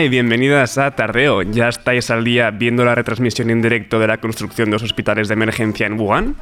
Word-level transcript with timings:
Y 0.00 0.08
bienvenidas 0.08 0.78
a 0.78 0.92
Tardeo. 0.92 1.42
¿Ya 1.42 1.68
estáis 1.68 2.10
al 2.10 2.24
día 2.24 2.50
viendo 2.50 2.86
la 2.86 2.94
retransmisión 2.94 3.50
en 3.50 3.60
directo 3.60 3.98
de 3.98 4.06
la 4.06 4.16
construcción 4.16 4.70
de 4.70 4.72
los 4.72 4.82
hospitales 4.82 5.28
de 5.28 5.34
emergencia 5.34 5.86
en 5.86 6.00
Wuhan? 6.00 6.36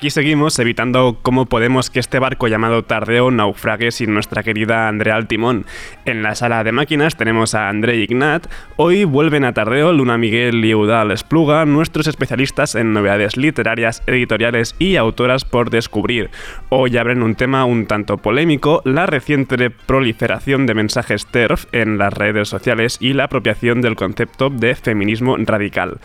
Aquí 0.00 0.08
seguimos 0.08 0.58
evitando 0.58 1.18
cómo 1.20 1.44
podemos 1.44 1.90
que 1.90 2.00
este 2.00 2.18
barco 2.18 2.48
llamado 2.48 2.84
Tardeo 2.84 3.30
naufrague 3.30 3.90
sin 3.90 4.14
nuestra 4.14 4.42
querida 4.42 4.88
Andrea 4.88 5.14
Altimón. 5.14 5.66
En 6.06 6.22
la 6.22 6.34
sala 6.34 6.64
de 6.64 6.72
máquinas 6.72 7.18
tenemos 7.18 7.54
a 7.54 7.68
André 7.68 7.96
Ignat. 7.96 8.46
Hoy 8.76 9.04
vuelven 9.04 9.44
a 9.44 9.52
Tardeo 9.52 9.92
Luna 9.92 10.16
Miguel 10.16 10.64
y 10.64 10.70
Eudal 10.70 11.10
Espluga, 11.10 11.66
nuestros 11.66 12.06
especialistas 12.06 12.76
en 12.76 12.94
novedades 12.94 13.36
literarias, 13.36 14.02
editoriales 14.06 14.74
y 14.78 14.96
autoras 14.96 15.44
por 15.44 15.68
descubrir. 15.68 16.30
Hoy 16.70 16.96
abren 16.96 17.22
un 17.22 17.34
tema 17.34 17.66
un 17.66 17.84
tanto 17.84 18.16
polémico, 18.16 18.80
la 18.86 19.04
reciente 19.04 19.68
proliferación 19.68 20.64
de 20.64 20.72
mensajes 20.72 21.26
TERF 21.26 21.66
en 21.72 21.98
las 21.98 22.14
redes 22.14 22.48
sociales 22.48 22.96
y 23.00 23.12
la 23.12 23.24
apropiación 23.24 23.82
del 23.82 23.96
concepto 23.96 24.48
de 24.48 24.74
feminismo 24.76 25.36
radical. 25.36 25.98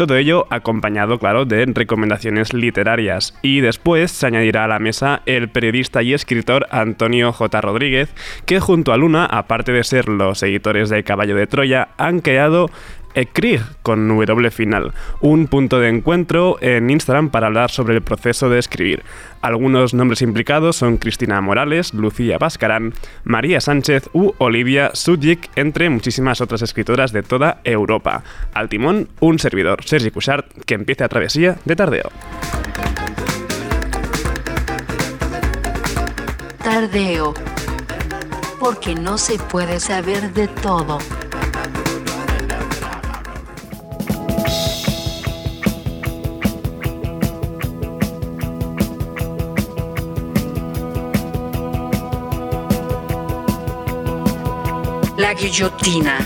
Todo 0.00 0.16
ello 0.16 0.46
acompañado, 0.48 1.18
claro, 1.18 1.44
de 1.44 1.66
recomendaciones 1.66 2.54
literarias 2.54 3.34
y 3.42 3.60
después 3.60 4.10
se 4.10 4.26
añadirá 4.26 4.64
a 4.64 4.68
la 4.68 4.78
mesa 4.78 5.20
el 5.26 5.50
periodista 5.50 6.02
y 6.02 6.14
escritor 6.14 6.66
Antonio 6.70 7.34
J. 7.34 7.60
Rodríguez, 7.60 8.08
que 8.46 8.60
junto 8.60 8.94
a 8.94 8.96
Luna, 8.96 9.26
aparte 9.26 9.72
de 9.72 9.84
ser 9.84 10.08
los 10.08 10.42
editores 10.42 10.88
de 10.88 11.04
Caballo 11.04 11.36
de 11.36 11.46
Troya, 11.46 11.88
han 11.98 12.20
creado 12.20 12.70
Ekrig 13.14 13.62
con 13.82 14.08
W 14.08 14.50
final, 14.50 14.92
un 15.20 15.46
punto 15.46 15.80
de 15.80 15.88
encuentro 15.88 16.58
en 16.60 16.90
Instagram 16.90 17.30
para 17.30 17.48
hablar 17.48 17.70
sobre 17.70 17.94
el 17.94 18.02
proceso 18.02 18.48
de 18.48 18.58
escribir. 18.58 19.02
Algunos 19.40 19.94
nombres 19.94 20.22
implicados 20.22 20.76
son 20.76 20.98
Cristina 20.98 21.40
Morales, 21.40 21.94
Lucía 21.94 22.38
Bascarán, 22.38 22.92
María 23.24 23.60
Sánchez 23.60 24.10
u 24.12 24.32
Olivia 24.38 24.90
Sudjik, 24.94 25.50
entre 25.56 25.90
muchísimas 25.90 26.40
otras 26.40 26.62
escritoras 26.62 27.12
de 27.12 27.22
toda 27.22 27.60
Europa. 27.64 28.22
Al 28.54 28.68
timón, 28.68 29.08
un 29.20 29.38
servidor, 29.38 29.84
Sergi 29.84 30.10
Cushart, 30.10 30.46
que 30.64 30.74
empieza 30.74 31.06
a 31.06 31.08
travesía 31.08 31.56
de 31.64 31.76
tardeo. 31.76 32.10
Tardeo. 36.62 37.34
Porque 38.58 38.94
no 38.94 39.16
se 39.16 39.38
puede 39.38 39.80
saber 39.80 40.34
de 40.34 40.46
todo. 40.46 40.98
Guillotina. 55.34 56.18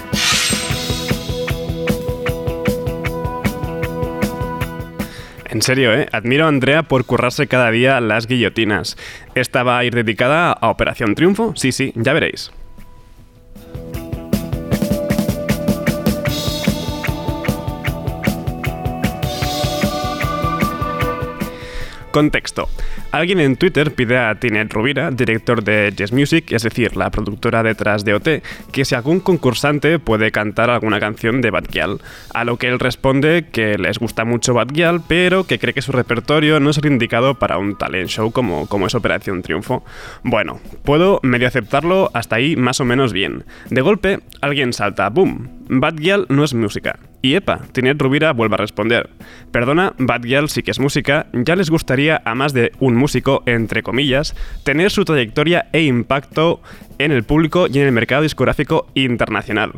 En 5.47 5.62
serio, 5.62 5.94
¿eh? 5.94 6.09
Admiro 6.10 6.47
a 6.47 6.48
Andrea 6.48 6.82
por 6.82 7.04
currarse 7.04 7.47
cada 7.47 7.70
día 7.70 8.00
las 8.00 8.26
guillotinas. 8.26 8.97
¿Esta 9.34 9.62
va 9.62 9.78
a 9.78 9.84
ir 9.84 9.94
dedicada 9.94 10.53
a 10.53 10.69
Operación 10.69 11.15
Triunfo? 11.15 11.53
Sí, 11.54 11.70
sí, 11.70 11.92
ya 11.94 12.12
veréis. 12.12 12.50
Contexto. 22.10 22.69
Alguien 23.15 23.39
en 23.39 23.55
Twitter 23.55 23.95
pide 23.95 24.19
a 24.19 24.35
Tinet 24.35 24.73
Rubira, 24.73 25.13
director 25.13 25.63
de 25.63 25.93
Jazz 25.95 26.11
Music, 26.11 26.51
es 26.51 26.65
decir, 26.65 26.97
la 26.97 27.11
productora 27.11 27.63
detrás 27.63 28.05
de 28.05 28.13
OT, 28.13 28.43
que 28.73 28.85
si 28.85 28.97
algún 28.97 29.21
concursante 29.21 30.01
puede 30.01 30.33
cantar 30.33 30.69
alguna 30.69 30.99
canción 30.99 31.41
de 31.41 31.53
Bad 31.53 31.67
Gyal. 31.71 32.01
A 32.35 32.43
lo 32.43 32.57
que 32.57 32.67
él 32.67 32.81
responde 32.81 33.47
que 33.53 33.79
les 33.79 34.01
gusta 34.01 34.25
mucho 34.25 34.53
Bad 34.53 34.73
Gyal, 34.73 35.01
pero 35.07 35.45
que 35.45 35.61
cree 35.61 35.73
que 35.73 35.81
su 35.81 35.93
repertorio 35.93 36.59
no 36.59 36.71
es 36.71 36.79
el 36.79 36.87
indicado 36.87 37.39
para 37.39 37.57
un 37.57 37.79
talent 37.79 38.09
show 38.09 38.33
como, 38.33 38.67
como 38.67 38.89
es 38.89 38.97
Operación 38.97 39.43
Triunfo. 39.43 39.85
Bueno, 40.25 40.59
puedo 40.83 41.21
medio 41.23 41.47
aceptarlo 41.47 42.11
hasta 42.15 42.35
ahí 42.35 42.57
más 42.57 42.81
o 42.81 42.85
menos 42.85 43.13
bien. 43.13 43.45
De 43.71 43.81
golpe, 43.81 44.23
alguien 44.41 44.73
salta, 44.73 45.09
¡boom! 45.09 45.64
Bad 45.81 45.97
Gyal 45.97 46.27
no 46.29 46.45
es 46.45 46.55
música. 46.55 46.99
Y 47.23 47.35
epa, 47.35 47.61
Tinet 47.73 48.01
Rubira 48.01 48.33
vuelve 48.33 48.55
a 48.55 48.59
responder. 48.59 49.11
Perdona, 49.51 49.95
Bad 49.99 50.23
Gyal 50.23 50.49
sí 50.49 50.62
que 50.62 50.71
es 50.71 50.79
música, 50.79 51.27
ya 51.33 51.57
les 51.57 51.71
gustaría 51.71 52.21
a 52.25 52.35
más 52.35 52.53
de 52.53 52.73
un 52.81 52.95
músico, 52.95 53.43
entre 53.47 53.83
comillas, 53.83 54.34
tener 54.63 54.91
su 54.91 55.05
trayectoria 55.05 55.69
e 55.73 55.83
impacto 55.83 56.61
en 56.99 57.13
el 57.13 57.25
público 57.25 57.67
y 57.67 57.79
en 57.79 57.87
el 57.87 57.93
mercado 57.93 58.23
discográfico 58.23 58.87
internacional. 58.95 59.73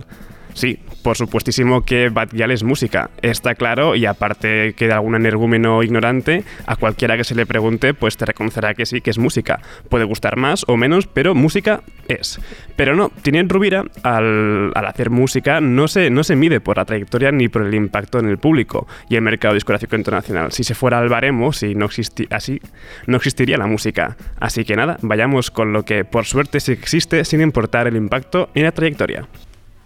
Sí, 0.56 0.78
por 1.02 1.18
supuestísimo 1.18 1.84
que 1.84 2.08
Bad 2.08 2.30
Gyal 2.32 2.50
es 2.50 2.64
música, 2.64 3.10
está 3.20 3.54
claro, 3.54 3.94
y 3.94 4.06
aparte 4.06 4.72
que 4.72 4.86
de 4.86 4.94
algún 4.94 5.14
energúmeno 5.14 5.82
ignorante, 5.82 6.44
a 6.64 6.76
cualquiera 6.76 7.18
que 7.18 7.24
se 7.24 7.34
le 7.34 7.44
pregunte, 7.44 7.92
pues 7.92 8.16
te 8.16 8.24
reconocerá 8.24 8.72
que 8.72 8.86
sí, 8.86 9.02
que 9.02 9.10
es 9.10 9.18
música. 9.18 9.60
Puede 9.90 10.04
gustar 10.04 10.38
más 10.38 10.64
o 10.66 10.78
menos, 10.78 11.08
pero 11.08 11.34
música 11.34 11.82
es. 12.08 12.40
Pero 12.74 12.96
no, 12.96 13.10
Tinien 13.20 13.50
Rubira, 13.50 13.84
al, 14.02 14.72
al, 14.74 14.86
hacer 14.86 15.10
música, 15.10 15.60
no 15.60 15.88
se, 15.88 16.08
no 16.08 16.24
se 16.24 16.36
mide 16.36 16.60
por 16.60 16.78
la 16.78 16.86
trayectoria 16.86 17.30
ni 17.32 17.48
por 17.48 17.60
el 17.60 17.74
impacto 17.74 18.18
en 18.18 18.26
el 18.26 18.38
público 18.38 18.88
y 19.10 19.16
el 19.16 19.22
mercado 19.22 19.52
discográfico 19.52 19.94
internacional. 19.94 20.52
Si 20.52 20.64
se 20.64 20.74
fuera 20.74 20.98
al 20.98 21.10
baremo, 21.10 21.52
si 21.52 21.74
no 21.74 21.84
existi 21.84 22.28
así, 22.30 22.62
no 23.06 23.18
existiría 23.18 23.58
la 23.58 23.66
música. 23.66 24.16
Así 24.40 24.64
que 24.64 24.74
nada, 24.74 24.96
vayamos 25.02 25.50
con 25.50 25.74
lo 25.74 25.82
que 25.82 26.06
por 26.06 26.24
suerte 26.24 26.60
sí 26.60 26.72
existe 26.72 27.26
sin 27.26 27.42
importar 27.42 27.86
el 27.86 27.96
impacto 27.96 28.48
ni 28.54 28.62
la 28.62 28.72
trayectoria. 28.72 29.28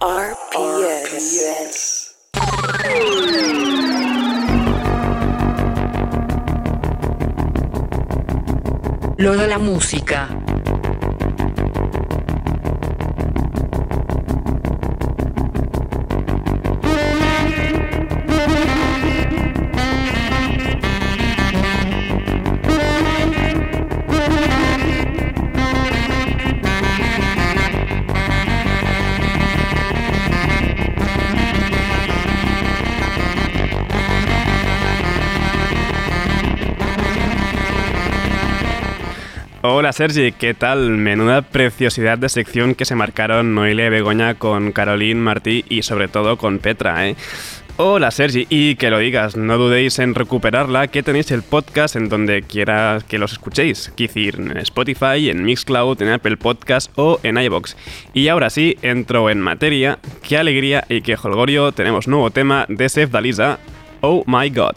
RPS. 0.03 1.81
Lo 9.19 9.37
de 9.37 9.47
la 9.47 9.59
música. 9.59 10.31
Hola 39.63 39.93
Sergi, 39.93 40.33
¿qué 40.33 40.55
tal? 40.55 40.89
Menuda 40.89 41.43
preciosidad 41.43 42.17
de 42.17 42.31
sección 42.31 42.75
que 42.75 42.87
se 42.87 42.95
marcaron 42.95 43.55
Noelia 43.55 43.91
Begoña 43.91 44.37
con 44.37 44.73
Caroline, 44.73 45.21
Martí 45.21 45.67
y 45.69 45.83
sobre 45.83 46.09
todo 46.09 46.39
con 46.39 46.61
Petra, 46.61 47.07
¿eh? 47.07 47.17
Hola 47.77 48.11
Sergi, 48.11 48.47
y 48.49 48.77
que 48.77 48.89
lo 48.89 48.99
digas, 48.99 49.37
no 49.37 49.59
dudéis 49.59 49.99
en 49.99 50.15
recuperarla, 50.15 50.89
que 50.89 51.03
tenéis 51.03 51.31
el 51.31 51.43
podcast 51.43 51.95
en 51.95 52.09
donde 52.09 52.41
quiera 52.41 53.01
que 53.07 53.19
los 53.19 53.33
escuchéis, 53.33 53.93
decir, 53.99 54.37
en 54.39 54.57
Spotify, 54.57 55.29
en 55.29 55.45
Mixcloud, 55.45 56.01
en 56.01 56.09
Apple 56.09 56.39
Podcast 56.39 56.91
o 56.97 57.21
en 57.23 57.37
iBox. 57.37 57.77
Y 58.15 58.29
ahora 58.29 58.49
sí, 58.49 58.79
entro 58.81 59.29
en 59.29 59.43
materia, 59.43 59.99
qué 60.27 60.39
alegría 60.39 60.87
y 60.89 61.03
qué 61.03 61.19
holgorio, 61.23 61.73
tenemos 61.73 62.09
nuevo 62.09 62.31
tema 62.31 62.65
de 62.71 62.89
Seth 62.89 63.11
Dalisa, 63.11 63.59
Oh 64.01 64.25
My 64.27 64.49
God. 64.49 64.77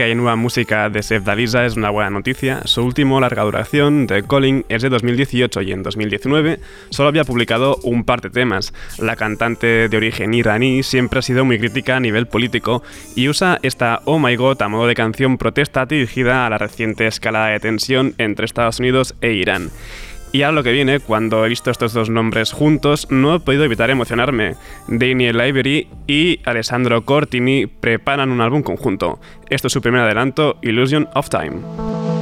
Que 0.00 0.04
hay 0.04 0.14
nueva 0.14 0.34
música 0.34 0.88
de 0.88 1.02
Seth 1.02 1.24
Dalisa 1.24 1.66
es 1.66 1.76
una 1.76 1.90
buena 1.90 2.08
noticia. 2.08 2.62
Su 2.64 2.82
último 2.82 3.20
larga 3.20 3.42
duración, 3.42 4.06
The 4.06 4.22
Calling, 4.22 4.64
es 4.70 4.80
de 4.80 4.88
2018 4.88 5.60
y 5.60 5.72
en 5.72 5.82
2019 5.82 6.58
solo 6.88 7.10
había 7.10 7.24
publicado 7.24 7.76
un 7.82 8.04
par 8.04 8.22
de 8.22 8.30
temas. 8.30 8.72
La 8.98 9.14
cantante 9.14 9.90
de 9.90 9.96
origen 9.98 10.32
iraní 10.32 10.82
siempre 10.84 11.18
ha 11.18 11.22
sido 11.22 11.44
muy 11.44 11.58
crítica 11.58 11.96
a 11.96 12.00
nivel 12.00 12.26
político 12.28 12.82
y 13.14 13.28
usa 13.28 13.58
esta 13.62 14.00
Oh 14.06 14.18
My 14.18 14.36
God 14.36 14.62
a 14.62 14.68
modo 14.68 14.86
de 14.86 14.94
canción 14.94 15.36
protesta 15.36 15.84
dirigida 15.84 16.46
a 16.46 16.48
la 16.48 16.56
reciente 16.56 17.06
escalada 17.06 17.48
de 17.48 17.60
tensión 17.60 18.14
entre 18.16 18.46
Estados 18.46 18.80
Unidos 18.80 19.14
e 19.20 19.32
Irán. 19.32 19.68
Y 20.32 20.42
a 20.42 20.52
lo 20.52 20.62
que 20.62 20.72
viene, 20.72 21.00
cuando 21.00 21.44
he 21.44 21.48
visto 21.48 21.70
estos 21.70 21.92
dos 21.92 22.08
nombres 22.08 22.52
juntos, 22.52 23.08
no 23.10 23.34
he 23.34 23.40
podido 23.40 23.64
evitar 23.64 23.90
emocionarme. 23.90 24.54
Daniel 24.86 25.40
Ivory 25.44 25.88
y 26.06 26.38
Alessandro 26.44 27.04
Cortini 27.04 27.66
preparan 27.66 28.30
un 28.30 28.40
álbum 28.40 28.62
conjunto. 28.62 29.18
Esto 29.48 29.66
es 29.66 29.72
su 29.72 29.82
primer 29.82 30.02
adelanto, 30.02 30.58
Illusion 30.62 31.08
of 31.14 31.30
Time. 31.30 32.19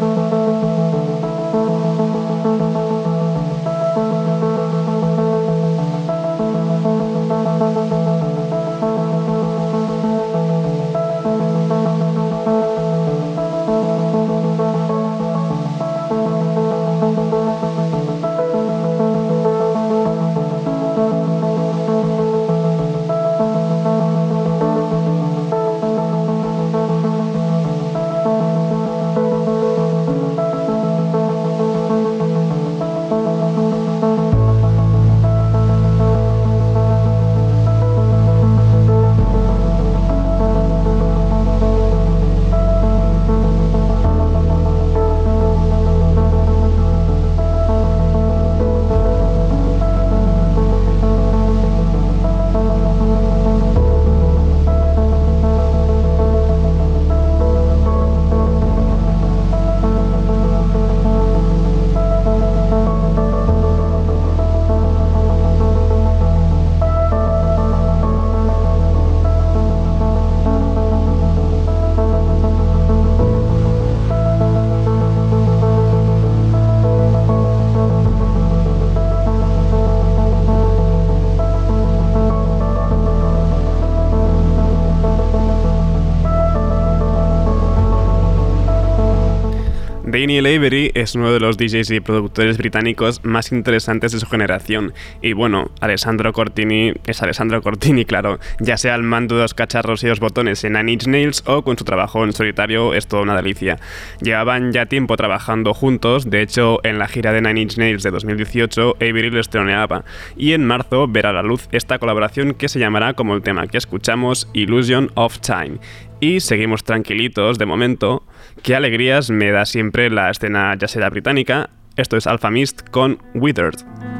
Daniel 90.20 90.46
Avery 90.46 90.90
es 90.94 91.14
uno 91.14 91.32
de 91.32 91.38
los 91.38 91.56
DJs 91.56 91.92
y 91.92 92.00
productores 92.00 92.58
británicos 92.58 93.24
más 93.24 93.52
interesantes 93.52 94.10
de 94.10 94.18
su 94.18 94.26
generación. 94.26 94.92
Y 95.22 95.32
bueno, 95.32 95.70
Alessandro 95.80 96.32
Cortini 96.32 96.92
es 97.06 97.22
Alessandro 97.22 97.62
Cortini, 97.62 98.04
claro, 98.04 98.40
ya 98.58 98.76
sea 98.78 98.94
al 98.94 99.04
mando 99.04 99.36
de 99.36 99.42
los 99.42 99.54
cacharros 99.54 100.02
y 100.02 100.08
los 100.08 100.18
botones 100.18 100.64
en 100.64 100.72
Nine 100.72 100.90
Inch 100.90 101.06
Nails 101.06 101.44
o 101.46 101.62
con 101.62 101.78
su 101.78 101.84
trabajo 101.84 102.24
en 102.24 102.32
solitario, 102.32 102.94
es 102.94 103.06
toda 103.06 103.22
una 103.22 103.36
delicia. 103.36 103.78
Llevaban 104.20 104.72
ya 104.72 104.86
tiempo 104.86 105.16
trabajando 105.16 105.72
juntos, 105.72 106.28
de 106.28 106.42
hecho, 106.42 106.80
en 106.82 106.98
la 106.98 107.06
gira 107.06 107.32
de 107.32 107.40
Nine 107.40 107.60
Inch 107.60 107.78
Nails 107.78 108.02
de 108.02 108.10
2018, 108.10 108.96
Avery 108.96 109.30
lo 109.30 109.38
estreneaba. 109.38 110.04
Y 110.36 110.52
en 110.52 110.66
marzo 110.66 111.06
verá 111.06 111.32
la 111.32 111.44
luz 111.44 111.68
esta 111.70 112.00
colaboración 112.00 112.54
que 112.54 112.68
se 112.68 112.80
llamará 112.80 113.14
como 113.14 113.36
el 113.36 113.42
tema 113.42 113.68
que 113.68 113.78
escuchamos, 113.78 114.50
Illusion 114.52 115.12
of 115.14 115.38
Time. 115.38 115.78
Y 116.18 116.40
seguimos 116.40 116.82
tranquilitos 116.82 117.58
de 117.58 117.66
momento. 117.66 118.24
Qué 118.62 118.74
alegrías 118.74 119.30
me 119.30 119.50
da 119.50 119.64
siempre 119.64 120.10
la 120.10 120.30
escena 120.30 120.74
yacera 120.76 121.08
británica. 121.10 121.70
Esto 121.96 122.16
es 122.16 122.26
Alpha 122.26 122.50
Mist 122.50 122.88
con 122.90 123.18
Withered. 123.34 124.17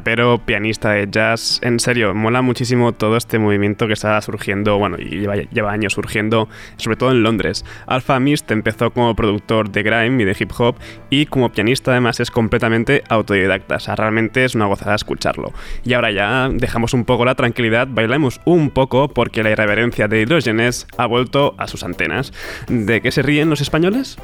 Rapero, 0.00 0.38
pianista 0.38 0.92
de 0.92 1.08
jazz. 1.10 1.60
En 1.62 1.78
serio, 1.78 2.14
mola 2.14 2.40
muchísimo 2.40 2.92
todo 2.92 3.18
este 3.18 3.38
movimiento 3.38 3.86
que 3.86 3.92
está 3.92 4.18
surgiendo, 4.22 4.78
bueno, 4.78 4.96
y 4.98 5.26
lleva, 5.50 5.70
años 5.70 5.92
surgiendo, 5.92 6.48
sobre 6.78 6.96
todo 6.96 7.10
en 7.10 7.22
Londres. 7.22 7.66
Alpha 7.86 8.18
Mist 8.18 8.50
empezó 8.50 8.92
como 8.92 9.14
productor 9.14 9.70
de 9.70 9.82
grime 9.82 10.22
y 10.22 10.24
de 10.24 10.34
hip 10.40 10.52
hop 10.56 10.76
y 11.10 11.26
como 11.26 11.52
pianista 11.52 11.90
además 11.90 12.18
es 12.18 12.30
completamente 12.30 13.02
autodidacta. 13.10 13.76
O 13.76 13.80
sea, 13.80 13.94
realmente 13.94 14.42
es 14.46 14.54
una 14.54 14.64
gozada 14.64 14.94
escucharlo. 14.94 15.52
Y 15.84 15.92
ahora 15.92 16.10
ya 16.12 16.48
dejamos 16.50 16.94
un 16.94 17.04
poco 17.04 17.26
la 17.26 17.34
tranquilidad, 17.34 17.86
bailamos 17.86 18.40
un 18.46 18.70
poco 18.70 19.08
porque 19.08 19.42
la 19.42 19.50
irreverencia 19.50 20.08
de 20.08 20.22
Hidrógenes 20.22 20.86
ha 20.96 21.04
vuelto 21.04 21.54
a 21.58 21.68
sus 21.68 21.84
antenas. 21.84 22.32
¿De 22.68 23.02
qué 23.02 23.12
se 23.12 23.20
ríen 23.20 23.50
los 23.50 23.60
españoles? 23.60 24.16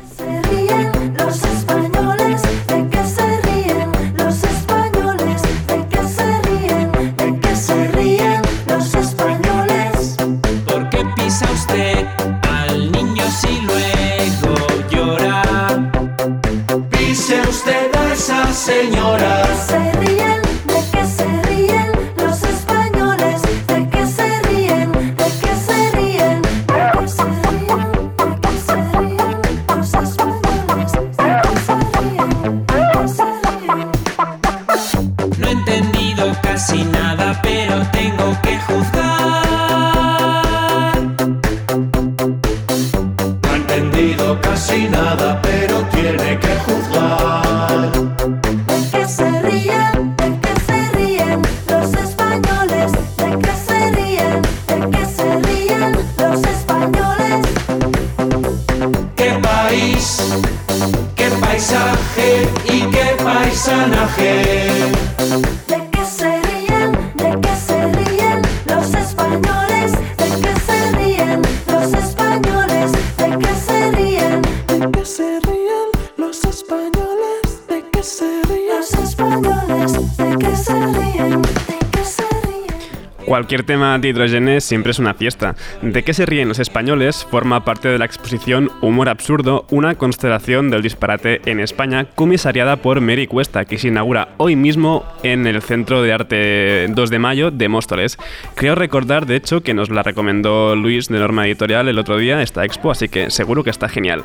Cualquier 83.57 83.75
tema 83.75 83.99
de 83.99 84.09
hidrógenes 84.09 84.65
siempre 84.65 84.91
es 84.91 84.99
una 84.99 85.15
fiesta. 85.15 85.55
¿De 85.81 86.03
qué 86.03 86.13
se 86.13 86.27
ríen 86.27 86.49
los 86.49 86.59
españoles? 86.59 87.27
Forma 87.31 87.65
parte 87.65 87.89
de 87.89 87.97
la 87.97 88.05
exposición 88.05 88.71
Humor 88.83 89.09
Absurdo, 89.09 89.65
una 89.71 89.95
constelación 89.95 90.69
del 90.69 90.83
disparate 90.83 91.41
en 91.47 91.61
España, 91.61 92.05
comisariada 92.15 92.77
por 92.77 93.01
Mary 93.01 93.27
Cuesta, 93.27 93.65
que 93.65 93.79
se 93.79 93.89
inaugura 93.89 94.35
hoy 94.37 94.57
mismo 94.57 95.07
en 95.23 95.47
el 95.47 95.63
Centro 95.63 96.03
de 96.03 96.13
Arte 96.13 96.87
2 96.91 97.09
de 97.09 97.19
Mayo 97.19 97.51
de 97.51 97.71
Móstoles. 97.71 98.19
Creo 98.57 98.75
recordar, 98.75 99.25
de 99.25 99.37
hecho, 99.37 99.63
que 99.63 99.73
nos 99.73 99.89
la 99.89 100.03
recomendó 100.03 100.77
Luis 100.77 101.09
de 101.09 101.19
Norma 101.19 101.47
Editorial 101.47 101.89
el 101.89 101.99
otro 101.99 102.19
día, 102.19 102.43
esta 102.43 102.63
expo, 102.63 102.91
así 102.91 103.09
que 103.09 103.31
seguro 103.31 103.65
que 103.65 103.71
está 103.71 103.89
genial. 103.89 104.23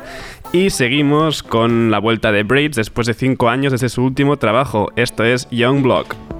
Y 0.52 0.68
seguimos 0.68 1.42
con 1.42 1.90
la 1.90 2.00
vuelta 2.00 2.32
de 2.32 2.42
Braids 2.42 2.76
después 2.76 3.06
de 3.06 3.14
5 3.14 3.48
años 3.48 3.72
desde 3.72 3.88
su 3.88 4.04
último 4.04 4.36
trabajo. 4.36 4.92
Esto 4.94 5.24
es 5.24 5.48
Young 5.48 5.80
Block. 5.80 6.31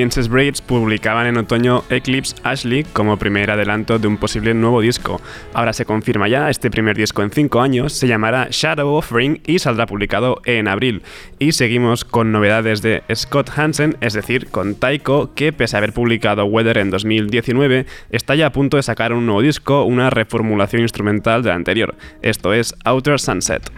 Canadienses 0.00 0.30
Braids 0.30 0.62
publicaban 0.62 1.26
en 1.26 1.36
otoño 1.36 1.84
Eclipse 1.90 2.34
Ashley 2.42 2.84
como 2.84 3.18
primer 3.18 3.50
adelanto 3.50 3.98
de 3.98 4.08
un 4.08 4.16
posible 4.16 4.54
nuevo 4.54 4.80
disco. 4.80 5.20
Ahora 5.52 5.74
se 5.74 5.84
confirma 5.84 6.26
ya, 6.26 6.48
este 6.48 6.70
primer 6.70 6.96
disco 6.96 7.22
en 7.22 7.30
cinco 7.30 7.60
años 7.60 7.92
se 7.92 8.06
llamará 8.06 8.48
Shadow 8.50 8.94
Offering 8.94 9.42
y 9.44 9.58
saldrá 9.58 9.84
publicado 9.84 10.40
en 10.46 10.68
abril. 10.68 11.02
Y 11.38 11.52
seguimos 11.52 12.06
con 12.06 12.32
novedades 12.32 12.80
de 12.80 13.02
Scott 13.14 13.50
Hansen, 13.54 13.98
es 14.00 14.14
decir, 14.14 14.46
con 14.46 14.74
Taiko, 14.74 15.34
que 15.34 15.52
pese 15.52 15.76
a 15.76 15.78
haber 15.78 15.92
publicado 15.92 16.46
Weather 16.46 16.78
en 16.78 16.88
2019, 16.88 17.84
está 18.08 18.34
ya 18.34 18.46
a 18.46 18.52
punto 18.52 18.78
de 18.78 18.82
sacar 18.82 19.12
un 19.12 19.26
nuevo 19.26 19.42
disco, 19.42 19.84
una 19.84 20.08
reformulación 20.08 20.80
instrumental 20.80 21.42
del 21.42 21.52
anterior. 21.52 21.94
Esto 22.22 22.54
es 22.54 22.74
Outer 22.86 23.20
Sunset. 23.20 23.70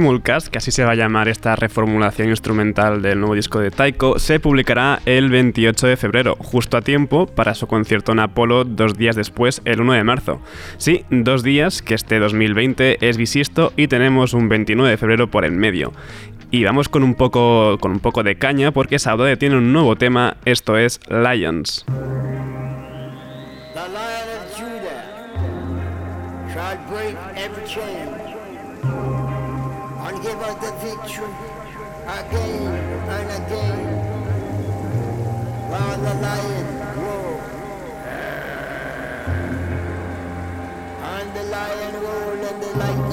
Simulcast, 0.00 0.48
que 0.48 0.56
así 0.56 0.70
se 0.70 0.82
va 0.82 0.92
a 0.92 0.94
llamar 0.94 1.28
esta 1.28 1.56
reformulación 1.56 2.30
instrumental 2.30 3.02
del 3.02 3.20
nuevo 3.20 3.34
disco 3.34 3.60
de 3.60 3.70
Taiko, 3.70 4.18
se 4.18 4.40
publicará 4.40 5.02
el 5.04 5.28
28 5.28 5.88
de 5.88 5.96
febrero, 5.98 6.36
justo 6.38 6.78
a 6.78 6.80
tiempo 6.80 7.26
para 7.26 7.54
su 7.54 7.66
concierto 7.66 8.12
en 8.12 8.20
Apolo 8.20 8.64
dos 8.64 8.96
días 8.96 9.14
después, 9.14 9.60
el 9.66 9.82
1 9.82 9.92
de 9.92 10.04
marzo. 10.04 10.40
Sí, 10.78 11.04
dos 11.10 11.42
días 11.42 11.82
que 11.82 11.92
este 11.92 12.18
2020 12.18 13.06
es 13.06 13.18
bisisto 13.18 13.74
y 13.76 13.88
tenemos 13.88 14.32
un 14.32 14.48
29 14.48 14.90
de 14.90 14.96
febrero 14.96 15.30
por 15.30 15.44
el 15.44 15.52
medio. 15.52 15.92
Y 16.50 16.64
vamos 16.64 16.88
con 16.88 17.02
un 17.02 17.14
poco, 17.14 17.76
con 17.78 17.92
un 17.92 18.00
poco 18.00 18.22
de 18.22 18.36
caña 18.36 18.72
porque 18.72 18.98
Saudade 18.98 19.36
tiene 19.36 19.58
un 19.58 19.74
nuevo 19.74 19.96
tema, 19.96 20.38
esto 20.46 20.78
es 20.78 20.98
Lions. 21.10 21.84
Victory 30.80 31.28
again 32.06 32.72
and 33.16 33.28
again. 33.38 33.80
While 35.70 35.98
the 36.06 36.14
lion 36.24 36.68
roar 36.96 37.40
and 41.14 41.28
the 41.36 41.44
lion 41.44 41.94
roll 42.02 42.44
and 42.50 42.62
the 42.62 42.72
lightning 42.78 43.09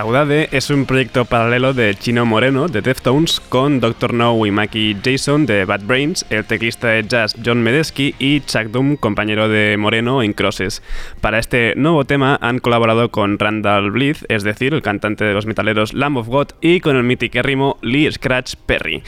Saudade 0.00 0.48
es 0.52 0.70
un 0.70 0.86
proyecto 0.86 1.26
paralelo 1.26 1.74
de 1.74 1.94
Chino 1.94 2.24
Moreno 2.24 2.68
de 2.68 2.80
Deftones 2.80 3.38
con 3.38 3.80
Dr. 3.80 4.14
No 4.14 4.46
y 4.46 4.50
Maki 4.50 4.96
Jason 5.04 5.44
de 5.44 5.66
Bad 5.66 5.82
Brains, 5.84 6.24
el 6.30 6.46
teclista 6.46 6.88
de 6.88 7.06
jazz 7.06 7.36
John 7.44 7.62
Medesky 7.62 8.14
y 8.18 8.40
Chuck 8.40 8.68
Doom, 8.68 8.96
compañero 8.96 9.50
de 9.50 9.76
Moreno 9.76 10.22
en 10.22 10.32
Crosses. 10.32 10.82
Para 11.20 11.38
este 11.38 11.74
nuevo 11.76 12.06
tema 12.06 12.38
han 12.40 12.60
colaborado 12.60 13.10
con 13.10 13.38
Randall 13.38 13.90
Blythe, 13.90 14.24
es 14.30 14.42
decir, 14.42 14.72
el 14.72 14.80
cantante 14.80 15.26
de 15.26 15.34
los 15.34 15.44
metaleros 15.44 15.92
Lamb 15.92 16.16
of 16.16 16.28
God, 16.28 16.48
y 16.62 16.80
con 16.80 16.96
el 16.96 17.02
mítico 17.02 17.76
Lee 17.82 18.10
Scratch 18.10 18.54
Perry. 18.64 19.02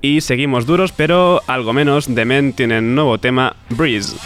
Y 0.00 0.20
seguimos 0.20 0.64
duros, 0.64 0.92
pero 0.92 1.42
algo 1.48 1.72
menos, 1.72 2.06
The 2.06 2.24
Men 2.24 2.52
tienen 2.52 2.94
nuevo 2.94 3.18
tema, 3.18 3.56
Breeze. 3.70 4.16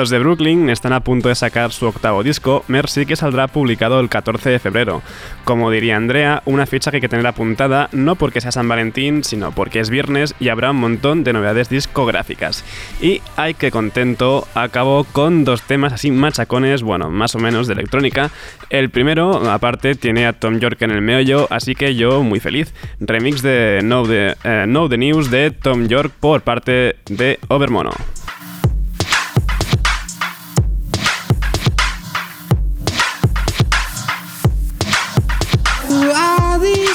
Los 0.00 0.08
de 0.08 0.18
Brooklyn 0.18 0.70
están 0.70 0.94
a 0.94 1.00
punto 1.00 1.28
de 1.28 1.34
sacar 1.34 1.72
su 1.72 1.84
octavo 1.84 2.22
disco, 2.22 2.64
Mercy, 2.68 3.04
que 3.04 3.16
saldrá 3.16 3.48
publicado 3.48 4.00
el 4.00 4.08
14 4.08 4.48
de 4.48 4.58
febrero. 4.58 5.02
Como 5.44 5.70
diría 5.70 5.98
Andrea, 5.98 6.42
una 6.46 6.64
fecha 6.64 6.90
que 6.90 6.96
hay 6.96 7.00
que 7.02 7.08
tener 7.10 7.26
apuntada 7.26 7.90
no 7.92 8.14
porque 8.14 8.40
sea 8.40 8.50
San 8.50 8.66
Valentín, 8.66 9.24
sino 9.24 9.52
porque 9.52 9.78
es 9.78 9.90
viernes 9.90 10.34
y 10.40 10.48
habrá 10.48 10.70
un 10.70 10.78
montón 10.78 11.22
de 11.22 11.34
novedades 11.34 11.68
discográficas. 11.68 12.64
Y 13.02 13.20
hay 13.36 13.52
que 13.52 13.70
contento, 13.70 14.48
acabo 14.54 15.04
con 15.04 15.44
dos 15.44 15.60
temas 15.64 15.92
así 15.92 16.10
machacones, 16.10 16.82
bueno, 16.82 17.10
más 17.10 17.34
o 17.34 17.38
menos 17.38 17.66
de 17.66 17.74
electrónica. 17.74 18.30
El 18.70 18.88
primero, 18.88 19.50
aparte, 19.50 19.96
tiene 19.96 20.24
a 20.24 20.32
Tom 20.32 20.60
York 20.60 20.80
en 20.80 20.92
el 20.92 21.02
meollo, 21.02 21.46
así 21.50 21.74
que 21.74 21.94
yo 21.94 22.22
muy 22.22 22.40
feliz. 22.40 22.72
Remix 23.00 23.42
de 23.42 23.80
Know 23.82 24.08
the, 24.08 24.34
eh, 24.44 24.62
Know 24.64 24.88
the 24.88 24.96
News 24.96 25.30
de 25.30 25.50
Tom 25.50 25.88
York 25.88 26.10
por 26.18 26.40
parte 26.40 26.96
de 27.10 27.38
Overmono. 27.48 27.90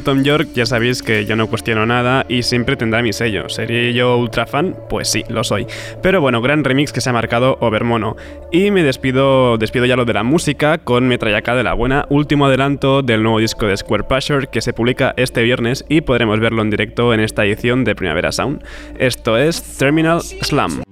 Tom 0.00 0.22
York, 0.22 0.48
ya 0.54 0.66
sabéis 0.66 1.02
que 1.02 1.24
yo 1.26 1.36
no 1.36 1.48
cuestiono 1.48 1.86
nada 1.86 2.24
y 2.28 2.42
siempre 2.42 2.76
tendrá 2.76 3.02
mi 3.02 3.12
sello. 3.12 3.48
¿Sería 3.48 3.90
yo 3.90 4.16
ultra 4.16 4.46
fan? 4.46 4.76
Pues 4.88 5.08
sí, 5.08 5.24
lo 5.28 5.44
soy. 5.44 5.66
Pero 6.02 6.20
bueno, 6.20 6.40
gran 6.40 6.64
remix 6.64 6.92
que 6.92 7.00
se 7.00 7.10
ha 7.10 7.12
marcado 7.12 7.58
Overmono. 7.60 8.16
Y 8.50 8.70
me 8.70 8.82
despido, 8.82 9.58
despido 9.58 9.86
ya 9.86 9.96
lo 9.96 10.04
de 10.04 10.14
la 10.14 10.22
música 10.22 10.78
con 10.78 11.08
Metrallaca 11.08 11.54
de 11.54 11.62
la 11.62 11.74
Buena, 11.74 12.06
último 12.08 12.46
adelanto 12.46 13.02
del 13.02 13.22
nuevo 13.22 13.38
disco 13.38 13.66
de 13.66 13.76
Square 13.76 14.04
que 14.50 14.60
se 14.60 14.72
publica 14.72 15.14
este 15.16 15.42
viernes 15.42 15.84
y 15.88 16.00
podremos 16.00 16.40
verlo 16.40 16.62
en 16.62 16.70
directo 16.70 17.12
en 17.14 17.20
esta 17.20 17.44
edición 17.44 17.84
de 17.84 17.94
Primavera 17.94 18.32
Sound. 18.32 18.62
Esto 18.98 19.36
es 19.36 19.62
Terminal 19.78 20.20
Slam. 20.20 20.82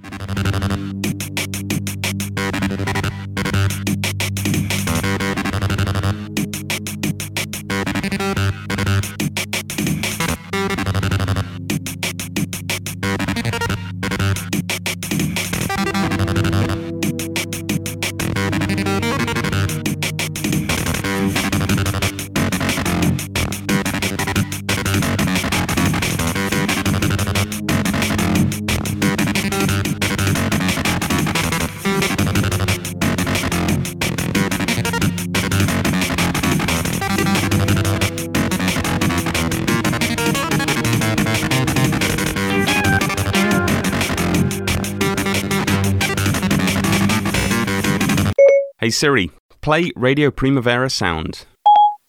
Hey 48.87 48.91
Siri, 48.91 49.31
play 49.59 49.91
Radio 49.97 50.31
Primavera 50.31 50.89
Sound. 50.89 51.45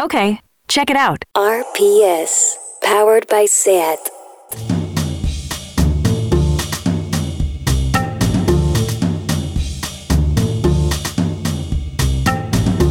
Okay, 0.01 0.39
check 0.69 0.91
it 0.91 0.97
out. 0.97 1.25
RPS. 1.37 2.57
Powered 2.81 3.27
by 3.27 3.47
SAT. 3.47 3.99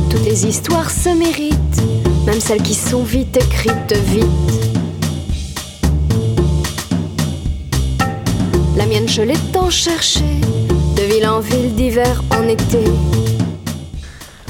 Toutes 0.10 0.26
les 0.26 0.46
histoires 0.46 0.92
se 0.92 1.08
méritent, 1.08 1.82
même 2.26 2.42
celles 2.42 2.64
qui 2.64 2.76
sont 2.76 3.04
vite 3.04 3.38
écrites 3.38 3.94
vite. 3.94 4.28
La 8.76 8.86
mienne, 8.86 9.08
je 9.08 9.22
l'ai 9.22 9.40
tant 9.54 9.70
cherchée, 9.70 10.42
de 10.98 11.04
ville 11.04 11.26
en 11.26 11.40
ville, 11.40 11.74
d'hiver 11.74 12.22
en 12.32 12.46
été. 12.50 12.84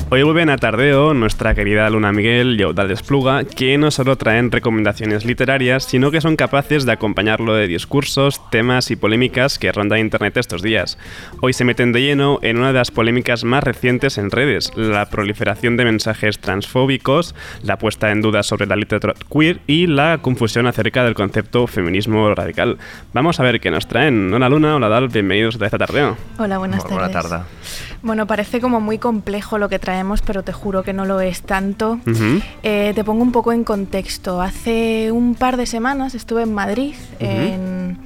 Hoy 0.10 0.24
vuelven 0.24 0.50
a 0.50 0.56
Tardeo 0.56 1.14
nuestra 1.14 1.54
querida 1.54 1.90
Luna 1.90 2.14
Miguel 2.14 2.56
y 2.58 2.64
Eudal 2.64 2.88
Despluga, 2.88 3.44
que 3.44 3.78
no 3.78 3.92
solo 3.92 4.16
traen 4.16 4.54
recomendaciones 4.54 5.26
literarias, 5.26 5.84
sino 5.84 6.12
que 6.12 6.22
son 6.22 6.38
capaces 6.38 6.86
de 6.86 6.94
acompañarlo 6.94 7.54
de 7.54 7.68
discursos, 7.68 8.40
temas 8.50 8.90
y 8.90 8.96
polémicas 8.96 9.60
que 9.60 9.70
rondan 9.70 10.00
Internet 10.00 10.38
estos 10.38 10.62
días. 10.62 10.98
Hoy 11.42 11.52
se 11.52 11.66
meten 11.66 11.92
de 11.92 12.04
lleno 12.04 12.40
en 12.42 12.58
una 12.58 12.68
de 12.68 12.76
las 12.76 12.90
polémicas 12.90 13.44
más 13.44 13.66
recientes 13.66 14.18
en 14.18 14.32
redes, 14.32 14.72
la 14.78 15.08
proliferación 15.08 15.76
de 15.76 15.84
mensajes 15.84 16.40
transfóbicos, 16.40 17.36
la 17.62 17.78
puesta 17.78 18.10
en 18.10 18.22
duda 18.22 18.44
sobre 18.44 18.66
la 18.66 18.78
literatura 18.78 19.14
queer 19.30 19.60
y 19.68 19.88
la 19.88 20.20
confusión 20.20 20.68
acerca 20.68 21.04
del 21.04 21.16
concepto 21.16 21.68
feminismo 21.68 22.34
radical. 22.34 22.78
Vamos 23.12 23.42
a 23.42 23.44
ver 23.44 23.60
qué 23.60 23.72
nos 23.72 23.88
traen. 23.88 24.34
Hola 24.34 24.48
Luna, 24.48 24.78
hola 24.78 24.88
Dal, 24.88 25.10
bienvenidos 25.10 25.62
a 25.62 25.66
esta 25.66 25.78
Tardeo. 25.78 26.16
Hola, 26.40 26.60
buenas 26.60 26.84
tardes. 26.84 26.98
Buena 26.98 27.12
tarde. 27.12 27.46
Bueno, 28.02 28.28
parece 28.28 28.62
como 28.62 28.80
muy 28.80 29.00
complejo 29.00 29.58
lo 29.58 29.68
que 29.68 29.80
traemos, 29.98 30.22
pero 30.22 30.44
te 30.44 30.54
juro 30.54 30.84
que 30.84 30.94
no 30.94 31.06
lo 31.06 31.22
es 31.22 31.42
tanto. 31.42 32.00
Eh, 32.62 32.92
te 32.94 33.04
pongo 33.04 33.24
un 33.24 33.32
poco 33.32 33.52
en 33.52 33.64
contexto. 33.64 34.42
Hace 34.42 35.12
un 35.12 35.34
par 35.34 35.58
de 35.58 35.66
semanas 35.66 36.14
estuve 36.14 36.44
en 36.44 36.54
Madrid 36.54 36.94
en, 37.20 37.98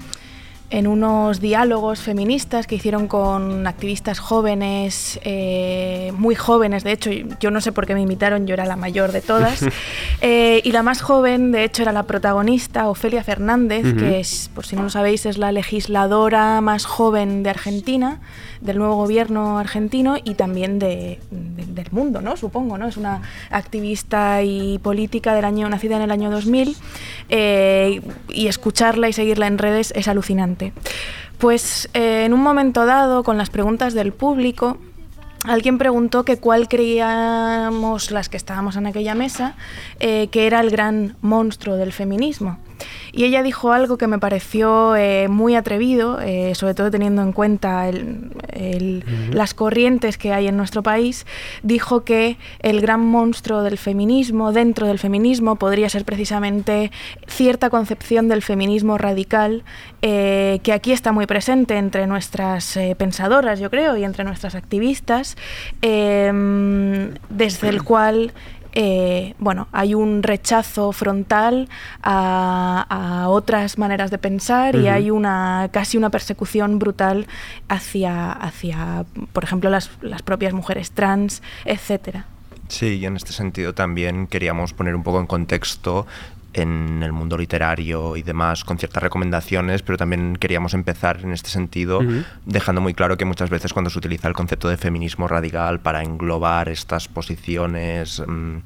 en 0.72 0.88
unos 0.88 1.40
diálogos 1.42 2.00
feministas 2.00 2.66
que 2.66 2.76
hicieron 2.76 3.08
con 3.08 3.68
activistas 3.68 4.20
jóvenes, 4.20 5.20
eh, 5.24 6.12
muy 6.18 6.34
jóvenes, 6.34 6.84
de 6.84 6.94
hecho, 6.94 7.10
yo 7.40 7.52
no 7.52 7.60
sé 7.62 7.72
por 7.74 7.86
qué 7.86 7.94
me 7.94 8.02
invitaron, 8.02 8.48
yo 8.48 8.54
era 8.54 8.66
la 8.66 8.76
mayor 8.78 9.12
de 9.12 9.22
todas. 9.22 9.66
Eh, 10.24 10.62
y 10.64 10.72
la 10.72 10.84
más 10.84 11.02
joven, 11.02 11.52
de 11.52 11.64
hecho, 11.64 11.82
era 11.82 11.92
la 11.92 12.04
protagonista, 12.04 12.88
Ofelia 12.90 13.24
Fernández, 13.24 13.84
que 13.98 14.20
es, 14.20 14.52
por 14.54 14.68
si 14.68 14.76
no 14.76 14.84
lo 14.84 14.90
sabéis, 14.92 15.26
es 15.26 15.40
la 15.40 15.52
legisladora 15.52 16.62
más 16.62 16.86
joven 16.86 17.42
de 17.42 17.50
Argentina, 17.50 18.20
del 18.62 18.78
nuevo 18.78 18.94
gobierno 18.98 19.58
argentino 19.58 20.18
y 20.24 20.36
también 20.36 20.78
de, 20.78 21.20
de- 21.32 21.66
del 21.66 21.88
mundo, 21.92 22.22
¿no? 22.22 22.38
Supongo, 22.38 22.78
¿no? 22.78 22.88
Es 22.88 22.98
una 22.98 23.24
activista 23.50 24.44
y 24.44 24.78
política 24.78 25.34
del 25.34 25.46
año, 25.46 25.68
nacida 25.70 25.96
en 25.96 26.04
el 26.04 26.12
año 26.12 26.30
2000 26.30 26.76
eh, 27.30 28.02
y 28.30 28.46
escucharla 28.48 29.10
y 29.10 29.14
seguirla 29.14 29.48
en 29.48 29.58
redes 29.58 29.92
es 29.96 30.08
alucinante. 30.08 30.61
Pues 31.38 31.90
eh, 31.94 32.24
en 32.26 32.34
un 32.34 32.42
momento 32.42 32.86
dado, 32.86 33.24
con 33.24 33.38
las 33.38 33.50
preguntas 33.50 33.94
del 33.94 34.14
público, 34.14 34.78
Alguien 35.44 35.80
preguntó 35.80 36.24
que 36.24 36.38
cuál 36.38 36.68
creíamos 36.68 38.12
las 38.12 38.30
que 38.30 38.38
estábamos 38.38 38.76
en 38.76 38.86
aquella 38.86 39.16
mesa 39.16 39.56
eh, 40.00 40.28
que 40.28 40.46
era 40.46 40.60
el 40.60 40.70
gran 40.70 41.16
monstruo 41.22 41.78
del 41.78 41.92
feminismo. 41.92 42.60
Y 43.14 43.26
ella 43.26 43.44
dijo 43.44 43.74
algo 43.74 43.98
que 43.98 44.08
me 44.08 44.20
pareció 44.20 44.96
eh, 44.96 45.28
muy 45.28 45.56
atrevido, 45.56 46.20
eh, 46.22 46.54
sobre 46.56 46.74
todo 46.74 46.90
teniendo 46.92 47.22
en 47.22 47.34
cuenta 47.34 47.90
el- 47.90 48.32
el- 48.54 49.04
las 49.34 49.54
corrientes 49.54 50.18
que 50.18 50.32
hay 50.34 50.48
en 50.48 50.56
nuestro 50.56 50.82
país. 50.82 51.26
Dijo 51.62 52.04
que 52.06 52.38
el 52.62 52.80
gran 52.82 53.02
monstruo 53.06 53.64
del 53.64 53.78
feminismo, 53.78 54.52
dentro 54.54 54.88
del 54.88 54.98
feminismo, 55.00 55.58
podría 55.58 55.90
ser 55.90 56.06
precisamente 56.06 56.92
cierta 57.28 57.70
concepción 57.70 58.28
del 58.30 58.42
feminismo 58.42 58.98
radical, 58.98 59.64
eh, 60.02 60.60
que 60.64 60.72
aquí 60.74 60.92
está 60.94 61.12
muy 61.12 61.26
presente 61.28 61.78
entre 61.78 62.08
nuestras 62.08 62.80
pensadoras, 62.98 63.60
yo 63.60 63.70
creo, 63.70 63.98
y 63.98 64.04
entre 64.04 64.24
nuestras 64.24 64.56
activistas, 64.56 65.36
eh, 65.82 67.12
desde 67.30 67.70
el 67.70 67.84
cual 67.84 68.32
eh, 68.74 69.34
bueno, 69.40 69.68
hay 69.72 69.94
un 69.94 70.24
rechazo 70.24 70.92
frontal 70.92 71.70
a, 72.02 72.86
a 72.90 73.30
otras 73.30 73.78
maneras 73.78 74.12
de 74.12 74.18
pensar 74.18 74.76
y 74.76 74.88
hay 74.88 75.12
una 75.12 75.70
casi 75.72 75.98
una 75.98 76.10
persecución 76.10 76.80
brutal 76.80 77.28
hacia, 77.68 78.32
hacia 78.32 79.06
por 79.34 79.44
ejemplo, 79.44 79.70
las, 79.70 79.90
las 80.02 80.22
propias 80.22 80.54
mujeres 80.54 80.92
trans, 80.92 81.42
etcétera. 81.66 82.26
Sí, 82.68 83.00
y 83.00 83.06
en 83.06 83.18
este 83.18 83.34
sentido 83.34 83.74
también 83.74 84.28
queríamos 84.28 84.72
poner 84.74 84.96
un 84.96 85.04
poco 85.04 85.20
en 85.20 85.28
contexto 85.28 86.08
en 86.54 87.02
el 87.04 87.12
mundo 87.12 87.38
literario 87.38 88.18
y 88.18 88.24
demás 88.24 88.64
con 88.64 88.78
ciertas 88.78 89.02
recomendaciones, 89.02 89.82
pero 89.82 89.98
también 89.98 90.36
queríamos 90.36 90.74
empezar 90.74 91.20
en 91.24 91.32
este 91.32 91.50
sentido 91.50 92.02
dejando 92.46 92.82
muy 92.82 92.94
claro 92.94 93.18
que 93.18 93.26
muchas 93.26 93.50
veces 93.50 93.74
cuando 93.74 93.90
se 93.90 94.00
utiliza 94.00 94.28
el 94.28 94.34
concepto 94.34 94.68
de 94.68 94.78
feminismo 94.78 95.28
radical 95.28 95.80
para 95.80 96.04
englobar 96.04 96.70
estas 96.70 97.08
posiciones 97.08 98.22
mm, 98.26 98.58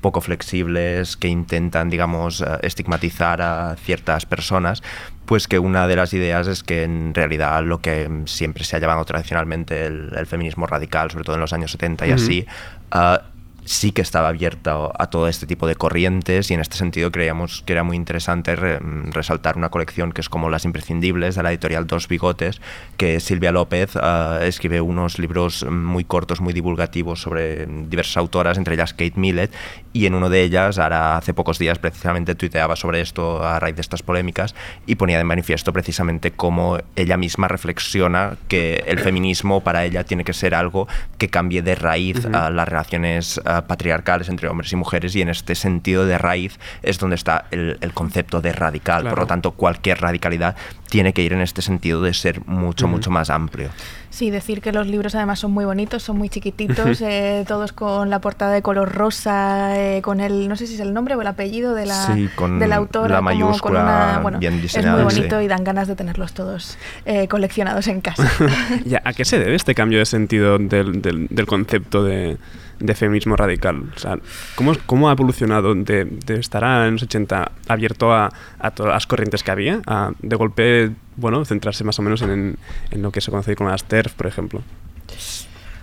poco 0.00 0.20
flexibles 0.20 1.16
que 1.16 1.28
intentan, 1.28 1.88
digamos, 1.88 2.42
eh, 2.42 2.46
estigmatizar 2.62 3.40
a 3.40 3.74
ciertas 3.76 4.26
personas, 4.26 4.82
pues 5.24 5.48
que 5.48 5.58
una 5.58 5.86
de 5.86 5.96
las 5.96 6.12
ideas 6.12 6.46
es 6.46 6.62
que 6.62 6.82
en 6.82 7.14
realidad 7.14 7.62
lo 7.64 7.80
que 7.80 8.10
siempre 8.26 8.64
se 8.64 8.76
ha 8.76 8.78
llamado 8.78 9.04
tradicionalmente 9.06 9.86
el, 9.86 10.12
el 10.14 10.26
feminismo 10.26 10.66
radical, 10.66 11.10
sobre 11.10 11.24
todo 11.24 11.36
en 11.36 11.40
los 11.40 11.54
años 11.54 11.70
70 11.72 12.06
y 12.06 12.10
así, 12.12 12.46
ah, 12.90 13.22
sí 13.64 13.92
que 13.92 14.02
estaba 14.02 14.28
abierta 14.28 14.76
a 14.98 15.06
todo 15.08 15.28
este 15.28 15.46
tipo 15.46 15.66
de 15.66 15.74
corrientes 15.74 16.50
y 16.50 16.54
en 16.54 16.60
este 16.60 16.76
sentido 16.76 17.10
creíamos 17.10 17.62
que 17.64 17.72
era 17.72 17.82
muy 17.82 17.96
interesante 17.96 18.56
re- 18.56 18.80
mm, 18.80 19.12
resaltar 19.12 19.56
una 19.56 19.70
colección 19.70 20.12
que 20.12 20.20
es 20.20 20.28
como 20.28 20.50
Las 20.50 20.64
Imprescindibles 20.64 21.34
de 21.34 21.42
la 21.42 21.50
editorial 21.50 21.86
Dos 21.86 22.08
Bigotes, 22.08 22.60
que 22.96 23.20
Silvia 23.20 23.52
López 23.52 23.96
ah, 23.96 24.40
escribe 24.42 24.80
unos 24.80 25.18
libros 25.18 25.64
muy 25.70 26.04
cortos, 26.04 26.40
muy 26.40 26.52
divulgativos 26.52 27.22
sobre 27.22 27.66
diversas 27.66 28.16
autoras, 28.18 28.58
entre 28.58 28.74
ellas 28.74 28.92
Kate 28.92 29.14
Millett, 29.16 29.52
y 29.92 30.06
en 30.06 30.14
uno 30.14 30.28
de 30.28 30.42
ellas, 30.42 30.78
ahora 30.78 31.16
hace 31.16 31.32
pocos 31.34 31.58
días 31.58 31.78
precisamente 31.78 32.34
tuiteaba 32.34 32.76
sobre 32.76 33.00
esto 33.00 33.42
a 33.44 33.58
raíz 33.60 33.76
de 33.76 33.80
estas 33.82 34.02
polémicas 34.02 34.54
y 34.86 34.96
ponía 34.96 35.18
de 35.18 35.24
manifiesto 35.24 35.72
precisamente 35.72 36.32
cómo 36.32 36.78
ella 36.96 37.16
misma 37.16 37.48
reflexiona 37.48 38.36
que 38.48 38.84
el 38.86 38.98
feminismo 38.98 39.62
para 39.62 39.84
ella 39.84 40.04
tiene 40.04 40.24
que 40.24 40.32
ser 40.32 40.54
algo 40.54 40.86
que 41.18 41.28
cambie 41.28 41.62
de 41.62 41.74
raíz 41.74 42.24
Ujú. 42.24 42.36
a 42.36 42.50
las 42.50 42.68
relaciones 42.68 43.40
patriarcales 43.62 44.28
entre 44.28 44.48
hombres 44.48 44.72
y 44.72 44.76
mujeres 44.76 45.14
y 45.16 45.22
en 45.22 45.28
este 45.28 45.54
sentido 45.54 46.06
de 46.06 46.18
raíz 46.18 46.58
es 46.82 46.98
donde 46.98 47.16
está 47.16 47.46
el, 47.50 47.78
el 47.80 47.92
concepto 47.92 48.40
de 48.40 48.52
radical. 48.52 49.08
Por 49.08 49.18
lo 49.20 49.26
tanto, 49.26 49.52
cualquier 49.52 50.00
radicalidad 50.00 50.56
tiene 50.88 51.12
que 51.12 51.22
ir 51.22 51.32
en 51.32 51.40
este 51.40 51.62
sentido 51.62 52.02
de 52.02 52.14
ser 52.14 52.44
mucho, 52.46 52.86
mucho 52.86 53.10
más 53.10 53.30
amplio. 53.30 53.70
Sí, 54.10 54.30
decir 54.30 54.60
que 54.60 54.70
los 54.70 54.86
libros 54.86 55.16
además 55.16 55.40
son 55.40 55.50
muy 55.50 55.64
bonitos, 55.64 56.04
son 56.04 56.16
muy 56.18 56.28
chiquititos, 56.28 57.00
eh, 57.00 57.44
todos 57.48 57.72
con 57.72 58.10
la 58.10 58.20
portada 58.20 58.52
de 58.52 58.62
color 58.62 58.92
rosa, 58.94 59.76
eh, 59.76 60.02
con 60.02 60.20
el, 60.20 60.48
no 60.48 60.54
sé 60.54 60.68
si 60.68 60.74
es 60.74 60.80
el 60.80 60.94
nombre 60.94 61.16
o 61.16 61.20
el 61.20 61.26
apellido 61.26 61.74
de 61.74 61.86
la, 61.86 62.06
Sí, 62.14 62.28
con 62.36 62.60
de 62.60 62.68
la 62.68 62.76
autora. 62.76 63.08
la 63.08 63.16
como 63.18 63.28
con 63.30 63.38
mayúscula 63.40 63.80
una- 63.82 64.18
bueno, 64.22 64.38
bien 64.38 64.54
Es 64.54 64.62
diseñada, 64.62 65.02
muy 65.02 65.12
bonito 65.14 65.38
sí. 65.40 65.44
y 65.44 65.48
dan 65.48 65.64
ganas 65.64 65.88
de 65.88 65.96
tenerlos 65.96 66.32
todos 66.32 66.78
eh, 67.06 67.26
coleccionados 67.26 67.88
en 67.88 68.00
casa. 68.00 68.30
Ya, 68.84 69.02
¿A 69.04 69.12
qué 69.14 69.24
se 69.24 69.38
debe 69.40 69.56
este 69.56 69.74
cambio 69.74 69.98
de 69.98 70.06
sentido 70.06 70.58
del, 70.58 71.02
del- 71.02 71.26
del 71.28 71.46
concepto 71.46 72.04
de, 72.04 72.36
de 72.84 72.94
feminismo 72.94 73.34
radical? 73.36 73.82
O 73.96 73.98
sea, 73.98 74.18
¿cómo, 74.56 74.72
cómo 74.86 75.08
ha 75.08 75.12
evolucionado 75.12 75.74
de, 75.74 76.04
de 76.04 76.34
estar 76.38 76.62
en 76.86 76.92
los 76.94 77.02
80 77.04 77.50
abierto 77.68 78.12
a, 78.12 78.30
a 78.58 78.70
todas 78.72 78.92
las 78.92 79.06
corrientes 79.06 79.42
que 79.42 79.50
había, 79.50 79.80
a 79.86 80.12
de 80.20 80.36
golpe, 80.36 80.90
bueno, 81.16 81.44
centrarse 81.44 81.82
más 81.84 81.98
o 81.98 82.02
menos 82.02 82.20
en, 82.22 82.56
en 82.90 83.02
lo 83.02 83.10
que 83.10 83.20
se 83.20 83.30
conoce 83.30 83.56
como 83.56 83.70
las 83.70 83.84
TERF, 83.84 84.12
por 84.14 84.26
ejemplo? 84.26 84.62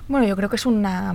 Bueno, 0.08 0.28
yo 0.28 0.36
creo 0.36 0.50
que 0.50 0.58
es 0.58 0.66
una 0.66 1.14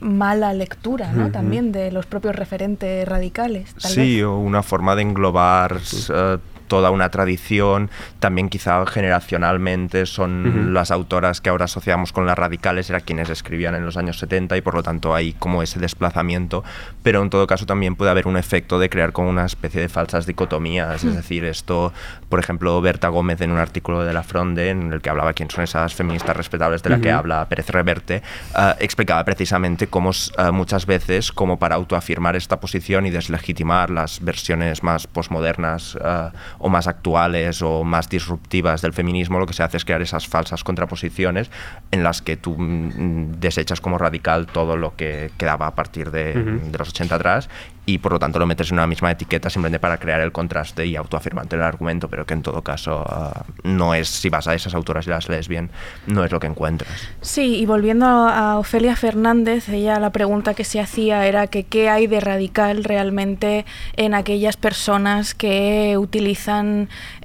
mala 0.00 0.54
lectura, 0.54 1.12
¿no? 1.12 1.24
Ujú. 1.24 1.32
También 1.32 1.72
de 1.72 1.92
los 1.92 2.06
propios 2.06 2.34
referentes 2.34 3.06
radicales. 3.06 3.74
Tal 3.74 3.90
Sí, 3.90 4.16
vez. 4.16 4.24
o 4.24 4.38
una 4.38 4.62
forma 4.62 4.96
de 4.96 5.02
englobar 5.02 5.78
eh, 6.14 6.38
toda 6.70 6.90
una 6.92 7.10
tradición. 7.10 7.90
También 8.20 8.48
quizá 8.48 8.86
generacionalmente 8.86 10.06
son 10.06 10.72
las 10.72 10.92
autoras 10.92 11.40
que 11.40 11.50
ahora 11.50 11.64
asociamos 11.64 12.12
con 12.12 12.26
las 12.26 12.38
radicales, 12.38 12.88
eran 12.88 13.02
quienes 13.02 13.28
escribían 13.28 13.74
en 13.74 13.84
los 13.84 13.96
años 13.96 14.18
70 14.20 14.56
y 14.56 14.60
por 14.60 14.74
lo 14.74 14.82
tanto 14.84 15.14
hay 15.14 15.32
como 15.32 15.62
ese 15.62 15.80
desplazamiento. 15.80 16.62
Pero 17.02 17.22
en 17.22 17.28
todo 17.28 17.46
caso 17.48 17.66
también 17.66 17.96
puede 17.96 18.12
haber 18.12 18.28
un 18.28 18.36
efecto 18.36 18.78
de 18.78 18.88
crear 18.88 19.12
como 19.12 19.28
una 19.28 19.44
especie 19.44 19.80
de 19.80 19.88
falsas 19.88 20.26
dicotomías. 20.26 21.02
Es 21.02 21.16
decir, 21.16 21.44
esto, 21.44 21.92
por 22.28 22.38
ejemplo, 22.38 22.80
Berta 22.80 23.08
Gómez 23.08 23.40
en 23.40 23.50
un 23.50 23.58
artículo 23.58 24.04
de 24.04 24.12
La 24.12 24.22
Fronde 24.22 24.70
en 24.70 24.92
el 24.92 25.00
que 25.00 25.10
hablaba 25.10 25.32
quién 25.32 25.50
son 25.50 25.64
esas 25.64 25.92
feministas 25.94 26.36
respetables 26.36 26.84
de 26.84 26.90
la 26.90 27.00
que 27.00 27.10
habla 27.10 27.48
Pérez 27.48 27.68
Reverte, 27.68 28.22
ah, 28.54 28.76
explicaba 28.78 29.24
precisamente 29.24 29.88
cómo 29.88 30.12
ah, 30.36 30.52
muchas 30.52 30.86
veces, 30.86 31.32
como 31.32 31.58
para 31.58 31.74
autoafirmar 31.74 32.36
esta 32.36 32.60
posición 32.60 33.06
y 33.06 33.10
deslegitimar 33.10 33.90
las 33.90 34.20
versiones 34.20 34.84
más 34.84 35.08
posmodernas 35.08 35.98
ah, 36.00 36.30
o 36.60 36.68
más 36.68 36.86
actuales 36.86 37.62
o 37.62 37.82
más 37.84 38.08
disruptivas 38.08 38.82
del 38.82 38.92
feminismo, 38.92 39.40
lo 39.40 39.46
que 39.46 39.54
se 39.54 39.62
hace 39.62 39.78
es 39.78 39.84
crear 39.84 40.02
esas 40.02 40.28
falsas 40.28 40.62
contraposiciones 40.62 41.50
en 41.90 42.04
las 42.04 42.22
que 42.22 42.36
tú 42.36 42.54
mm, 42.56 43.40
desechas 43.40 43.80
como 43.80 43.98
radical 43.98 44.46
todo 44.46 44.76
lo 44.76 44.94
que 44.94 45.30
quedaba 45.38 45.66
a 45.66 45.74
partir 45.74 46.10
de, 46.10 46.38
Ujú. 46.38 46.70
de 46.70 46.78
los 46.78 46.90
80 46.90 47.14
atrás 47.14 47.48
y 47.86 47.98
por 47.98 48.12
lo 48.12 48.18
tanto 48.18 48.38
lo 48.38 48.46
metes 48.46 48.70
en 48.70 48.74
una 48.74 48.86
misma 48.86 49.10
etiqueta 49.10 49.50
simplemente 49.50 49.80
para 49.80 49.98
crear 49.98 50.20
el 50.20 50.30
contraste 50.32 50.86
y 50.86 50.94
autoafirmarte 50.96 51.56
el 51.56 51.62
argumento, 51.62 52.08
pero 52.08 52.24
que 52.26 52.34
en 52.34 52.42
todo 52.42 52.62
caso 52.62 53.04
ah, 53.08 53.44
no 53.64 53.94
es, 53.94 54.08
si 54.08 54.28
vas 54.28 54.46
a 54.46 54.54
esas 54.54 54.74
autoras 54.74 55.06
y 55.06 55.10
las 55.10 55.28
lees 55.28 55.48
bien, 55.48 55.70
no 56.06 56.24
es 56.24 56.30
lo 56.30 56.38
que 56.38 56.46
encuentras. 56.46 56.90
Sí, 57.20 57.56
y 57.56 57.66
volviendo 57.66 58.06
a, 58.06 58.52
a 58.52 58.58
Ofelia 58.58 58.94
Fernández, 58.94 59.68
ella 59.70 59.98
la 59.98 60.10
pregunta 60.10 60.54
que 60.54 60.64
se 60.64 60.78
hacía 60.78 61.26
era 61.26 61.46
que 61.46 61.64
qué 61.64 61.88
hay 61.88 62.06
de 62.06 62.20
radical 62.20 62.84
realmente 62.84 63.64
en 63.96 64.14
aquellas 64.14 64.56
personas 64.56 65.34
que 65.34 65.96
utilizan, 65.98 66.49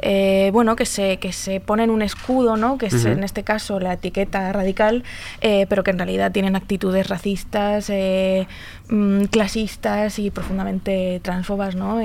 eh, 0.02 0.50
bueno, 0.54 0.76
que 0.76 0.86
se, 0.86 1.18
que 1.18 1.34
se 1.34 1.60
ponen 1.60 1.90
un 1.90 2.02
escudo, 2.02 2.58
¿no? 2.58 2.78
Que 2.78 2.88
es 2.88 2.94
en 3.12 3.24
este 3.24 3.44
caso 3.44 3.80
la 3.80 3.94
etiqueta 3.94 4.52
radical, 4.54 5.04
eh, 5.42 5.66
pero 5.70 5.84
que 5.84 5.92
en 5.92 5.98
realidad 6.00 6.32
tienen 6.32 6.56
actitudes 6.56 7.08
racistas, 7.08 7.90
eh, 7.90 8.48
mm, 8.90 9.24
clasistas 9.26 10.20
y 10.20 10.32
profundamente 10.32 11.20
transfobas, 11.24 11.76
¿no? 11.76 12.00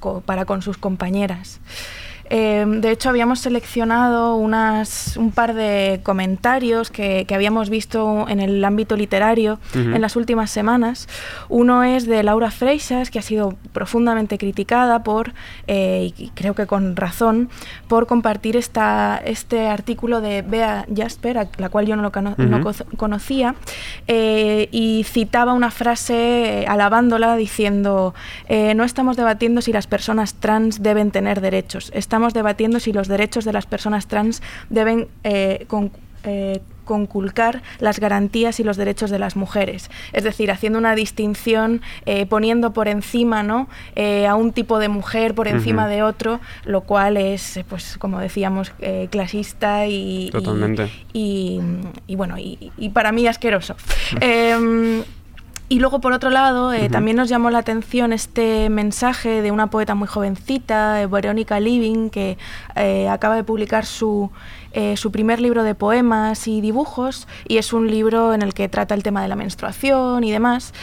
Co- 0.00 0.20
para 0.20 0.44
con 0.44 0.62
sus 0.62 0.76
compañeras. 0.78 1.60
Eh, 2.30 2.64
de 2.66 2.90
hecho, 2.90 3.08
habíamos 3.08 3.40
seleccionado 3.40 4.36
unas, 4.36 5.16
un 5.16 5.30
par 5.30 5.54
de 5.54 6.00
comentarios 6.02 6.90
que, 6.90 7.24
que 7.26 7.34
habíamos 7.34 7.70
visto 7.70 8.26
en 8.28 8.40
el 8.40 8.64
ámbito 8.64 8.96
literario 8.96 9.58
en 9.74 10.00
las 10.00 10.16
últimas 10.16 10.50
semanas. 10.50 11.08
Uno 11.48 11.84
es 11.84 12.06
de 12.06 12.22
Laura 12.22 12.50
Freixas, 12.50 13.10
que 13.10 13.18
ha 13.18 13.22
sido 13.22 13.54
profundamente 13.72 14.38
criticada 14.38 15.02
por, 15.04 15.32
eh, 15.66 16.12
y 16.16 16.30
creo 16.34 16.54
que 16.54 16.66
con 16.66 16.96
razón, 16.96 17.48
por 17.88 18.06
compartir 18.06 18.56
esta, 18.56 19.20
este 19.24 19.68
artículo 19.68 20.20
de 20.20 20.42
Bea 20.42 20.86
Jasper, 20.94 21.38
a 21.38 21.48
la 21.58 21.68
cual 21.68 21.86
yo 21.86 21.94
no, 21.96 22.02
lo 22.02 22.10
cono- 22.12 22.34
no 22.38 22.56
Ujú. 22.58 22.72
co- 22.72 22.96
conocía, 22.96 23.54
eh, 24.08 24.68
y 24.72 25.04
citaba 25.04 25.52
una 25.52 25.70
frase 25.70 26.62
eh, 26.62 26.66
alabándola 26.66 27.36
diciendo, 27.36 28.14
no 28.74 28.84
estamos 28.84 29.16
debatiendo 29.16 29.60
si 29.60 29.72
las 29.72 29.86
personas 29.86 30.34
trans 30.34 30.82
deben 30.82 31.10
tener 31.10 31.40
derechos, 31.40 31.90
estamos 31.94 32.15
debatiendo 32.34 32.80
si 32.80 32.92
los 32.92 33.08
derechos 33.08 33.44
de 33.44 33.52
las 33.52 33.66
personas 33.66 34.06
trans 34.06 34.42
deben 34.70 35.08
eh, 35.24 35.64
con- 35.68 35.90
eh, 36.24 36.60
conculcar 36.84 37.62
las 37.80 37.98
garantías 37.98 38.60
y 38.60 38.64
los 38.64 38.76
derechos 38.76 39.10
de 39.10 39.18
las 39.18 39.34
mujeres. 39.34 39.90
Es 40.12 40.22
decir, 40.22 40.52
haciendo 40.52 40.78
una 40.78 40.94
distinción, 40.94 41.82
eh, 42.04 42.26
poniendo 42.26 42.72
por 42.72 42.86
encima 42.86 43.42
¿no? 43.42 43.68
Eh, 43.96 44.24
a 44.28 44.36
un 44.36 44.52
tipo 44.52 44.78
de 44.78 44.88
mujer 44.88 45.34
por 45.34 45.48
encima 45.48 45.88
de 45.88 46.04
otro, 46.04 46.38
lo 46.64 46.82
cual 46.82 47.16
es, 47.16 47.58
pues 47.68 47.96
como 47.98 48.20
decíamos, 48.20 48.72
eh, 48.78 49.08
clasista 49.10 49.86
y, 49.88 50.26
y- 50.26 50.30
Totalmente. 50.30 50.88
y, 51.12 51.60
y 52.06 52.14
bueno, 52.14 52.38
y, 52.38 52.70
y 52.78 52.90
para 52.90 53.10
mí 53.10 53.26
asqueroso. 53.26 53.74
Y 55.68 55.80
luego, 55.80 56.00
por 56.00 56.12
otro 56.12 56.30
lado, 56.30 56.72
eh, 56.72 56.82
Ujú. 56.82 56.92
también 56.92 57.16
nos 57.16 57.28
llamó 57.28 57.50
la 57.50 57.58
atención 57.58 58.12
este 58.12 58.70
mensaje 58.70 59.42
de 59.42 59.50
una 59.50 59.66
poeta 59.66 59.94
muy 59.96 60.06
jovencita, 60.06 61.02
eh, 61.02 61.06
Verónica 61.06 61.58
Living, 61.58 62.10
que 62.10 62.38
eh, 62.76 63.08
acaba 63.08 63.34
de 63.34 63.42
publicar 63.42 63.84
su, 63.84 64.30
eh, 64.78 64.96
su 64.98 65.10
primer 65.10 65.40
libro 65.40 65.64
de 65.64 65.74
poemas 65.74 66.46
y 66.46 66.60
dibujos, 66.60 67.26
y 67.48 67.56
es 67.56 67.72
un 67.72 67.90
libro 67.90 68.34
en 68.34 68.42
el 68.42 68.52
que 68.52 68.68
trata 68.68 68.94
el 68.94 69.02
tema 69.02 69.22
de 69.22 69.28
la 69.28 69.34
menstruación 69.34 70.22
y 70.22 70.30
demás. 70.30 70.74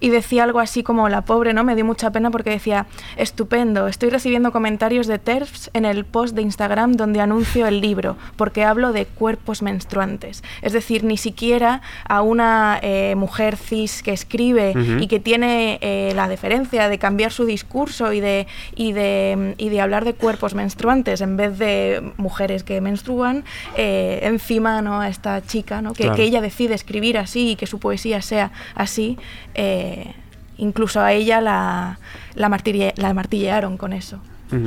Y 0.00 0.08
decía 0.10 0.42
algo 0.42 0.58
así 0.58 0.82
como, 0.82 1.08
la 1.08 1.22
pobre, 1.22 1.54
¿no? 1.54 1.62
Me 1.62 1.76
dio 1.76 1.84
mucha 1.84 2.10
pena 2.10 2.30
porque 2.32 2.50
decía, 2.50 2.86
estupendo, 3.16 3.86
estoy 3.86 4.10
recibiendo 4.10 4.50
comentarios 4.50 5.06
de 5.06 5.20
TERFs 5.20 5.70
en 5.74 5.84
el 5.84 6.04
post 6.04 6.34
de 6.34 6.42
Instagram 6.42 6.94
donde 6.94 7.20
anuncio 7.20 7.68
el 7.68 7.80
libro, 7.80 8.16
porque 8.36 8.64
hablo 8.64 8.92
de 8.92 9.06
cuerpos 9.06 9.62
menstruantes. 9.62 10.42
Es 10.60 10.72
decir, 10.72 11.04
ni 11.04 11.16
siquiera 11.16 11.82
a 12.08 12.22
una 12.22 12.80
eh, 12.82 13.14
mujer 13.16 13.56
cis 13.56 14.02
que 14.02 14.12
escribe 14.30 14.74
y 15.00 15.06
que 15.06 15.20
tiene 15.20 15.78
eh, 15.80 16.12
la 16.16 16.26
deferencia 16.28 16.88
de 16.88 16.98
cambiar 16.98 17.30
su 17.32 17.44
discurso 17.44 18.12
y 18.12 18.20
de, 18.20 18.46
y, 18.74 18.92
de, 18.92 19.54
y 19.56 19.68
de 19.68 19.80
hablar 19.80 20.04
de 20.04 20.14
cuerpos 20.14 20.54
menstruantes 20.54 21.20
en 21.20 21.36
vez 21.36 21.58
de 21.58 22.02
mujeres 22.16 22.64
que 22.64 22.80
menstruan, 22.80 23.44
eh, 23.76 24.20
encima 24.22 24.82
¿no? 24.82 25.00
a 25.00 25.08
esta 25.08 25.40
chica, 25.42 25.80
¿no? 25.80 25.92
que, 25.92 26.02
Claro. 26.04 26.16
que 26.16 26.24
ella 26.24 26.40
decide 26.40 26.74
escribir 26.74 27.18
así 27.18 27.50
y 27.52 27.56
que 27.56 27.66
su 27.66 27.78
poesía 27.78 28.20
sea 28.20 28.50
así, 28.74 29.16
eh, 29.54 30.12
incluso 30.58 31.00
a 31.00 31.12
ella 31.12 31.40
la, 31.40 31.98
la, 32.34 32.48
martille- 32.48 32.94
la 32.96 33.14
martillearon 33.14 33.76
con 33.76 33.92
eso. 33.92 34.18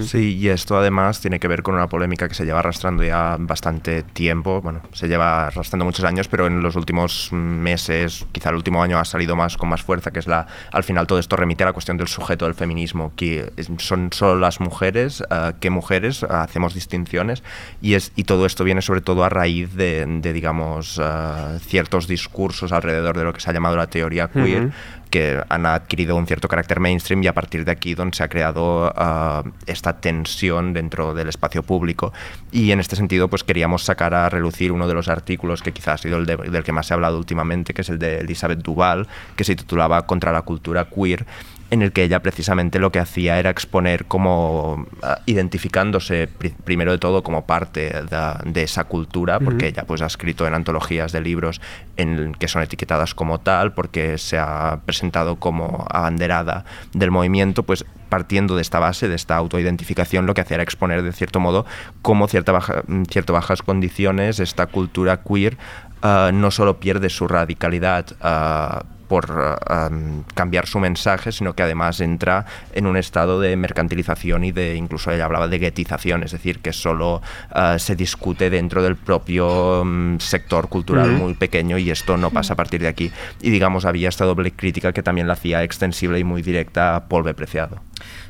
Sí, 0.01 0.37
y 0.37 0.49
esto 0.49 0.77
además 0.77 1.21
tiene 1.21 1.39
que 1.39 1.47
ver 1.47 1.63
con 1.63 1.75
una 1.75 1.87
polémica 1.87 2.27
que 2.27 2.35
se 2.35 2.45
lleva 2.45 2.59
arrastrando 2.59 3.03
ya 3.03 3.37
bastante 3.39 4.03
tiempo, 4.03 4.61
bueno, 4.61 4.81
se 4.91 5.07
lleva 5.07 5.47
arrastrando 5.47 5.85
muchos 5.85 6.03
años, 6.05 6.27
pero 6.27 6.47
en 6.47 6.61
los 6.61 6.75
últimos 6.75 7.31
meses, 7.31 8.25
quizá 8.31 8.49
el 8.49 8.55
último 8.55 8.83
año 8.83 8.99
ha 8.99 9.05
salido 9.05 9.35
más 9.35 9.57
con 9.57 9.69
más 9.69 9.81
fuerza, 9.81 10.11
que 10.11 10.19
es 10.19 10.27
la, 10.27 10.47
al 10.71 10.83
final 10.83 11.07
todo 11.07 11.19
esto 11.19 11.35
remite 11.35 11.63
a 11.63 11.67
la 11.67 11.73
cuestión 11.73 11.97
del 11.97 12.07
sujeto 12.07 12.45
del 12.45 12.55
feminismo, 12.55 13.13
que 13.15 13.51
son 13.77 14.09
solo 14.11 14.39
las 14.39 14.59
mujeres, 14.59 15.23
eh, 15.29 15.53
qué 15.59 15.69
mujeres, 15.69 16.23
hacemos 16.23 16.73
distinciones, 16.73 17.43
y, 17.81 17.93
es, 17.93 18.11
y 18.15 18.25
todo 18.25 18.45
esto 18.45 18.63
viene 18.63 18.81
sobre 18.81 19.01
todo 19.01 19.23
a 19.23 19.29
raíz 19.29 19.75
de, 19.75 20.05
de, 20.05 20.33
digamos, 20.33 20.99
eh, 21.01 21.59
ciertos 21.61 22.07
discursos 22.07 22.71
alrededor 22.71 23.17
de 23.17 23.23
lo 23.23 23.33
que 23.33 23.39
se 23.39 23.49
ha 23.49 23.53
llamado 23.53 23.77
la 23.77 23.87
teoría 23.87 24.27
queer, 24.27 24.63
Ujú. 24.63 24.73
Que 25.09 25.41
han 25.49 25.65
adquirido 25.65 26.15
un 26.15 26.27
cierto 26.27 26.47
carácter 26.47 26.79
mainstream 26.79 27.23
y 27.23 27.27
a 27.27 27.33
partir 27.33 27.65
de 27.65 27.71
aquí 27.71 27.95
donde 27.95 28.15
se 28.15 28.23
ha 28.23 28.27
creado 28.27 28.91
ah, 28.95 29.43
esta 29.65 29.99
tensión 29.99 30.73
dentro 30.73 31.13
del 31.13 31.29
espacio 31.29 31.63
público. 31.63 32.13
Y 32.51 32.71
en 32.71 32.79
este 32.79 32.95
sentido 32.95 33.27
pues 33.27 33.43
queríamos 33.43 33.83
sacar 33.83 34.13
a 34.13 34.29
relucir 34.29 34.71
uno 34.71 34.87
de 34.87 34.93
los 34.93 35.07
artículos 35.07 35.61
que 35.61 35.71
quizás 35.71 35.95
ha 35.95 35.97
sido 36.03 36.17
el 36.17 36.25
de- 36.25 36.37
del 36.37 36.63
que 36.63 36.71
más 36.71 36.87
se 36.87 36.93
ha 36.93 36.95
hablado 36.95 37.17
últimamente 37.17 37.73
que 37.73 37.81
es 37.81 37.89
el 37.89 37.99
de 37.99 38.19
Elizabeth 38.19 38.59
Duval 38.61 39.07
que 39.35 39.43
se 39.43 39.55
titulaba 39.55 40.05
Contra 40.05 40.31
la 40.31 40.43
cultura 40.43 40.85
queer 40.85 41.25
en 41.71 41.81
el 41.81 41.91
que 41.91 42.03
ella 42.03 42.21
precisamente 42.21 42.79
lo 42.79 42.91
que 42.91 42.99
hacía 42.99 43.37
era 43.37 43.49
exponer 43.51 44.05
como 44.05 44.87
ah, 45.03 45.19
identificándose 45.27 46.27
pri- 46.27 46.55
primero 46.63 46.91
de 46.91 46.97
todo 46.97 47.21
como 47.21 47.45
parte 47.45 47.91
de, 47.91 48.33
de 48.51 48.63
esa 48.63 48.85
cultura, 48.85 49.39
porque 49.39 49.67
ella 49.67 49.83
pues 49.85 50.01
ha 50.01 50.07
escrito 50.07 50.47
en 50.47 50.53
antologías 50.55 51.11
de 51.11 51.21
libros 51.21 51.61
en, 51.97 52.33
que 52.33 52.47
son 52.47 52.63
etiquetadas 52.63 53.13
como 53.13 53.39
tal, 53.39 53.73
porque 53.73 54.17
se 54.17 54.39
ha 54.39 54.79
presentado 54.85 55.35
como 55.35 55.85
abanderada 55.91 56.65
del 56.93 57.11
movimiento, 57.11 57.63
pues 57.63 57.85
partiendo 58.09 58.55
de 58.55 58.63
esta 58.63 58.79
base, 58.79 59.07
de 59.07 59.15
esta 59.15 59.35
autoidentificación, 59.35 60.25
lo 60.25 60.33
que 60.33 60.41
hacía 60.41 60.55
era 60.55 60.63
exponer 60.63 61.03
de 61.03 61.11
cierto 61.13 61.39
modo 61.39 61.67
cómo 62.01 62.27
cierta 62.27 62.51
baja, 62.51 62.81
cierto 63.09 63.33
bajas 63.33 63.61
condiciones 63.61 64.39
esta 64.39 64.65
cultura 64.65 65.21
queer 65.21 65.57
ah, 66.01 66.31
no 66.33 66.49
solo 66.49 66.79
pierde 66.79 67.09
su 67.09 67.27
radicalidad 67.27 68.07
ah, 68.21 68.83
por 69.09 69.59
um, 69.69 70.23
cambiar 70.35 70.67
su 70.67 70.79
mensaje, 70.79 71.33
sino 71.33 71.53
que 71.53 71.63
además 71.63 71.99
entra 71.99 72.45
en 72.73 72.85
un 72.85 72.95
estado 72.95 73.41
de 73.41 73.57
mercantilización 73.57 74.45
y 74.45 74.53
de, 74.53 74.75
incluso 74.75 75.11
ella 75.11 75.25
hablaba 75.25 75.49
de 75.49 75.59
guetización, 75.59 76.23
es 76.23 76.31
decir, 76.31 76.59
que 76.59 76.71
solo 76.71 77.21
uh, 77.53 77.77
se 77.77 77.97
discute 77.97 78.49
dentro 78.49 78.83
del 78.83 78.95
propio 78.95 79.81
um, 79.81 80.19
sector 80.19 80.69
cultural 80.69 81.11
muy 81.11 81.33
pequeño 81.33 81.77
y 81.77 81.89
esto 81.89 82.15
no 82.15 82.29
pasa 82.29 82.53
a 82.53 82.55
partir 82.55 82.81
de 82.81 82.87
aquí. 82.87 83.11
Y 83.41 83.49
digamos, 83.49 83.83
había 83.83 84.07
esta 84.07 84.25
doble 84.25 84.51
crítica 84.51 84.93
que 84.93 85.03
también 85.03 85.27
la 85.27 85.33
hacía 85.33 85.63
extensible 85.63 86.19
y 86.19 86.23
muy 86.23 86.41
directa 86.41 86.95
a 86.95 87.07
Paul 87.09 87.23
B. 87.23 87.33
Preciado. 87.33 87.81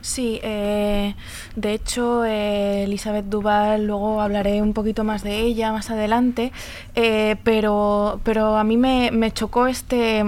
Sí, 0.01 0.39
eh, 0.43 1.15
de 1.55 1.73
hecho, 1.73 2.23
eh, 2.25 2.83
Elizabeth 2.83 3.25
Duval, 3.25 3.85
luego 3.85 4.21
hablaré 4.21 4.61
un 4.61 4.73
poquito 4.73 5.03
más 5.03 5.23
de 5.23 5.39
ella 5.39 5.71
más 5.71 5.89
adelante, 5.89 6.51
eh, 6.95 7.35
pero, 7.43 8.19
pero 8.23 8.55
a 8.55 8.63
mí 8.63 8.77
me, 8.77 9.11
me 9.11 9.31
chocó 9.31 9.67
este, 9.67 10.23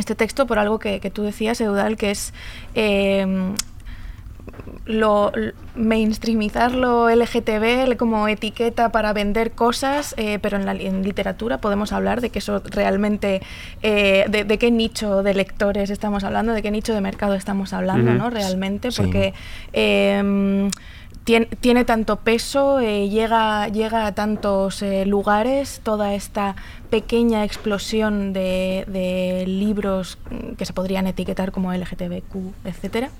este 0.00 0.14
texto 0.14 0.46
por 0.46 0.58
algo 0.58 0.78
que, 0.78 1.00
que 1.00 1.10
tú 1.10 1.22
decías, 1.22 1.60
Eudal, 1.60 1.96
que 1.96 2.10
es 2.10 2.32
eh, 2.74 3.26
lo, 4.84 5.32
l- 5.34 5.54
mainstreamizar 5.74 6.72
lo 6.72 7.08
LGTB 7.10 7.96
como 7.96 8.28
etiqueta 8.28 8.90
para 8.90 9.12
vender 9.12 9.52
cosas, 9.52 10.14
eh, 10.16 10.38
pero 10.40 10.56
en 10.56 10.64
la 10.66 10.72
en 10.72 11.02
literatura 11.02 11.58
podemos 11.58 11.92
hablar 11.92 12.20
de 12.20 12.30
que 12.30 12.38
eso 12.38 12.62
realmente, 12.64 13.42
eh, 13.82 14.24
de, 14.28 14.44
de 14.44 14.58
qué 14.58 14.70
nicho 14.70 15.22
de 15.22 15.34
lectores 15.34 15.90
estamos 15.90 16.22
hablando, 16.24 16.52
de 16.52 16.62
qué 16.62 16.70
nicho 16.70 16.94
de 16.94 17.00
mercado 17.00 17.34
estamos 17.34 17.72
hablando. 17.72 18.12
¿no? 18.14 18.30
Realmente, 18.30 18.90
porque 18.96 19.34
em, 19.72 20.70
tien- 21.26 21.48
tiene 21.60 21.84
tanto 21.84 22.16
peso, 22.16 22.80
eh, 22.80 23.08
llega, 23.10 23.68
llega 23.68 24.06
a 24.06 24.14
tantos 24.14 24.80
eh, 24.82 25.04
lugares, 25.04 25.80
toda 25.82 26.14
esta 26.14 26.56
pequeña 26.88 27.44
explosión 27.44 28.32
de, 28.32 28.84
de 28.86 29.44
libros 29.46 30.16
que 30.56 30.64
se 30.64 30.72
podrían 30.72 31.06
etiquetar 31.06 31.52
como 31.52 31.72
LGTBQ, 31.74 32.54
etcétera. 32.64 33.10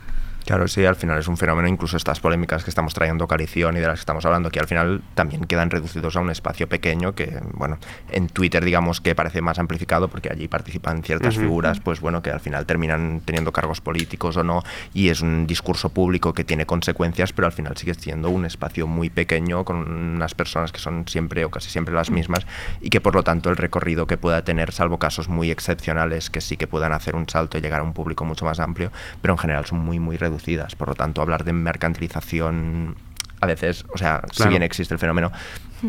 Claro, 0.47 0.69
sí, 0.69 0.85
al 0.85 0.95
final 0.95 1.19
es 1.19 1.27
un 1.27 1.37
fenómeno, 1.37 1.67
incluso 1.67 1.97
estas 1.97 2.21
polémicas 2.21 2.63
que 2.63 2.71
estamos 2.71 2.95
trayendo 2.95 3.27
Calición 3.27 3.77
y 3.77 3.81
de 3.81 3.89
las 3.89 3.95
que 3.95 4.03
estamos 4.03 4.25
hablando, 4.27 4.49
que 4.49 4.61
al 4.61 4.69
final 4.69 5.03
también 5.15 5.43
quedan 5.43 5.71
reducidos 5.71 6.15
a 6.15 6.21
un 6.21 6.31
espacio 6.31 6.69
pequeño 6.69 7.17
que, 7.17 7.41
bueno, 7.55 7.79
en 8.13 8.29
Twitter 8.29 8.65
digamos 8.65 9.01
que 9.01 9.17
parece 9.17 9.43
más 9.43 9.59
amplificado 9.59 10.07
porque 10.07 10.31
allí 10.31 10.47
participan 10.47 11.03
ciertas 11.03 11.37
figuras, 11.37 11.81
pues 11.81 12.01
bueno, 12.01 12.23
que 12.23 12.31
al 12.31 12.39
final 12.39 12.65
terminan 12.65 13.23
teniendo 13.25 13.53
cargos 13.53 13.81
políticos 13.81 14.37
o 14.37 14.45
no, 14.45 14.63
y 14.95 15.09
es 15.09 15.21
un 15.21 15.49
discurso 15.49 15.89
público 15.89 16.33
que 16.33 16.45
tiene 16.45 16.65
consecuencias, 16.65 17.33
pero 17.33 17.47
al 17.47 17.53
final 17.53 17.77
sigue 17.77 17.95
siendo 17.95 18.31
un 18.31 18.47
espacio 18.47 18.87
muy 18.87 19.11
pequeño 19.11 19.65
con 19.65 19.79
unas 19.79 20.37
personas 20.37 20.71
que 20.71 20.79
son 20.79 21.09
siempre 21.09 21.45
o 21.45 21.51
casi 21.51 21.71
siempre 21.71 21.93
las 21.93 22.13
mismas 22.13 22.47
y 22.81 22.91
que 22.91 23.01
por 23.01 23.17
lo 23.17 23.25
tanto 23.25 23.51
el 23.51 23.57
recorrido 23.57 24.07
que 24.07 24.17
pueda 24.17 24.45
tener, 24.45 24.71
salvo 24.71 25.01
casos 25.01 25.29
muy 25.29 25.51
excepcionales 25.51 26.31
que 26.31 26.41
sí 26.41 26.57
que 26.57 26.69
puedan 26.69 26.93
hacer 26.93 27.17
un 27.17 27.29
salto 27.29 27.59
y 27.59 27.63
llegar 27.63 27.81
a 27.81 27.83
un 27.83 27.95
público 27.95 28.25
mucho 28.25 28.45
más 28.45 28.61
amplio, 28.61 28.93
pero 29.21 29.35
en 29.35 29.39
general 29.39 29.67
son 29.67 29.81
muy, 29.81 29.99
muy 29.99 30.17
reducidas. 30.37 30.75
Por 30.75 30.89
lo 30.89 30.95
tanto, 30.95 31.23
hablar 31.23 31.45
de 31.45 31.53
mercantilización 31.53 32.97
a 33.41 33.47
veces, 33.47 33.85
o 33.93 33.99
sea, 33.99 34.23
si 34.33 34.49
bien 34.49 34.63
existe 34.63 34.95
el 34.95 35.01
fenómeno, 35.01 35.31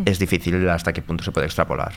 es 0.05 0.19
difícil 0.19 0.67
hasta 0.69 0.93
qué 0.93 1.01
punto 1.01 1.23
se 1.23 1.31
puede 1.31 1.45
extrapolar. 1.45 1.93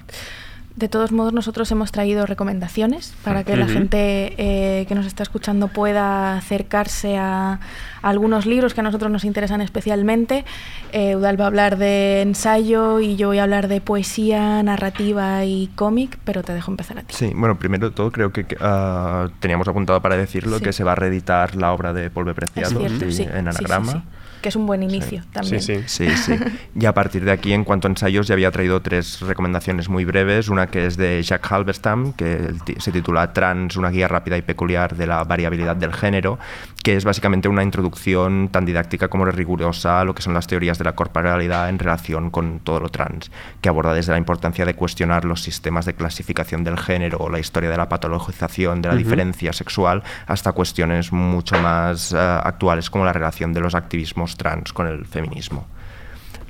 De 0.76 0.88
todos 0.88 1.10
modos, 1.10 1.32
nosotros 1.32 1.70
hemos 1.72 1.90
traído 1.90 2.26
recomendaciones 2.26 3.12
para 3.24 3.42
que 3.42 3.56
la 3.56 3.66
gente 3.66 4.34
eh, 4.38 4.86
que 4.86 4.94
nos 4.94 5.04
está 5.04 5.24
escuchando 5.24 5.66
pueda 5.66 6.36
acercarse 6.36 7.18
a 7.18 7.58
algunos 8.02 8.46
libros 8.46 8.74
que 8.74 8.80
a 8.80 8.84
nosotros 8.84 9.10
nos 9.10 9.24
interesan 9.24 9.60
especialmente. 9.60 10.44
Eh, 10.92 11.16
Udal 11.16 11.38
va 11.40 11.44
a 11.44 11.48
hablar 11.48 11.76
de 11.78 12.22
ensayo 12.22 13.00
y 13.00 13.16
yo 13.16 13.28
voy 13.28 13.38
a 13.38 13.42
hablar 13.44 13.68
de 13.68 13.80
poesía, 13.80 14.62
narrativa 14.62 15.44
y 15.44 15.68
cómic, 15.74 16.18
pero 16.24 16.42
te 16.42 16.52
dejo 16.54 16.70
empezar 16.70 16.98
a 16.98 17.02
ti. 17.02 17.14
Sí, 17.16 17.32
bueno, 17.34 17.58
primero 17.58 17.90
de 17.90 17.94
todo 17.94 18.10
creo 18.10 18.32
que 18.32 18.46
ah, 18.60 19.28
teníamos 19.40 19.68
apuntado 19.68 20.00
para 20.00 20.16
decirlo 20.16 20.58
Sí. 20.58 20.64
que 20.64 20.72
se 20.72 20.84
va 20.84 20.92
a 20.92 20.96
reeditar 20.96 21.56
la 21.56 21.72
obra 21.72 21.92
de 21.92 22.08
B. 22.08 22.34
Preciado 22.34 22.78
cierto, 22.78 23.04
sí, 23.06 23.12
sí, 23.12 23.22
en 23.22 23.28
sí, 23.28 23.32
sí, 23.34 23.38
anagrama. 23.38 23.92
sí, 23.92 24.02
que 24.42 24.48
es 24.50 24.56
un 24.56 24.66
buen 24.66 24.82
inicio 24.82 25.22
también. 25.32 25.60
Sí, 25.62 25.82
sí. 25.86 26.08
Sí, 26.08 26.16
sí. 26.16 26.34
Y 26.74 26.86
a 26.86 26.94
partir 26.94 27.24
de 27.24 27.30
aquí, 27.32 27.52
en 27.52 27.64
cuanto 27.64 27.88
a 27.88 27.90
ensayos, 27.90 28.26
ya 28.26 28.34
había 28.34 28.50
traído 28.50 28.80
tres 28.80 29.20
recomendaciones 29.20 29.88
muy 29.88 30.04
breves. 30.04 30.48
Una 30.48 30.66
que 30.68 30.86
es 30.86 30.96
de 30.96 31.22
Jacques 31.22 31.50
Halberstam, 31.52 32.12
que 32.14 32.54
se 32.78 32.92
titula 32.92 33.32
Trans, 33.32 33.76
una 33.76 33.90
guía 33.90 34.08
rápida 34.08 34.36
y 34.38 34.42
peculiar 34.42 34.96
de 34.96 35.06
la 35.06 35.24
variabilidad 35.24 35.76
del 35.76 35.92
género, 35.92 36.38
que 36.82 36.96
es 36.96 37.04
básicamente 37.04 37.48
una 37.48 37.62
introducción 37.62 38.48
tan 38.50 38.64
didáctica 38.64 39.08
como 39.08 39.24
rigurosa 39.26 40.00
a 40.00 40.04
lo 40.04 40.14
que 40.14 40.22
son 40.22 40.34
las 40.34 40.46
teorías 40.46 40.78
de 40.78 40.84
la 40.84 40.94
corporalidad 40.94 41.68
en 41.68 41.78
relación 41.78 42.30
con 42.30 42.60
todo 42.60 42.80
lo 42.80 42.88
trans, 42.88 43.30
que 43.60 43.68
aborda 43.68 43.94
desde 43.94 44.12
la 44.12 44.18
importancia 44.18 44.64
de 44.64 44.74
cuestionar 44.74 45.24
los 45.24 45.42
sistemas 45.42 45.84
de 45.84 45.94
clasificación 45.94 46.64
del 46.64 46.78
género 46.78 47.28
la 47.28 47.38
historia 47.38 47.70
de 47.70 47.76
la 47.76 47.88
patologización 47.88 48.82
de 48.82 48.88
la 48.88 48.96
diferencia 48.96 49.52
sexual, 49.52 50.02
hasta 50.26 50.52
cuestiones 50.52 51.12
mucho 51.12 51.58
más 51.58 52.12
eh, 52.12 52.18
actuales 52.18 52.90
como 52.90 53.04
la 53.04 53.12
relación 53.12 53.52
de 53.52 53.60
los 53.60 53.74
activismos 53.74 54.36
trans 54.36 54.72
con 54.72 54.86
el 54.86 55.06
feminismo. 55.06 55.66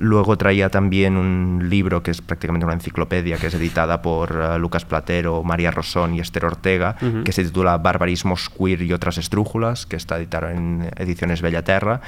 Luego 0.02 0.38
traía 0.38 0.70
también 0.70 1.18
un 1.18 1.68
libro 1.68 2.02
que 2.02 2.10
es 2.10 2.22
prácticamente 2.22 2.64
una 2.64 2.72
enciclopedia, 2.72 3.36
que 3.36 3.48
es 3.48 3.54
editada 3.54 4.00
por 4.00 4.30
eh, 4.32 4.58
Lucas 4.58 4.86
Platero, 4.86 5.42
María 5.44 5.70
Rosón 5.70 6.14
y 6.14 6.20
Esther 6.20 6.46
Ortega, 6.46 6.96
que 7.22 7.32
se 7.32 7.44
titula 7.44 7.76
Barbarismos 7.76 8.48
queer 8.48 8.80
y 8.80 8.94
otras 8.94 9.18
estrújulas, 9.18 9.84
que 9.84 9.96
está 9.96 10.16
editado 10.16 10.48
en 10.48 10.90
Ediciones 10.96 11.42
Bellaterra, 11.42 12.00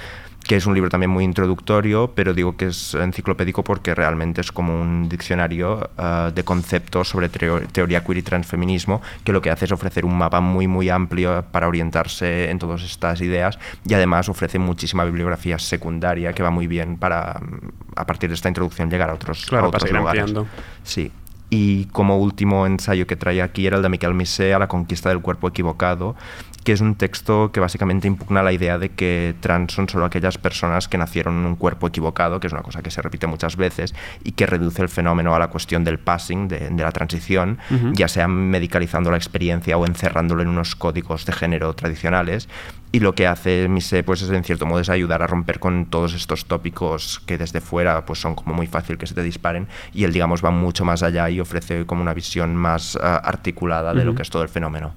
que 0.45 0.57
es 0.57 0.67
un 0.67 0.75
libro 0.75 0.91
también 0.91 1.11
muy 1.11 1.25
introductorio, 1.25 2.13
pero 2.15 2.35
digo 2.35 2.57
que 2.57 2.67
es 2.67 2.95
enciclopédico 2.95 3.63
porque 3.63 3.95
realmente 3.95 4.41
es 4.41 4.51
como 4.51 4.81
un 4.81 5.09
diccionario 5.09 5.89
eh, 5.97 6.33
de 6.35 6.45
conceptos 6.45 7.09
sobre 7.09 7.29
teo- 7.31 7.61
teoría 7.71 8.03
queer 8.05 8.19
y 8.19 8.23
transfeminismo, 8.23 9.01
que 9.25 9.33
lo 9.33 9.41
que 9.41 9.51
hace 9.51 9.67
es 9.67 9.73
ofrecer 9.73 10.05
un 10.05 10.19
mapa 10.19 10.41
muy 10.41 10.67
muy 10.67 10.89
amplio 10.89 11.45
para 11.53 11.69
orientarse 11.69 12.51
en 12.51 12.59
todas 12.59 12.83
estas 12.83 13.21
ideas 13.21 13.59
y 13.87 13.95
además 13.95 14.29
ofrece 14.29 14.59
muchísima 14.59 15.05
bibliografía 15.05 15.59
secundaria 15.59 16.33
que 16.33 16.43
va 16.43 16.51
muy 16.51 16.67
bien 16.67 16.97
para 16.97 17.39
mm, 17.41 17.69
a 17.97 18.07
partir 18.07 18.29
de 18.31 18.35
esta 18.35 18.49
introducción 18.49 18.91
llegar 18.91 19.11
a 19.11 19.15
otros, 19.15 19.47
Claro, 19.47 19.67
a 19.67 19.71
para 19.71 19.77
otros 19.79 19.83
seguir 19.83 19.97
lugares. 19.99 20.23
ampliando. 20.23 20.49
Sí. 20.83 21.13
Y 21.55 21.85
como 21.93 22.17
último 22.17 22.67
ensayo 22.67 23.07
que 23.07 23.15
traía 23.15 23.45
aquí 23.45 23.67
era 23.67 23.77
el 23.77 23.83
de 23.83 23.91
Miquel 23.91 24.15
Misé 24.15 24.55
a 24.55 24.59
la 24.59 24.69
conquista 24.69 25.11
del 25.11 25.21
cuerpo 25.21 25.49
equivocado, 25.49 26.17
que 26.65 26.73
es 26.73 26.81
un 26.81 26.95
texto 26.95 27.51
que 27.53 27.61
básicamente 27.61 28.07
impugna 28.07 28.43
la 28.43 28.53
idea 28.53 28.79
de 28.79 28.91
que 28.91 29.35
trans 29.41 29.73
son 29.73 29.89
solo 29.89 30.05
aquellas 30.05 30.39
personas 30.39 30.89
que 30.89 30.99
nacieron 30.99 31.39
en 31.41 31.47
un 31.47 31.57
cuerpo 31.57 31.89
equivocado, 31.89 32.41
que 32.41 32.47
es 32.47 32.53
una 32.53 32.63
cosa 32.63 32.83
que 32.83 32.91
se 32.91 33.03
repite 33.03 33.27
muchas 33.27 33.57
veces, 33.57 33.95
y 34.23 34.33
que 34.33 34.47
reduce 34.47 34.83
el 34.83 34.89
fenómeno 34.89 35.35
a 35.35 35.39
la 35.39 35.49
cuestión 35.49 35.85
del 35.85 35.99
passing, 35.99 36.49
de, 36.49 36.71
de 36.71 36.83
la 36.83 36.93
transición, 36.93 37.59
ya 37.93 38.09
sea 38.09 38.29
medicalizando 38.29 39.11
la 39.11 39.17
experiencia 39.17 39.77
o 39.77 39.87
encerrándolo 39.87 40.43
en 40.43 40.49
unos 40.49 40.77
códigos 40.77 41.27
de 41.27 41.33
género 41.33 41.73
tradicionales. 41.75 42.49
Y 42.95 43.01
lo 43.01 43.15
que 43.15 43.27
hace 43.27 43.69
Mise, 43.69 44.03
pues 44.05 44.21
es 44.21 44.31
en 44.31 44.45
cierto 44.45 44.67
modo 44.67 44.81
es 44.81 44.91
ayudar 44.91 45.23
a 45.23 45.27
romper 45.27 45.59
con 45.59 45.87
todos 45.87 46.13
estos 46.13 46.45
tópicos 46.45 47.23
que 47.25 47.39
desde 47.39 47.63
fuera 47.63 48.05
pues 48.05 48.21
son 48.21 48.35
como 48.35 48.55
muy 48.55 48.67
fácil 48.67 48.99
que 48.99 49.07
se 49.07 49.15
te 49.15 49.23
disparen 49.23 49.67
y 49.95 50.05
él 50.05 50.13
digamos 50.13 50.45
va 50.45 50.51
mucho 50.51 50.85
más 50.85 51.03
allá 51.03 51.31
y 51.31 51.41
ofrece 51.41 51.87
como 51.87 52.03
una 52.03 52.13
visión 52.13 52.55
más 52.55 52.99
ah, 53.03 53.17
articulada 53.17 53.95
de 53.95 54.05
lo 54.05 54.15
que 54.15 54.21
es 54.21 54.29
todo 54.29 54.43
el 54.43 54.51
fenómeno. 54.51 54.93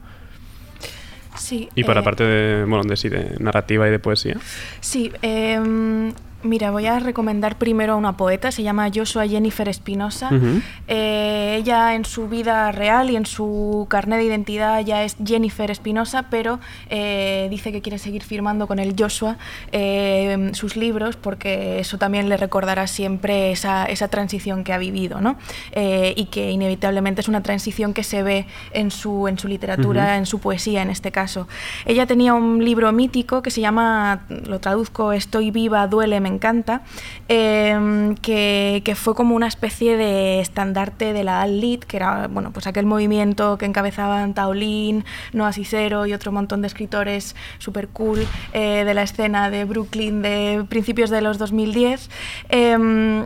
Sí, 1.45 1.69
Y 1.75 1.83
para 1.83 1.99
eh, 1.99 2.03
parte 2.03 2.23
de, 2.23 2.65
bueno, 2.65 2.83
de, 2.85 2.97
sí, 2.97 3.07
de 3.07 3.35
narrativa 3.39 3.87
y 3.87 3.91
de 3.91 3.99
poesía. 3.99 4.35
Sí, 4.79 5.11
em, 5.21 6.11
mira, 6.43 6.69
voy 6.71 6.85
a 6.85 6.99
recomendar 6.99 7.57
primero 7.57 7.93
a 7.93 7.95
una 7.95 8.17
poeta, 8.17 8.51
se 8.51 8.61
llama 8.61 8.89
Joshua 8.93 9.27
Jennifer 9.27 9.67
Espinosa. 9.67 10.29
Ujú. 10.31 10.61
Eh, 10.87 11.55
ella 11.57 11.95
en 11.95 12.05
su 12.05 12.27
vida 12.27 12.71
real 12.71 13.09
y 13.09 13.15
en 13.15 13.25
su 13.25 13.87
carnet 13.89 14.19
de 14.19 14.25
identidad 14.25 14.79
ya 14.81 15.03
es 15.03 15.15
Jennifer 15.25 15.71
Espinosa, 15.71 16.27
pero 16.29 16.59
eh, 16.89 17.47
dice 17.49 17.71
que 17.71 17.81
quiere 17.81 17.97
seguir 17.97 18.23
firmando 18.23 18.67
con 18.67 18.77
el 18.79 18.95
Joshua 18.97 19.37
eh, 19.71 20.51
sus 20.53 20.75
libros 20.75 21.15
porque 21.15 21.79
eso 21.79 21.97
también 21.97 22.29
le 22.29 22.37
recordará 22.37 22.87
siempre 22.87 23.51
esa, 23.51 23.85
esa 23.85 24.07
transición 24.09 24.63
que 24.63 24.73
ha 24.73 24.77
vivido, 24.77 25.21
¿no? 25.21 25.37
Eh, 25.71 26.13
y 26.15 26.25
que 26.25 26.51
inevitablemente 26.51 27.21
es 27.21 27.27
una 27.27 27.41
transición 27.41 27.93
que 27.93 28.03
se 28.03 28.21
ve 28.21 28.45
en 28.71 28.91
su, 28.91 29.27
en 29.27 29.39
su 29.39 29.47
literatura, 29.47 30.03
Ujú. 30.03 30.13
en 30.13 30.25
su 30.25 30.39
poesía 30.39 30.81
en 30.81 30.89
este 30.89 31.11
caso. 31.11 31.47
Ella 31.85 32.05
tenía 32.05 32.33
un 32.33 32.63
libro 32.63 32.91
mítico 32.91 33.41
que 33.41 33.49
se 33.51 33.61
llama, 33.61 34.25
lo 34.29 34.59
traduzco, 34.59 35.11
Estoy 35.13 35.49
viva, 35.51 35.87
duele, 35.87 36.19
me 36.19 36.34
encanta, 36.35 36.81
eh, 37.29 38.15
que, 38.21 38.81
que 38.85 38.95
fue 38.95 39.15
como 39.15 39.35
una 39.35 39.47
especie 39.47 39.97
de 39.97 40.39
estandarte 40.39 41.13
de 41.13 41.23
la 41.23 41.41
Alt-Lit, 41.41 41.85
que 41.85 41.97
era 41.97 42.27
bueno, 42.27 42.51
pues 42.51 42.67
aquel 42.67 42.85
movimiento 42.85 43.57
que 43.57 43.65
encabezaban 43.65 44.33
Taolín, 44.33 45.05
Noah 45.33 45.53
Cicero 45.53 46.05
y 46.05 46.13
otro 46.13 46.31
montón 46.31 46.61
de 46.61 46.67
escritores 46.67 47.35
super 47.57 47.87
cool 47.87 48.27
eh, 48.53 48.83
de 48.85 48.93
la 48.93 49.03
escena 49.03 49.49
de 49.49 49.65
Brooklyn 49.65 50.21
de 50.21 50.65
principios 50.69 51.09
de 51.09 51.21
los 51.21 51.37
2010. 51.37 52.09
Em, 52.49 53.25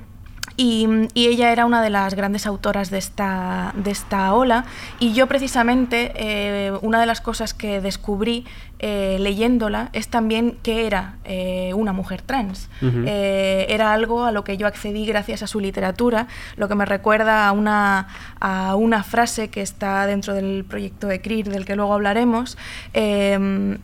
y, 0.60 0.88
y 1.14 1.28
ella 1.28 1.54
era 1.54 1.66
una 1.66 1.82
de 1.82 1.90
las 1.90 2.16
grandes 2.16 2.46
autoras 2.46 2.90
de 2.90 2.98
esta, 2.98 3.74
de 3.78 3.92
esta 3.92 4.34
ola. 4.34 4.66
Y 5.00 5.14
yo 5.14 5.28
precisamente 5.28 6.12
eh, 6.16 6.74
una 6.82 7.00
de 7.00 7.06
las 7.06 7.22
cosas 7.22 7.54
que 7.54 7.80
descubrí 7.80 8.46
eh, 8.80 9.18
leyéndola 9.22 9.90
es 9.94 10.10
también 10.10 10.58
que 10.62 10.86
era 10.86 11.16
eh, 11.24 11.74
una 11.76 11.94
mujer 11.94 12.22
trans. 12.22 12.70
Era 12.82 13.94
algo 13.94 14.26
a 14.26 14.34
lo 14.34 14.44
que 14.44 14.58
yo 14.58 14.68
accedí 14.68 15.06
gracias 15.06 15.44
a 15.44 15.48
su 15.48 15.62
literatura, 15.62 16.28
lo 16.58 16.68
que 16.68 16.76
me 16.76 16.86
recuerda 16.86 17.48
a 17.48 17.54
una, 17.54 18.08
a 18.42 18.76
una 18.76 19.04
frase 19.04 19.48
que 19.50 19.62
está 19.62 20.06
dentro 20.08 20.34
del 20.34 20.66
proyecto 20.66 21.08
de 21.08 21.22
CRIR, 21.22 21.50
del 21.50 21.66
que 21.66 21.78
luego 21.78 21.94
hablaremos, 21.94 22.58
em, 22.94 23.78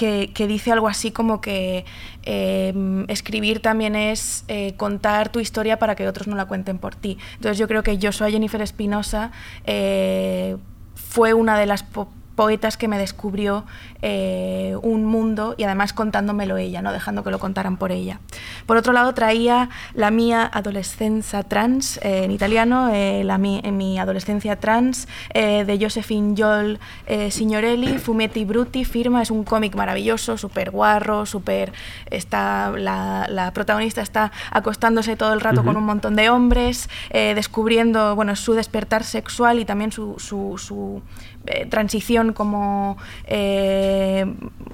que, 0.00 0.46
dice 0.48 0.72
algo 0.72 0.88
así 0.88 1.10
como 1.10 1.42
que 1.42 1.84
em, 2.22 3.04
escribir 3.08 3.60
también 3.60 3.94
es 3.94 4.44
eh, 4.48 4.74
contar 4.78 5.30
tu 5.30 5.40
historia 5.40 5.78
para 5.78 5.94
que 5.94 6.08
otros 6.08 6.26
no 6.26 6.36
la 6.36 6.46
cuenten 6.46 6.78
por 6.78 6.94
ti. 6.94 7.18
Entonces 7.34 7.58
yo 7.58 7.68
creo 7.68 7.82
que 7.82 7.98
yo 7.98 8.10
soy 8.10 8.32
Jennifer 8.32 8.62
Espinosa, 8.62 9.30
eh, 9.64 10.56
fue 10.94 11.34
una 11.34 11.58
de 11.58 11.66
las 11.66 11.82
poetas 12.40 12.78
que 12.78 12.88
me 12.88 12.98
descubrió 12.98 13.66
eh, 14.00 14.74
un 14.82 15.04
mundo 15.04 15.54
y 15.58 15.64
además 15.64 15.92
contándomelo 15.92 16.56
ella, 16.56 16.80
no 16.80 16.90
dejando 16.90 17.22
que 17.22 17.30
lo 17.30 17.38
contaran 17.38 17.76
por 17.76 17.92
ella. 17.92 18.18
Por 18.64 18.78
otro 18.78 18.94
lado, 18.94 19.12
traía 19.12 19.68
la 19.92 20.10
mía 20.10 20.48
adolescencia 20.50 21.42
trans, 21.42 21.98
eh, 21.98 22.24
en 22.24 22.30
italiano, 22.30 22.88
eh, 22.94 23.24
la 23.24 23.36
mi, 23.36 23.60
en 23.62 23.76
mi 23.76 23.98
adolescencia 23.98 24.56
trans, 24.56 25.06
de 25.34 25.78
Josephine 25.78 26.34
Joel 26.34 26.78
eh, 27.06 27.30
Signorelli, 27.30 27.98
Fumetti 27.98 28.46
Brutti, 28.46 28.86
firma, 28.86 29.20
es 29.20 29.30
un 29.30 29.44
cómic 29.44 29.74
maravilloso, 29.74 30.38
súper 30.38 30.70
guarro, 30.70 31.26
súper... 31.26 31.74
Está, 32.10 32.72
la, 32.74 33.26
la 33.28 33.52
protagonista 33.52 34.00
está 34.00 34.32
acostándose 34.50 35.14
todo 35.16 35.34
el 35.34 35.40
rato 35.42 35.62
con 35.62 35.76
un 35.76 35.84
montón 35.84 36.16
de 36.16 36.30
hombres, 36.30 36.88
descubriendo 37.12 38.16
bueno, 38.16 38.34
su 38.34 38.54
despertar 38.54 39.04
sexual 39.04 39.58
y 39.58 39.64
también 39.66 39.92
su, 39.92 40.14
su- 40.18 40.56
su, 40.56 41.02
eh, 41.46 41.64
transición 41.64 42.34
como 42.34 42.98
eh, 43.24 44.26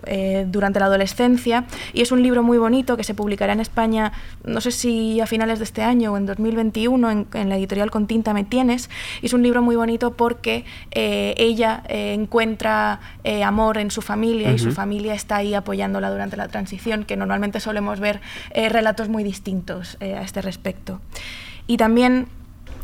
eh, 0.05 0.47
durante 0.49 0.81
la 0.81 0.87
adolescencia. 0.87 1.65
Y 1.93 2.03
es 2.03 2.11
un 2.11 2.25
libro 2.25 2.43
muy 2.43 2.59
bonito 2.59 2.97
que 2.97 3.05
se 3.05 3.15
publicará 3.15 3.53
en 3.53 3.61
España, 3.61 4.13
no 4.45 4.61
sé 4.61 4.73
si 4.73 5.21
a 5.21 5.27
finales 5.27 5.61
de 5.61 5.65
este 5.65 5.83
año 5.83 6.13
o 6.13 6.17
en 6.17 6.27
2021, 6.27 7.11
en, 7.11 7.27
en 7.35 7.49
la 7.51 7.57
editorial 7.57 7.93
Con 7.93 8.09
Tinta 8.09 8.35
Me 8.35 8.43
Tienes. 8.43 8.91
Y 9.23 9.27
es 9.27 9.33
un 9.33 9.45
libro 9.45 9.63
muy 9.63 9.77
bonito 9.77 10.15
porque 10.17 10.65
ella 10.91 11.83
encuentra 11.89 13.01
amor 13.45 13.79
en 13.79 13.91
su 13.93 14.03
familia 14.03 14.53
y 14.53 14.59
su 14.59 14.73
familia 14.73 15.15
está 15.15 15.37
ahí 15.37 15.55
apoyándola 15.55 16.11
durante 16.11 16.37
la 16.37 16.49
transición, 16.49 17.05
que 17.05 17.17
normalmente 17.17 17.61
solemos 17.61 18.01
ver 18.01 18.21
relatos 18.55 19.09
muy 19.09 19.23
distintos 19.23 19.97
a 20.01 20.23
este 20.23 20.43
respecto. 20.43 21.01
Y 21.67 21.77
también 21.77 22.29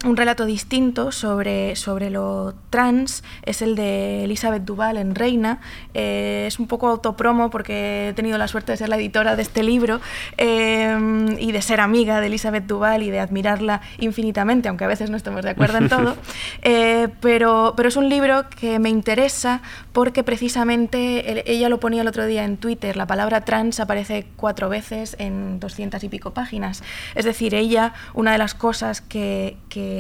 un 0.05 0.17
relato 0.17 0.47
distinto 0.47 1.13
sobre, 1.13 1.77
sobre 1.77 2.11
lo 2.11 2.55
trans 2.71 3.23
es 3.45 3.63
el 3.63 3.77
de 3.77 4.25
Elizabeth 4.25 4.65
Duval 4.65 4.97
en 4.97 5.15
Reina. 5.15 5.61
Eh, 5.95 6.45
es 6.49 6.59
un 6.59 6.67
poco 6.67 6.89
autopromo 6.89 7.51
porque 7.51 8.09
he 8.09 8.13
tenido 8.15 8.37
la 8.37 8.49
suerte 8.49 8.73
de 8.73 8.79
ser 8.79 8.89
la 8.89 8.97
editora 8.97 9.37
de 9.37 9.43
este 9.43 9.63
libro 9.63 10.01
eh, 10.39 11.37
y 11.39 11.53
de 11.53 11.63
ser 11.63 11.81
amiga 11.81 12.21
de 12.21 12.27
Elizabeth 12.27 12.67
Duval 12.67 13.03
y 13.05 13.11
de 13.11 13.21
admirarla 13.21 13.81
infinitamente, 13.99 14.69
aunque 14.69 14.85
a 14.85 14.89
veces 14.89 15.09
no 15.11 15.17
estemos 15.17 15.43
de 15.43 15.51
acuerdo 15.51 15.79
en 15.79 15.89
todo. 15.89 16.17
Eh, 16.65 17.09
pero, 17.21 17.75
pero 17.77 17.89
es 17.89 17.97
un 17.97 18.09
libro 18.09 18.45
que 18.49 18.79
me 18.79 18.89
interesa 18.89 19.63
porque 19.93 20.23
precisamente 20.23 21.33
el- 21.33 21.43
ella 21.47 21.69
lo 21.69 21.81
ponía 21.81 22.03
el 22.03 22.09
otro 22.09 22.25
día 22.27 22.45
en 22.45 22.57
Twitter, 22.57 22.97
la 22.97 23.07
palabra 23.07 23.41
trans 23.43 23.81
aparece 23.81 24.27
cuatro 24.37 24.69
veces 24.69 25.17
en 25.19 25.59
doscientas 25.61 26.05
y 26.05 26.09
pico 26.09 26.33
páginas. 26.33 26.83
Es 27.15 27.25
decir, 27.25 27.55
ella, 27.55 27.95
una 28.15 28.33
de 28.33 28.39
las 28.39 28.55
cosas 28.55 29.01
que, 29.01 29.57
que- 29.69 29.92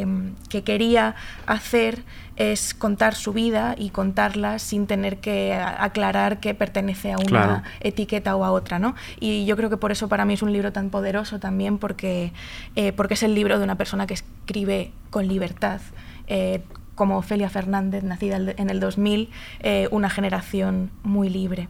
que 0.48 0.62
quería 0.62 1.14
hacer 1.46 2.02
es 2.36 2.72
contar 2.74 3.14
su 3.14 3.32
vida 3.32 3.74
y 3.78 3.90
contarla 3.90 4.58
sin 4.58 4.86
tener 4.86 5.18
que 5.18 5.52
aclarar 5.54 6.40
que 6.40 6.54
pertenece 6.54 7.12
a 7.12 7.18
una 7.18 7.26
Claro. 7.28 7.62
etiqueta 7.80 8.34
o 8.36 8.44
a 8.44 8.50
otra, 8.52 8.78
¿no? 8.78 8.94
Y 9.20 9.44
yo 9.44 9.56
creo 9.56 9.68
que 9.70 9.76
por 9.76 9.92
eso 9.92 10.08
para 10.08 10.24
mí 10.24 10.34
es 10.34 10.42
un 10.42 10.52
libro 10.52 10.72
tan 10.72 10.88
poderoso 10.90 11.38
también, 11.38 11.78
porque, 11.78 12.32
eh, 12.74 12.92
porque 12.92 13.14
es 13.14 13.22
el 13.22 13.34
libro 13.34 13.58
de 13.58 13.64
una 13.64 13.76
persona 13.76 14.06
que 14.06 14.14
escribe 14.14 14.92
con 15.10 15.28
libertad, 15.28 15.80
eh, 16.26 16.62
como 16.94 17.16
Ofelia 17.18 17.48
Fernández, 17.50 18.02
nacida 18.04 18.36
en 18.36 18.70
el 18.70 18.78
2000, 18.80 19.30
eh, 19.60 19.88
una 19.90 20.08
generación 20.10 20.90
muy 21.02 21.28
libre. 21.30 21.68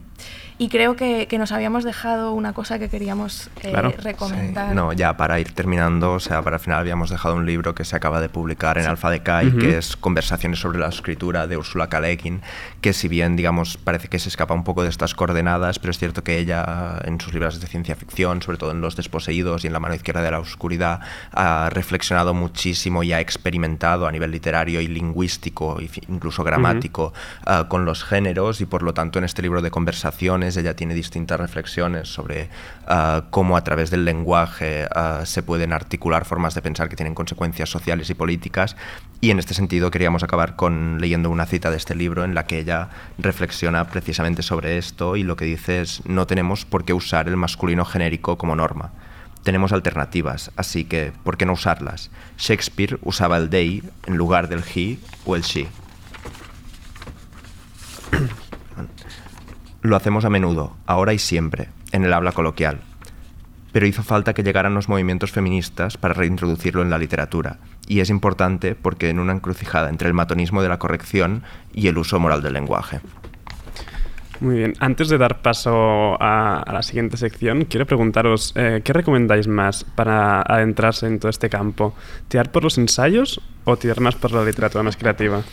Y 0.63 0.69
creo 0.69 0.95
que, 0.95 1.27
que 1.27 1.37
nos 1.37 1.51
habíamos 1.51 1.83
dejado 1.83 2.31
una 2.31 2.53
cosa 2.53 2.79
que 2.79 2.87
queríamos 2.87 3.49
eh, 3.63 3.73
recomendar. 4.01 4.69
Sí, 4.69 4.75
No, 4.75 4.93
ya 4.93 5.17
para 5.17 5.37
ir 5.41 5.51
terminando, 5.51 6.13
o 6.13 6.19
sea, 6.21 6.41
para 6.41 6.55
el 6.55 6.61
final 6.61 6.79
habíamos 6.79 7.09
dejado 7.09 7.35
un 7.35 7.45
libro 7.45 7.75
que 7.75 7.83
se 7.83 7.97
acaba 7.97 8.21
de 8.21 8.29
publicar 8.29 8.77
en 8.77 8.85
Alfa 8.85 9.09
de 9.09 9.21
Kai, 9.21 9.47
Ujú. 9.47 9.57
que 9.57 9.77
es 9.77 9.97
Conversaciones 9.97 10.59
sobre 10.59 10.79
la 10.79 10.87
escritura 10.87 11.47
de 11.47 11.57
Ursula 11.57 11.87
K. 11.89 11.99
Le 11.99 12.15
Guin, 12.15 12.41
que 12.79 12.93
si 12.93 13.09
bien, 13.09 13.35
digamos, 13.35 13.75
parece 13.75 14.07
que 14.07 14.19
se 14.19 14.29
escapa 14.29 14.53
un 14.53 14.63
poco 14.63 14.83
de 14.83 14.89
estas 14.89 15.15
coordenadas, 15.15 15.79
pero 15.79 15.91
es 15.91 15.97
cierto 15.97 16.23
que 16.23 16.39
ella 16.39 16.97
en 17.03 17.19
sus 17.19 17.33
libros 17.33 17.59
de 17.59 17.67
ciencia 17.67 17.97
ficción, 17.97 18.41
sobre 18.41 18.57
todo 18.57 18.71
en 18.71 18.79
Los 18.79 18.95
desposeídos 18.95 19.65
y 19.65 19.67
en 19.67 19.73
La 19.73 19.81
mano 19.81 19.95
izquierda 19.95 20.21
de 20.21 20.31
la 20.31 20.39
oscuridad, 20.39 21.01
ha 21.33 21.69
reflexionado 21.71 22.33
muchísimo 22.33 23.03
y 23.03 23.11
ha 23.11 23.19
experimentado 23.19 24.07
a 24.07 24.13
nivel 24.13 24.31
literario 24.31 24.79
y 24.79 24.87
lingüístico, 24.87 25.77
incluso 26.07 26.41
gramático, 26.45 27.11
ah, 27.45 27.65
con 27.67 27.83
los 27.83 28.05
géneros 28.05 28.61
y 28.61 28.65
por 28.65 28.81
lo 28.81 28.93
tanto 28.93 29.19
en 29.19 29.25
este 29.25 29.41
libro 29.41 29.61
de 29.61 29.69
conversaciones 29.69 30.52
ella 30.57 30.75
tiene 30.75 30.93
distintas 30.93 31.39
reflexiones 31.39 32.07
sobre 32.07 32.49
ah, 32.87 33.25
cómo 33.29 33.57
a 33.57 33.63
través 33.63 33.91
del 33.91 34.05
lenguaje 34.05 34.87
ah, 34.93 35.21
se 35.25 35.43
pueden 35.43 35.73
articular 35.73 36.25
formas 36.25 36.55
de 36.55 36.61
pensar 36.61 36.89
que 36.89 36.95
tienen 36.95 37.15
consecuencias 37.15 37.69
sociales 37.69 38.09
y 38.09 38.13
políticas 38.13 38.75
y 39.21 39.31
en 39.31 39.39
este 39.39 39.53
sentido 39.53 39.91
queríamos 39.91 40.23
acabar 40.23 40.55
con 40.55 40.99
leyendo 40.99 41.29
una 41.29 41.45
cita 41.45 41.71
de 41.71 41.77
este 41.77 41.95
libro 41.95 42.23
en 42.23 42.35
la 42.35 42.45
que 42.45 42.59
ella 42.59 42.89
reflexiona 43.17 43.87
precisamente 43.87 44.43
sobre 44.43 44.77
esto 44.77 45.15
y 45.15 45.23
lo 45.23 45.35
que 45.35 45.45
dice 45.45 45.81
es 45.81 46.05
no 46.05 46.27
tenemos 46.27 46.65
por 46.65 46.85
qué 46.85 46.93
usar 46.93 47.27
el 47.27 47.37
masculino 47.37 47.85
genérico 47.85 48.37
como 48.37 48.55
norma. 48.55 48.91
Tenemos 49.43 49.73
alternativas, 49.73 50.51
así 50.55 50.85
que 50.85 51.11
¿por 51.23 51.37
qué 51.37 51.45
no 51.45 51.53
usarlas? 51.53 52.11
Shakespeare 52.37 52.97
usaba 53.01 53.37
el 53.37 53.49
they 53.49 53.83
en 54.05 54.15
lugar 54.15 54.47
del 54.47 54.63
he 54.73 54.97
o 55.25 55.35
el 55.35 55.41
she. 55.41 55.67
Lo 59.83 59.97
hacemos 59.97 60.23
a 60.23 60.29
menudo, 60.29 60.77
ahora 60.85 61.13
y 61.13 61.19
siempre, 61.19 61.67
en 61.91 62.05
el 62.05 62.13
habla 62.13 62.31
coloquial. 62.31 62.79
Pero 63.73 63.85
hizo 63.85 64.01
falta 64.01 64.33
que 64.33 64.41
llegaran 64.41 64.73
los 64.73 64.87
movimientos 64.87 65.33
feministas 65.33 65.97
para 65.97 66.13
reintroducirlo 66.13 66.81
en 66.81 66.89
la 66.89 66.97
literatura. 66.97 67.57
Y 67.85 67.99
es 67.99 68.09
importante 68.09 68.75
porque 68.75 69.09
en 69.09 69.19
una 69.19 69.33
encrucijada 69.33 69.89
entre 69.89 70.07
el 70.07 70.13
matonismo 70.13 70.61
de 70.61 70.69
la 70.69 70.79
corrección 70.79 71.43
y 71.73 71.89
el 71.89 71.97
uso 71.97 72.17
moral 72.17 72.41
del 72.41 72.53
lenguaje. 72.53 73.01
Muy 74.39 74.55
bien, 74.55 74.73
antes 74.79 75.09
de 75.09 75.17
dar 75.17 75.41
paso 75.41 76.15
a, 76.21 76.63
la 76.71 76.81
siguiente 76.81 77.17
sección, 77.17 77.65
quiero 77.65 77.85
preguntaros, 77.85 78.53
eh, 78.55 78.79
¿qué 78.85 78.93
recomendáis 78.93 79.49
más 79.49 79.83
para 79.83 80.41
adentrarse 80.43 81.07
en 81.07 81.19
todo 81.19 81.29
este 81.29 81.49
campo? 81.49 81.93
¿Tirar 82.29 82.53
por 82.53 82.63
los 82.63 82.77
ensayos 82.77 83.41
o 83.65 83.75
tirar 83.75 83.99
más 83.99 84.15
por 84.15 84.31
la 84.31 84.45
literatura 84.45 84.81
más 84.81 84.95
creativa? 84.95 85.43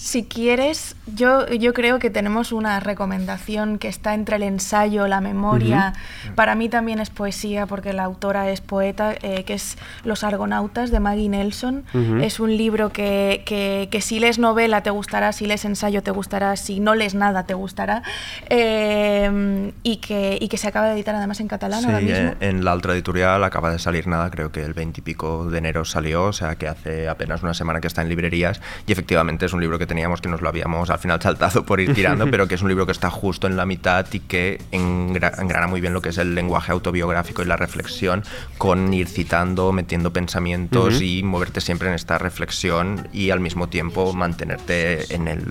Si 0.00 0.22
quieres, 0.22 0.94
yo, 1.12 1.48
yo 1.48 1.74
creo 1.74 1.98
que 1.98 2.08
tenemos 2.08 2.52
una 2.52 2.78
recomendación 2.78 3.78
que 3.78 3.88
está 3.88 4.14
entre 4.14 4.36
el 4.36 4.44
ensayo, 4.44 5.08
la 5.08 5.20
memoria. 5.20 5.92
Para 6.36 6.54
mí 6.54 6.68
también 6.68 7.00
es 7.00 7.10
poesía 7.10 7.66
porque 7.66 7.92
la 7.92 8.04
autora 8.04 8.48
es 8.48 8.60
poeta, 8.60 9.12
eh, 9.22 9.42
que 9.42 9.54
es 9.54 9.76
Los 10.04 10.22
Argonautas 10.22 10.92
de 10.92 11.00
Maggie 11.00 11.28
Nelson. 11.28 11.82
Ujú. 11.92 12.18
Es 12.18 12.38
un 12.38 12.56
libro 12.56 12.92
que, 12.92 13.42
que- 13.44 13.88
que 13.90 14.00
si 14.00 14.20
lees 14.20 14.38
novela 14.38 14.84
te 14.84 14.90
gustará, 14.90 15.32
si 15.32 15.46
lees 15.46 15.64
ensayo 15.64 16.00
te 16.00 16.12
gustará, 16.12 16.54
si 16.54 16.78
no 16.78 16.94
lees 16.94 17.16
nada 17.16 17.42
te 17.44 17.54
gustará. 17.54 18.04
Eh, 18.50 19.72
y, 19.82 19.96
que, 19.96 20.38
y 20.40 20.46
que 20.46 20.58
se 20.58 20.68
acaba 20.68 20.86
de 20.86 20.94
editar 20.94 21.16
además 21.16 21.40
en 21.40 21.48
catalán 21.48 21.80
Sí, 21.80 21.86
ahora 21.86 22.00
mismo. 22.00 22.16
eh, 22.30 22.36
en 22.40 22.64
la 22.64 22.74
otra 22.74 22.92
editorial 22.94 23.42
acaba 23.42 23.72
de 23.72 23.80
salir 23.80 24.06
nada, 24.06 24.30
creo 24.30 24.52
que 24.52 24.62
el 24.62 24.74
20 24.74 25.00
y 25.00 25.02
pico 25.02 25.46
de 25.50 25.58
enero 25.58 25.84
salió, 25.84 26.24
o 26.26 26.32
sea 26.32 26.54
que 26.54 26.68
hace 26.68 27.08
apenas 27.08 27.42
una 27.42 27.52
semana 27.52 27.80
que 27.80 27.88
está 27.88 28.02
en 28.02 28.08
librerías 28.08 28.60
y 28.86 28.92
efectivamente 28.92 29.46
es 29.46 29.52
un 29.52 29.60
libro 29.60 29.76
que 29.76 29.87
teníamos 29.88 30.20
que 30.20 30.28
nos 30.28 30.40
lo 30.40 30.48
habíamos 30.48 30.88
al 30.90 31.00
final 31.00 31.20
saltado 31.20 31.64
por 31.66 31.80
ir 31.80 31.92
tirando, 31.94 32.26
pero 32.30 32.46
que 32.46 32.54
es 32.54 32.62
un 32.62 32.68
libro 32.68 32.86
que 32.86 32.92
está 32.92 33.10
justo 33.10 33.48
en 33.48 33.56
la 33.56 33.66
mitad 33.66 34.06
y 34.12 34.20
que 34.20 34.60
engra- 34.70 35.36
engrana 35.40 35.66
muy 35.66 35.80
bien 35.80 35.92
lo 35.94 36.00
que 36.00 36.10
es 36.10 36.18
el 36.18 36.36
lenguaje 36.36 36.70
autobiográfico 36.70 37.42
y 37.42 37.46
la 37.46 37.56
reflexión 37.56 38.22
con 38.58 38.94
ir 38.94 39.08
citando, 39.08 39.72
metiendo 39.72 40.12
pensamientos 40.12 40.94
Ujú. 40.96 41.02
y 41.02 41.22
moverte 41.24 41.60
siempre 41.60 41.88
en 41.88 41.94
esta 41.94 42.18
reflexión 42.18 43.08
y 43.12 43.30
al 43.30 43.40
mismo 43.40 43.68
tiempo 43.68 44.12
mantenerte 44.12 45.12
en 45.14 45.26
el 45.26 45.42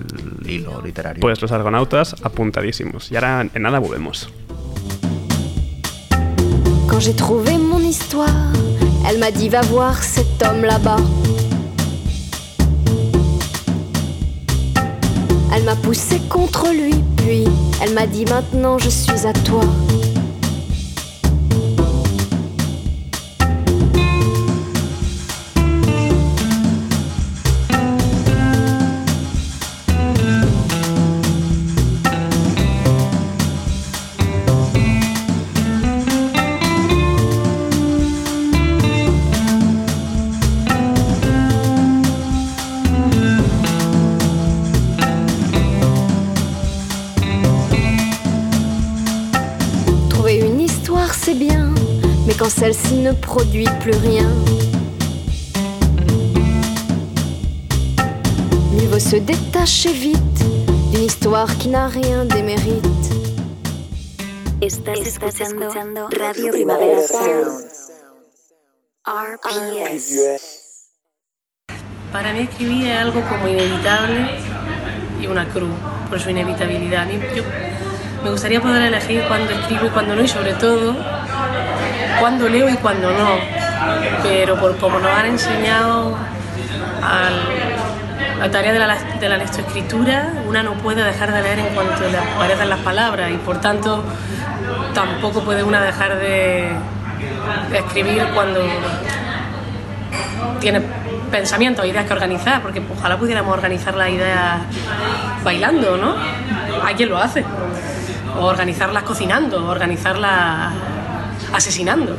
hilo 0.46 0.80
literario. 0.80 1.20
Pues 1.20 1.42
los 1.42 1.52
argonautas 1.52 2.14
apuntadísimos. 2.22 3.10
Y 3.12 3.16
ahora 3.16 3.46
en 3.52 3.62
nada 3.62 3.78
volvemos. 3.80 4.30
Quand 6.88 7.00
j'ai 7.00 7.14
trouvé 7.14 7.58
mon 7.58 7.80
histoire, 7.84 8.32
elle 9.06 9.18
m'a 9.18 9.30
dit 9.30 9.50
va 9.50 9.60
voir 9.62 10.02
cet 10.02 10.42
homme 10.42 10.62
là-bas. 10.64 10.96
M'a 15.68 15.76
poussé 15.76 16.18
contre 16.30 16.72
lui, 16.72 16.94
puis 17.18 17.44
elle 17.82 17.92
m'a 17.92 18.06
dit 18.06 18.24
maintenant 18.24 18.78
je 18.78 18.88
suis 18.88 19.26
à 19.26 19.34
toi. 19.34 19.60
Ne 53.08 53.12
produit 53.14 53.68
plus 53.80 53.96
rien, 54.08 54.28
mieux 58.72 58.88
vaut 58.88 58.98
se 58.98 59.16
détacher 59.16 59.92
vite 59.92 60.40
d'une 60.90 61.04
histoire 61.04 61.50
qui 61.58 61.68
n'a 61.68 61.88
rien 61.88 62.26
d'émérite. 62.26 63.06
Estás, 64.60 64.98
escuchando, 65.06 66.08
Radio 66.18 66.52
Primavera 66.52 67.02
Sound. 67.06 67.64
RPS. 69.06 70.90
Para 72.12 72.32
mí 72.34 72.40
escribir 72.40 72.88
es 72.88 72.98
algo 72.98 73.22
como 73.30 73.48
inevitable 73.48 74.20
y 75.22 75.26
una 75.28 75.48
cruz 75.48 75.70
por 76.10 76.20
su 76.20 76.28
inevitabilidad. 76.28 77.02
A 77.02 77.06
mí, 77.06 77.18
yo, 77.34 77.42
me 78.22 78.30
gustaría 78.30 78.60
poder 78.60 78.82
elegir 78.82 79.22
cuándo 79.28 79.50
escribo 79.52 79.86
y 79.86 79.90
cuándo 79.90 80.14
no, 80.14 80.22
y 80.22 80.28
sobre 80.28 80.52
todo 80.54 81.17
cuándo 82.20 82.48
leo 82.48 82.68
y 82.68 82.74
cuándo 82.74 83.10
no. 83.10 83.36
Pero 84.22 84.58
por 84.58 84.76
como 84.78 84.98
nos 84.98 85.10
han 85.10 85.26
enseñado 85.26 86.16
al, 87.02 88.38
la 88.38 88.50
tarea 88.50 88.72
de 88.72 88.78
la, 88.78 88.96
de 89.20 89.28
la 89.28 89.36
lectoescritura, 89.36 90.32
una 90.46 90.62
no 90.62 90.74
puede 90.74 91.02
dejar 91.02 91.32
de 91.32 91.42
leer 91.42 91.58
en 91.58 91.74
cuanto 91.74 92.02
le 92.02 92.66
las 92.66 92.78
palabras 92.80 93.30
y 93.30 93.36
por 93.36 93.60
tanto 93.60 94.04
tampoco 94.94 95.42
puede 95.42 95.62
una 95.62 95.82
dejar 95.82 96.18
de, 96.18 96.70
escribir 97.72 98.28
cuando 98.34 98.60
tiene 100.60 100.82
pensamientos, 101.30 101.84
ideas 101.84 102.06
que 102.06 102.12
organizar, 102.12 102.62
porque 102.62 102.82
ojalá 102.96 103.18
pudiéramos 103.18 103.52
organizar 103.52 103.94
las 103.94 104.08
ideas 104.10 104.58
bailando, 105.44 105.96
¿no? 105.96 106.14
Hay 106.84 106.94
quien 106.94 107.08
lo 107.08 107.18
hace. 107.18 107.44
O 108.38 108.44
organizarlas 108.44 109.02
cocinando, 109.02 109.68
organizarlas 109.68 110.72
asesinando. 111.52 112.16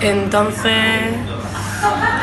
Entonces, 0.00 1.14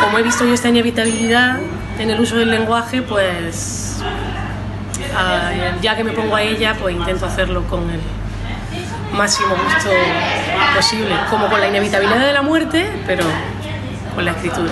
como 0.01 0.17
he 0.17 0.23
visto 0.23 0.45
yo 0.45 0.53
esta 0.53 0.69
inevitabilidad 0.69 1.59
en 1.97 2.09
el 2.09 2.19
uso 2.19 2.37
del 2.37 2.51
lenguaje, 2.51 3.01
pues 3.01 3.97
ya 5.81 5.95
que 5.95 6.03
me 6.03 6.11
pongo 6.11 6.35
a 6.35 6.41
ella, 6.41 6.75
pues 6.79 6.95
intento 6.95 7.25
hacerlo 7.25 7.63
con 7.67 7.89
el 7.89 7.99
máximo 9.15 9.49
gusto 9.49 9.89
posible, 10.75 11.15
como 11.29 11.47
con 11.49 11.59
la 11.59 11.67
inevitabilidad 11.67 12.25
de 12.25 12.33
la 12.33 12.41
muerte, 12.41 12.89
pero 13.07 13.23
con 14.15 14.25
la 14.25 14.31
escritura. 14.31 14.71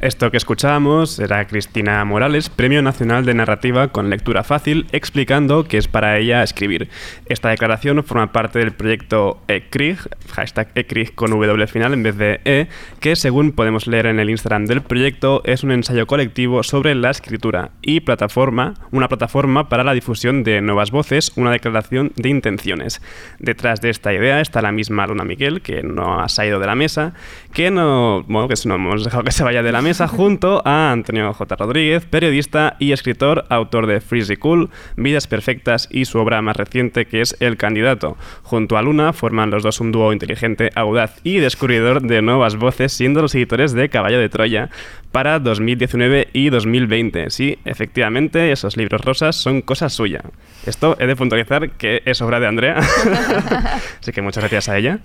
Esto 0.00 0.30
que 0.30 0.36
escuchábamos 0.36 1.18
era 1.18 1.44
Cristina 1.48 2.04
Morales, 2.04 2.50
Premio 2.50 2.82
Nacional 2.82 3.24
de 3.24 3.34
Narrativa 3.34 3.88
con 3.88 4.10
Lectura 4.10 4.44
Fácil, 4.44 4.86
explicando 4.92 5.64
que 5.64 5.76
es 5.76 5.88
para 5.88 6.16
ella 6.18 6.44
escribir. 6.44 6.88
Esta 7.26 7.48
declaración 7.48 8.04
forma 8.04 8.30
parte 8.30 8.60
del 8.60 8.70
proyecto 8.70 9.42
ECRIG, 9.48 9.98
hashtag 10.30 10.68
ECRIG 10.76 11.16
con 11.16 11.32
W 11.32 11.66
final 11.66 11.94
en 11.94 12.04
vez 12.04 12.16
de 12.16 12.40
E, 12.44 12.68
que 13.00 13.16
según 13.16 13.50
podemos 13.50 13.88
leer 13.88 14.06
en 14.06 14.20
el 14.20 14.30
Instagram 14.30 14.66
del 14.66 14.82
proyecto 14.82 15.42
es 15.44 15.64
un 15.64 15.72
ensayo 15.72 16.06
colectivo 16.06 16.62
sobre 16.62 16.94
la 16.94 17.10
escritura 17.10 17.72
y 17.82 17.98
plataforma, 17.98 18.74
una 18.92 19.08
plataforma 19.08 19.68
para 19.68 19.82
la 19.82 19.94
difusión 19.94 20.44
de 20.44 20.60
nuevas 20.60 20.92
voces, 20.92 21.32
una 21.34 21.50
declaración 21.50 22.12
de 22.14 22.28
intenciones. 22.28 23.02
Detrás 23.40 23.80
de 23.80 23.90
esta 23.90 24.14
idea 24.14 24.40
está 24.40 24.62
la 24.62 24.70
misma 24.70 25.08
Luna 25.08 25.24
Miguel, 25.24 25.60
que 25.60 25.82
no 25.82 26.20
ha 26.20 26.28
salido 26.28 26.60
de 26.60 26.66
la 26.68 26.76
mesa, 26.76 27.14
que 27.52 27.72
no, 27.72 28.22
bueno, 28.28 28.46
que 28.46 28.54
no 28.64 28.76
hemos 28.76 29.02
dejado 29.02 29.24
que 29.24 29.32
se 29.32 29.42
vaya 29.42 29.64
de 29.64 29.72
la 29.72 29.82
mesa 29.82 29.87
junto 29.96 30.60
a 30.66 30.92
Antonio 30.92 31.32
J. 31.32 31.56
Rodríguez, 31.56 32.04
periodista 32.04 32.76
y 32.78 32.92
escritor, 32.92 33.46
autor 33.48 33.86
de 33.86 34.02
Freezy 34.02 34.36
Cool, 34.36 34.68
Vidas 34.96 35.26
Perfectas 35.26 35.88
y 35.90 36.04
su 36.04 36.18
obra 36.18 36.42
más 36.42 36.56
reciente 36.56 37.06
que 37.06 37.22
es 37.22 37.36
El 37.40 37.56
Candidato. 37.56 38.18
Junto 38.42 38.76
a 38.76 38.82
Luna 38.82 39.14
forman 39.14 39.50
los 39.50 39.62
dos 39.62 39.80
un 39.80 39.90
dúo 39.90 40.12
inteligente, 40.12 40.70
audaz 40.74 41.20
y 41.24 41.38
descubridor 41.38 42.02
de 42.02 42.20
nuevas 42.20 42.56
voces, 42.56 42.92
siendo 42.92 43.22
los 43.22 43.34
editores 43.34 43.72
de 43.72 43.88
Caballo 43.88 44.18
de 44.18 44.28
Troya 44.28 44.68
para 45.12 45.38
2019 45.38 46.28
y 46.32 46.50
2020. 46.50 47.30
Sí, 47.30 47.58
efectivamente, 47.64 48.52
esos 48.52 48.76
libros 48.76 49.00
rosas 49.00 49.36
son 49.36 49.62
cosa 49.62 49.88
suya. 49.88 50.22
Esto 50.66 50.96
he 51.00 51.06
de 51.06 51.16
puntualizar 51.16 51.70
que 51.70 52.02
es 52.04 52.20
obra 52.20 52.40
de 52.40 52.46
Andrea. 52.46 52.76
Así 54.00 54.12
que 54.12 54.22
muchas 54.22 54.42
gracias 54.42 54.68
a 54.68 54.76
ella. 54.76 54.98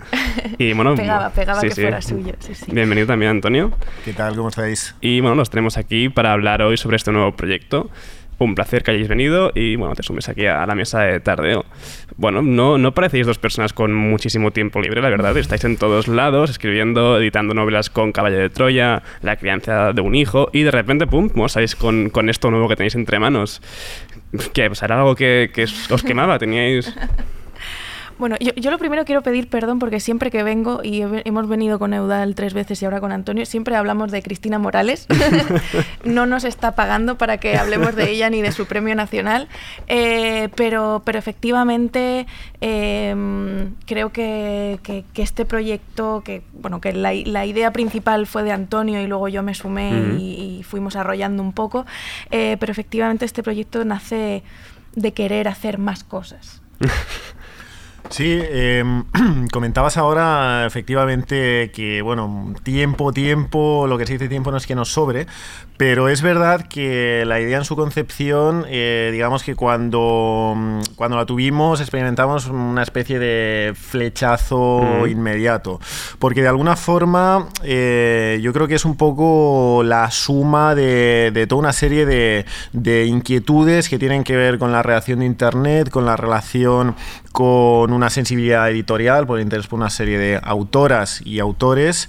Y 0.58 0.72
bueno, 0.74 0.94
Pegaba, 0.94 1.30
pegaba 1.30 1.60
sí, 1.60 1.68
que 1.68 1.74
sí. 1.74 1.82
fuera 1.82 2.02
suyo. 2.02 2.34
Sí, 2.38 2.54
sí. 2.54 2.66
Bienvenido 2.70 3.06
también, 3.06 3.30
Antonio. 3.30 3.72
¿Qué 4.04 4.12
tal? 4.12 4.36
¿Cómo 4.36 4.48
estáis? 4.48 4.94
Y 5.00 5.20
bueno, 5.20 5.36
nos 5.36 5.50
tenemos 5.50 5.76
aquí 5.78 6.08
para 6.08 6.32
hablar 6.32 6.62
hoy 6.62 6.76
sobre 6.76 6.96
este 6.96 7.12
nuevo 7.12 7.32
proyecto. 7.36 7.90
Un 8.38 8.54
placer 8.54 8.82
que 8.82 8.90
hayáis 8.90 9.08
venido 9.08 9.52
y 9.54 9.76
bueno, 9.76 9.94
te 9.94 10.02
sumes 10.02 10.28
aquí 10.28 10.46
a 10.46 10.66
la 10.66 10.74
mesa 10.74 11.02
de 11.02 11.20
tardeo. 11.20 11.64
Bueno, 12.16 12.42
no, 12.42 12.78
no 12.78 12.92
parecéis 12.92 13.26
dos 13.26 13.38
personas 13.38 13.72
con 13.72 13.94
muchísimo 13.94 14.50
tiempo 14.50 14.80
libre, 14.80 15.00
la 15.00 15.08
verdad. 15.08 15.36
Estáis 15.36 15.64
en 15.64 15.76
todos 15.76 16.08
lados, 16.08 16.50
escribiendo, 16.50 17.18
editando 17.18 17.54
novelas 17.54 17.90
con 17.90 18.12
Caballo 18.12 18.38
de 18.38 18.50
Troya, 18.50 19.02
la 19.22 19.36
crianza 19.36 19.92
de 19.92 20.00
un 20.00 20.14
hijo 20.14 20.48
y 20.52 20.62
de 20.62 20.70
repente, 20.70 21.06
pum, 21.06 21.28
¿cómo 21.28 21.48
sabéis 21.48 21.76
con, 21.76 22.10
con 22.10 22.28
esto 22.28 22.50
nuevo 22.50 22.68
que 22.68 22.76
tenéis 22.76 22.94
entre 22.94 23.18
manos? 23.18 23.62
¿Qué? 24.52 24.66
Pues 24.66 24.82
era 24.82 24.98
algo 24.98 25.14
que, 25.14 25.50
que 25.52 25.64
os 25.64 26.02
quemaba, 26.02 26.38
teníais... 26.38 26.94
Bueno, 28.16 28.36
yo, 28.40 28.52
yo 28.54 28.70
lo 28.70 28.78
primero 28.78 29.04
quiero 29.04 29.22
pedir 29.22 29.48
perdón 29.48 29.78
porque 29.80 29.98
siempre 29.98 30.30
que 30.30 30.42
vengo, 30.44 30.80
y 30.84 31.02
he- 31.02 31.22
hemos 31.24 31.48
venido 31.48 31.78
con 31.80 31.92
Eudal 31.92 32.34
tres 32.36 32.54
veces 32.54 32.80
y 32.80 32.84
ahora 32.84 33.00
con 33.00 33.10
Antonio, 33.10 33.44
siempre 33.44 33.74
hablamos 33.74 34.12
de 34.12 34.22
Cristina 34.22 34.58
Morales. 34.58 35.06
no 36.04 36.24
nos 36.26 36.44
está 36.44 36.76
pagando 36.76 37.18
para 37.18 37.38
que 37.38 37.56
hablemos 37.56 37.96
de 37.96 38.10
ella 38.10 38.30
ni 38.30 38.40
de 38.40 38.52
su 38.52 38.66
premio 38.66 38.94
nacional. 38.94 39.48
Eh, 39.88 40.48
pero, 40.54 41.02
pero 41.04 41.18
efectivamente 41.18 42.26
eh, 42.60 43.14
creo 43.86 44.12
que, 44.12 44.78
que- 44.82 45.04
que 45.12 45.22
este 45.22 45.44
proyecto, 45.44 46.22
que 46.24 46.42
bueno, 46.52 46.80
que 46.80 46.92
la, 46.92 47.12
idea 47.14 47.72
principal 47.72 48.26
fue 48.26 48.42
de 48.44 48.52
Antonio 48.52 49.02
y 49.02 49.06
luego 49.06 49.28
yo 49.28 49.42
me 49.42 49.54
sumé 49.54 49.90
y 50.18 50.62
fuimos 50.62 50.94
arrollando 50.96 51.42
un 51.42 51.52
poco. 51.52 51.84
eh, 52.30 52.56
pero 52.60 52.70
efectivamente 52.70 53.24
este 53.24 53.42
proyecto 53.42 53.84
nace 53.84 54.42
de 54.94 55.12
querer 55.12 55.48
hacer 55.48 55.78
más 55.78 56.04
cosas. 56.04 56.62
Sí, 58.10 58.38
eh, 58.40 58.84
comentabas 59.52 59.96
ahora 59.96 60.66
efectivamente 60.66 61.70
que, 61.72 62.02
bueno, 62.02 62.54
tiempo, 62.62 63.12
tiempo, 63.12 63.86
lo 63.88 63.98
que 63.98 64.06
se 64.06 64.12
dice 64.14 64.28
tiempo 64.28 64.50
no 64.50 64.58
es 64.58 64.66
que 64.66 64.74
nos 64.74 64.90
sobre, 64.90 65.26
pero 65.76 66.08
es 66.08 66.22
verdad 66.22 66.66
que 66.68 67.24
la 67.26 67.40
idea 67.40 67.58
en 67.58 67.64
su 67.64 67.74
concepción, 67.74 68.64
eh, 68.68 69.10
digamos 69.12 69.42
que 69.42 69.56
cuando, 69.56 70.54
mm, 70.56 70.80
cuando 70.94 71.16
la 71.16 71.26
tuvimos 71.26 71.80
experimentamos 71.80 72.46
una 72.46 72.82
especie 72.82 73.18
de 73.18 73.74
flechazo 73.74 74.82
Mm. 75.02 75.08
inmediato, 75.08 75.80
porque 76.18 76.42
de 76.42 76.48
alguna 76.48 76.76
forma 76.76 77.48
eh, 77.64 78.38
yo 78.42 78.52
creo 78.52 78.68
que 78.68 78.76
es 78.76 78.84
un 78.84 78.96
poco 78.96 79.82
la 79.84 80.10
suma 80.12 80.74
de, 80.76 81.30
de 81.34 81.46
toda 81.46 81.60
una 81.60 81.72
serie 81.72 82.06
de, 82.06 82.44
de 82.72 83.06
inquietudes 83.06 83.88
que 83.88 83.98
tienen 83.98 84.22
que 84.22 84.36
ver 84.36 84.58
con 84.58 84.70
la 84.70 84.82
reacción 84.82 85.18
de 85.20 85.26
Internet, 85.26 85.90
con 85.90 86.04
la 86.06 86.16
relación 86.16 86.94
con 87.32 87.92
una 87.92 88.10
sensibilidad 88.10 88.70
editorial, 88.70 89.26
por 89.26 89.38
el 89.38 89.42
interés 89.42 89.66
por 89.66 89.80
una 89.80 89.90
serie 89.90 90.18
de 90.18 90.38
autoras 90.40 91.20
y 91.24 91.40
autores, 91.40 92.08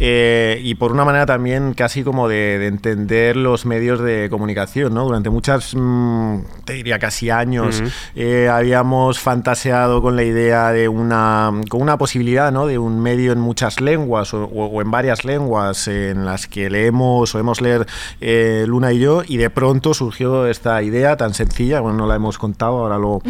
eh, 0.00 0.60
y 0.64 0.74
por 0.74 0.90
una 0.90 1.04
manera 1.04 1.26
también 1.26 1.74
casi 1.74 2.02
como 2.02 2.26
de, 2.26 2.58
de 2.58 2.66
entender 2.66 3.03
los 3.08 3.66
medios 3.66 4.00
de 4.00 4.28
comunicación, 4.30 4.94
¿no? 4.94 5.04
Durante 5.04 5.30
muchas, 5.30 5.74
mm, 5.76 6.38
te 6.64 6.72
diría 6.74 6.98
casi 6.98 7.30
años, 7.30 7.82
eh, 8.14 8.48
habíamos 8.50 9.18
fantaseado 9.20 10.00
con 10.02 10.16
la 10.16 10.22
idea 10.24 10.70
de 10.72 10.88
una, 10.88 11.50
con 11.68 11.82
una 11.82 11.98
posibilidad, 11.98 12.52
¿no? 12.52 12.66
De 12.66 12.78
un 12.78 13.00
medio 13.02 13.32
en 13.32 13.40
muchas 13.40 13.80
lenguas 13.80 14.32
o, 14.34 14.44
o- 14.44 14.66
o 14.66 14.82
en 14.82 14.90
varias 14.90 15.24
lenguas 15.24 15.88
en 15.88 16.24
las 16.24 16.46
que 16.46 16.70
leemos, 16.70 17.30
solemos 17.30 17.60
leer 17.60 17.86
eh, 18.20 18.64
Luna 18.66 18.92
y 18.92 18.98
yo, 19.00 19.22
y 19.26 19.36
de 19.36 19.50
pronto 19.50 19.94
surgió 19.94 20.46
esta 20.46 20.82
idea 20.82 21.16
tan 21.16 21.34
sencilla, 21.34 21.80
bueno, 21.80 21.98
no 21.98 22.06
la 22.06 22.16
hemos 22.16 22.38
contado, 22.38 22.78
ahora 22.78 22.98
lo, 22.98 23.20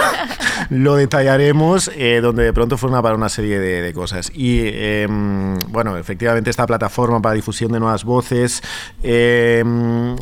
lo 0.70 0.96
detallaremos, 0.96 1.90
eh, 1.96 2.20
donde 2.22 2.44
de 2.44 2.52
pronto 2.52 2.76
fue 2.78 2.90
una 2.90 3.02
para 3.02 3.14
una 3.14 3.28
serie 3.28 3.58
de, 3.58 3.82
de 3.82 3.92
cosas. 3.92 4.30
Y 4.34 4.60
eh, 4.64 5.06
bueno, 5.68 5.96
efectivamente 5.96 6.50
esta 6.50 6.66
plataforma 6.66 7.20
para 7.20 7.34
difusión 7.34 7.72
de 7.72 7.80
nuevas 7.80 8.04
voces, 8.04 8.62
eh, 9.12 9.64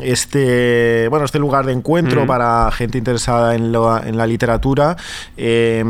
este, 0.01 1.07
bueno, 1.09 1.25
este 1.25 1.37
lugar 1.37 1.65
de 1.67 1.73
encuentro 1.73 2.21
Ujú. 2.21 2.27
para 2.27 2.71
gente 2.71 2.97
interesada 2.97 3.53
en, 3.53 3.71
lo- 3.71 4.03
en 4.03 4.17
la 4.17 4.25
literatura, 4.25 4.97
eh, 5.37 5.83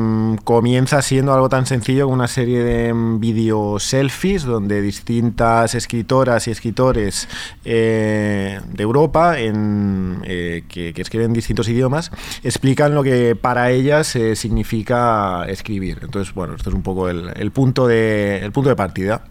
comienza 0.43 1.01
siendo 1.01 1.33
algo 1.33 1.47
tan 1.47 1.65
sencillo 1.65 2.03
como 2.05 2.15
una 2.15 2.27
serie 2.27 2.61
de 2.61 2.93
mm, 2.93 3.19
video 3.21 3.79
selfies 3.79 4.43
donde 4.43 4.81
distintas 4.81 5.75
escritoras 5.75 6.47
y 6.47 6.51
escritores 6.51 7.29
eh, 7.63 8.59
de 8.73 8.83
Europa 8.83 9.39
en, 9.39 10.21
eh, 10.25 10.63
que, 10.67 10.93
que 10.93 11.01
escriben 11.01 11.27
en 11.27 11.33
distintos 11.33 11.69
idiomas 11.69 12.11
explican 12.43 12.93
lo 12.95 13.01
que 13.03 13.35
para 13.35 13.71
ellas 13.71 14.13
eh, 14.17 14.35
significa 14.35 15.45
escribir. 15.47 15.99
Entonces, 16.01 16.33
bueno, 16.33 16.55
esto 16.55 16.69
es 16.69 16.75
un 16.75 16.83
poco 16.83 17.07
el, 17.09 17.31
el 17.35 17.51
punto, 17.51 17.87
de, 17.87 18.39
el 18.43 18.51
punto 18.51 18.69
de 18.69 18.75
partida. 18.75 19.21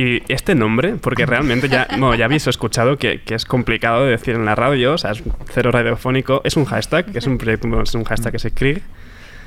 Y 0.00 0.22
este 0.32 0.54
nombre, 0.54 0.94
porque 0.94 1.26
realmente 1.26 1.68
ya, 1.68 1.86
bueno, 1.90 2.14
ya 2.14 2.24
habéis 2.24 2.46
escuchado 2.46 2.96
que, 2.96 3.20
que 3.20 3.34
es 3.34 3.44
complicado 3.44 4.04
de 4.06 4.12
decir 4.12 4.34
en 4.34 4.46
la 4.46 4.54
radio, 4.54 4.94
o 4.94 4.98
sea, 4.98 5.10
es 5.10 5.22
cero 5.52 5.70
radiofónico, 5.72 6.40
es 6.42 6.56
un 6.56 6.64
hashtag, 6.64 7.14
es 7.14 7.26
un 7.26 7.36
proyecto, 7.36 7.82
es 7.82 7.94
un 7.94 8.04
hashtag 8.04 8.32
que 8.32 8.38
se 8.38 8.48
escribe. 8.48 8.82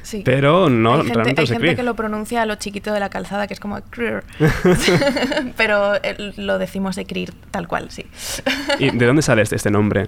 Sí. 0.03 0.21
Pero 0.23 0.69
no, 0.69 0.95
hay 0.95 0.97
gente, 0.99 1.13
realmente 1.13 1.41
hay 1.41 1.47
se 1.47 1.53
gente 1.53 1.65
cree. 1.65 1.75
que 1.75 1.83
lo 1.83 1.95
pronuncia 1.95 2.41
a 2.41 2.45
lo 2.45 2.55
chiquito 2.55 2.93
de 2.93 2.99
la 2.99 3.09
calzada, 3.09 3.47
que 3.47 3.53
es 3.53 3.59
como 3.59 3.81
"Crrr". 3.81 4.23
Pero 5.57 5.95
eh, 5.95 6.33
lo 6.37 6.59
decimos 6.59 6.97
Ekrir 6.97 7.33
tal 7.49 7.67
cual, 7.67 7.89
sí. 7.89 8.05
¿Y 8.79 8.91
de 8.91 9.05
dónde 9.07 9.21
sale 9.23 9.41
este, 9.41 9.55
este 9.55 9.71
nombre? 9.71 10.07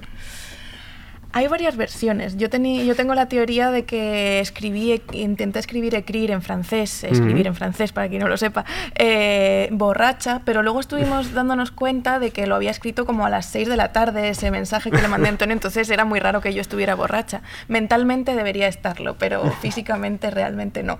Hay 1.38 1.48
varias 1.48 1.76
versiones. 1.76 2.38
Yo, 2.38 2.50
tení- 2.50 2.86
yo 2.86 2.96
tengo 2.96 3.14
la 3.14 3.28
teoría 3.28 3.70
de 3.70 3.84
que 3.84 4.40
escribí, 4.40 5.02
intenté 5.12 5.60
escribir 5.60 5.94
écrire 5.94 6.32
en 6.34 6.42
francés, 6.42 7.04
escribir 7.04 7.46
en 7.48 7.56
francés 7.56 7.92
para 7.92 8.08
quien 8.08 8.22
no 8.22 8.30
lo 8.30 8.38
sepa, 8.38 8.64
eh, 8.96 9.68
borracha, 9.74 10.42
pero 10.46 10.64
luego 10.64 10.80
estuvimos 10.80 11.34
dándonos 11.34 11.72
cuenta 11.72 12.20
de 12.20 12.32
que 12.32 12.48
lo 12.48 12.56
había 12.56 12.72
escrito 12.72 13.06
como 13.06 13.26
a 13.26 13.30
las 13.30 13.48
6 13.48 13.68
de 13.68 13.76
la 13.76 13.92
tarde 13.92 14.30
ese 14.30 14.50
mensaje 14.50 14.92
que 14.92 15.02
le 15.02 15.10
mandé 15.10 15.28
a 15.28 15.32
Antonio, 15.32 15.52
entonces 15.52 15.90
era 15.90 16.06
muy 16.06 16.22
raro 16.22 16.40
que 16.40 16.54
yo 16.54 16.62
estuviera 16.62 16.96
borracha. 16.96 17.42
Mentalmente 17.68 18.34
debería 18.34 18.70
estarlo, 18.70 19.18
pero 19.18 19.52
físicamente 19.62 20.32
realmente 20.32 20.84
no. 20.84 21.00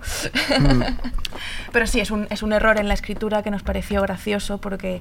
pero 1.72 1.86
sí, 1.86 2.00
es 2.00 2.10
un, 2.10 2.26
es 2.28 2.42
un 2.42 2.52
error 2.52 2.78
en 2.78 2.88
la 2.88 2.94
escritura 2.94 3.42
que 3.42 3.50
nos 3.50 3.62
pareció 3.62 4.02
gracioso 4.02 4.58
porque 4.60 5.00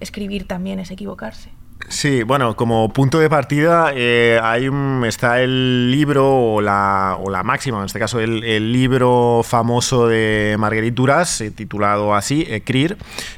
escribir 0.00 0.46
también 0.46 0.78
es 0.78 0.90
equivocarse. 0.90 1.48
Sí, 1.88 2.22
bueno, 2.22 2.56
como 2.56 2.88
punto 2.92 3.18
de 3.20 3.28
partida 3.28 3.92
eh, 3.94 4.40
hay 4.42 4.68
un- 4.68 5.04
está 5.06 5.40
el 5.42 5.90
libro 5.92 6.26
o 6.54 6.60
la, 6.60 7.16
o 7.22 7.30
la 7.30 7.42
máxima, 7.42 7.78
en 7.78 7.84
este 7.84 7.98
caso 7.98 8.20
el, 8.20 8.42
el 8.42 8.72
libro 8.72 9.42
famoso 9.44 10.08
de 10.08 10.56
Marguerite 10.58 10.94
Duras, 10.94 11.40
eh, 11.42 11.50
titulado 11.50 12.14
así, 12.14 12.46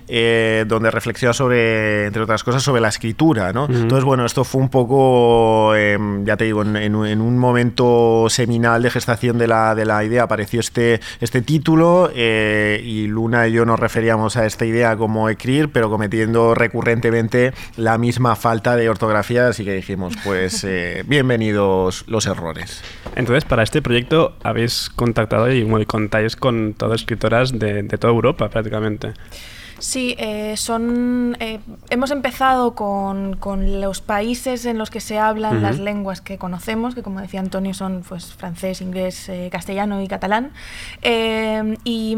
eh, 0.09 0.64
donde 0.68 0.90
reflexiona 0.92 1.32
sobre, 1.34 2.07
entre 2.07 2.22
otras 2.22 2.44
cosas, 2.44 2.62
sobre 2.62 2.80
la 2.80 2.88
escritura, 2.88 3.53
¿no? 3.53 3.64
Ujú. 3.64 3.74
Entonces, 3.74 4.05
bueno, 4.05 4.24
esto 4.24 4.44
fue 4.44 4.61
un 4.62 4.68
poco, 4.68 5.74
eh, 5.74 5.99
ya 6.24 6.36
te 6.36 6.44
digo, 6.44 6.62
en, 6.62 6.76
en 6.76 6.94
un- 6.94 7.07
en 7.07 7.20
un 7.20 7.36
momento 7.38 8.26
seminal 8.30 8.80
de 8.82 8.90
gestación 8.90 9.38
de 9.38 9.49
la, 9.49 9.74
de 9.74 9.84
la 9.84 10.05
idea 10.05 10.22
apareció 10.22 10.61
este, 10.61 11.01
este 11.20 11.42
título 11.42 12.11
eh, 12.14 12.80
y 12.84 13.09
Luna 13.09 13.49
y 13.49 13.53
yo 13.53 13.66
nos 13.66 13.80
referíamos 13.80 14.36
a 14.36 14.47
esta 14.47 14.64
idea 14.64 14.97
como 14.97 15.28
escribir, 15.28 15.70
pero 15.72 15.90
cometiendo 15.90 16.55
recurrentemente 16.55 17.53
la 17.76 17.99
misma 17.99 18.36
falta 18.37 18.76
de 18.76 18.89
ortografía, 18.89 19.49
así 19.49 19.64
que 19.64 19.74
dijimos, 19.74 20.14
pues 20.24 20.64
eh, 20.64 21.05
bienvenidos 21.09 22.05
los 22.07 22.26
errores. 22.26 22.82
Entonces, 23.16 23.45
para 23.45 23.62
este 23.62 23.82
proyecto 23.82 24.37
habéis 24.43 24.91
contactado 24.91 25.51
y 25.51 25.64
bueno, 25.64 25.87
contáis 25.87 26.37
con 26.37 26.74
todas 26.74 27.01
escritoras 27.01 27.59
de, 27.59 27.82
de 27.82 27.99
toda 27.99 28.12
Europa 28.12 28.49
prácticamente. 28.49 29.14
Sí, 29.78 30.16
eh, 30.18 30.57
son. 30.57 31.37
eh, 31.39 31.61
hemos 31.91 32.11
empezado 32.11 32.74
con, 32.74 33.37
con 33.37 33.80
los 33.80 34.01
países 34.01 34.64
en 34.64 34.78
los 34.78 34.91
que 34.91 35.01
se 35.01 35.18
hablan 35.18 35.62
las 35.62 35.78
lenguas 35.78 36.20
que 36.20 36.39
conocemos, 36.39 36.95
que 36.95 37.03
como 37.03 37.20
decía 37.20 37.41
Antonio 37.41 37.74
son 37.74 38.03
pues 38.09 38.32
francés, 38.34 38.80
inglés, 38.80 39.28
eh, 39.28 39.49
castellano 39.53 40.01
y 40.03 40.09
catalán. 40.09 40.53
Y, 41.84 42.16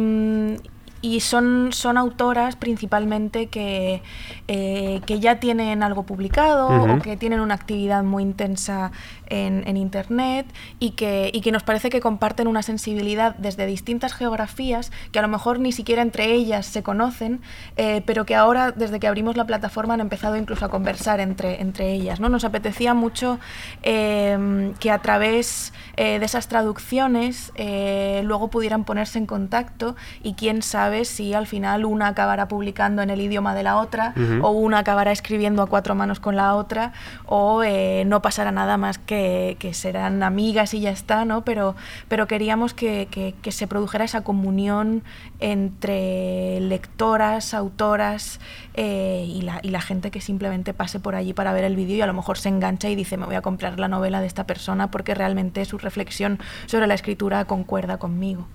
y 1.00 1.20
son, 1.20 1.72
son 1.72 1.96
autoras 1.96 2.56
principalmente 2.56 3.46
que, 3.46 4.02
eh, 4.48 5.00
que 5.06 5.20
ya 5.20 5.38
tienen 5.38 5.82
algo 5.82 6.02
publicado 6.02 6.68
o 6.68 6.98
que 7.00 7.16
tienen 7.16 7.40
una 7.40 7.54
actividad 7.54 8.02
muy 8.02 8.22
intensa 8.22 8.90
en, 9.28 9.66
en 9.66 9.76
Internet 9.76 10.46
y 10.78 10.92
que, 10.92 11.30
y 11.32 11.40
que 11.40 11.52
nos 11.52 11.62
parece 11.62 11.90
que 11.90 12.00
comparten 12.00 12.46
una 12.48 12.62
sensibilidad 12.62 13.34
desde 13.36 13.66
distintas 13.66 14.12
geografías 14.14 14.90
que 15.12 15.18
a 15.18 15.22
lo 15.22 15.28
mejor 15.28 15.60
ni 15.60 15.72
siquiera 15.72 16.02
entre 16.02 16.32
ellas 16.32 16.66
se 16.66 16.82
conocen, 16.82 17.40
eh, 17.76 18.02
pero 18.06 18.26
que 18.26 18.34
ahora, 18.34 18.72
desde 18.72 19.00
que 19.00 19.06
abrimos 19.06 19.36
la 19.36 19.46
plataforma, 19.46 19.94
han 19.94 20.00
empezado 20.00 20.36
incluso 20.36 20.64
a 20.64 20.68
conversar 20.68 21.20
entre, 21.20 21.60
entre 21.60 21.92
ellas. 21.92 22.20
¿no? 22.20 22.28
Nos 22.28 22.44
apetecía 22.44 22.94
mucho 22.94 23.38
eh, 23.82 24.72
que 24.80 24.90
a 24.90 24.98
través 24.98 25.72
eh, 25.96 26.18
de 26.18 26.24
esas 26.24 26.48
traducciones 26.48 27.52
eh, 27.54 28.22
luego 28.24 28.48
pudieran 28.48 28.84
ponerse 28.84 29.18
en 29.18 29.26
contacto 29.26 29.96
y 30.22 30.34
quién 30.34 30.62
sabe 30.62 31.04
si 31.04 31.34
al 31.34 31.46
final 31.46 31.84
una 31.84 32.08
acabará 32.08 32.48
publicando 32.48 33.02
en 33.02 33.10
el 33.10 33.20
idioma 33.20 33.54
de 33.54 33.62
la 33.62 33.76
otra 33.78 34.14
Ujú. 34.16 34.46
o 34.46 34.50
una 34.50 34.78
acabará 34.78 35.12
escribiendo 35.12 35.62
a 35.62 35.66
cuatro 35.66 35.94
manos 35.94 36.20
con 36.20 36.36
la 36.36 36.54
otra 36.54 36.92
o 37.26 37.62
eh, 37.62 38.04
no 38.06 38.22
pasará 38.22 38.52
nada 38.52 38.76
más 38.76 38.98
que, 38.98 39.17
que 39.58 39.74
serán 39.74 40.22
amigas 40.22 40.74
y 40.74 40.80
ya 40.80 40.90
está, 40.90 41.24
¿no? 41.24 41.44
Pero, 41.44 41.74
pero 42.08 42.26
queríamos 42.26 42.74
que, 42.74 43.08
que- 43.10 43.34
se 43.52 43.66
produjera 43.66 44.04
esa 44.04 44.22
comunión 44.22 45.02
entre 45.40 46.60
lectoras, 46.60 47.54
autoras 47.54 48.40
eh, 48.74 49.24
y, 49.26 49.42
la, 49.42 49.60
y 49.62 49.70
la 49.70 49.80
gente 49.80 50.10
que 50.10 50.20
simplemente 50.20 50.74
pase 50.74 51.00
por 51.00 51.14
allí 51.14 51.32
para 51.32 51.52
ver 51.52 51.64
el 51.64 51.76
vídeo 51.76 51.96
y 51.96 52.00
a 52.02 52.06
lo 52.06 52.12
mejor 52.14 52.38
se 52.38 52.48
engancha 52.50 52.88
y 52.90 52.94
dice 52.94 53.16
me 53.16 53.26
voy 53.26 53.34
a 53.36 53.42
comprar 53.42 53.80
la 53.80 53.88
novela 53.88 54.20
de 54.20 54.26
esta 54.26 54.44
persona 54.46 54.90
porque 54.90 55.14
realmente 55.14 55.64
su 55.64 55.78
reflexión 55.78 56.38
sobre 56.66 56.86
la 56.86 56.94
escritura 56.94 57.44
concuerda 57.46 57.98
conmigo. 57.98 58.46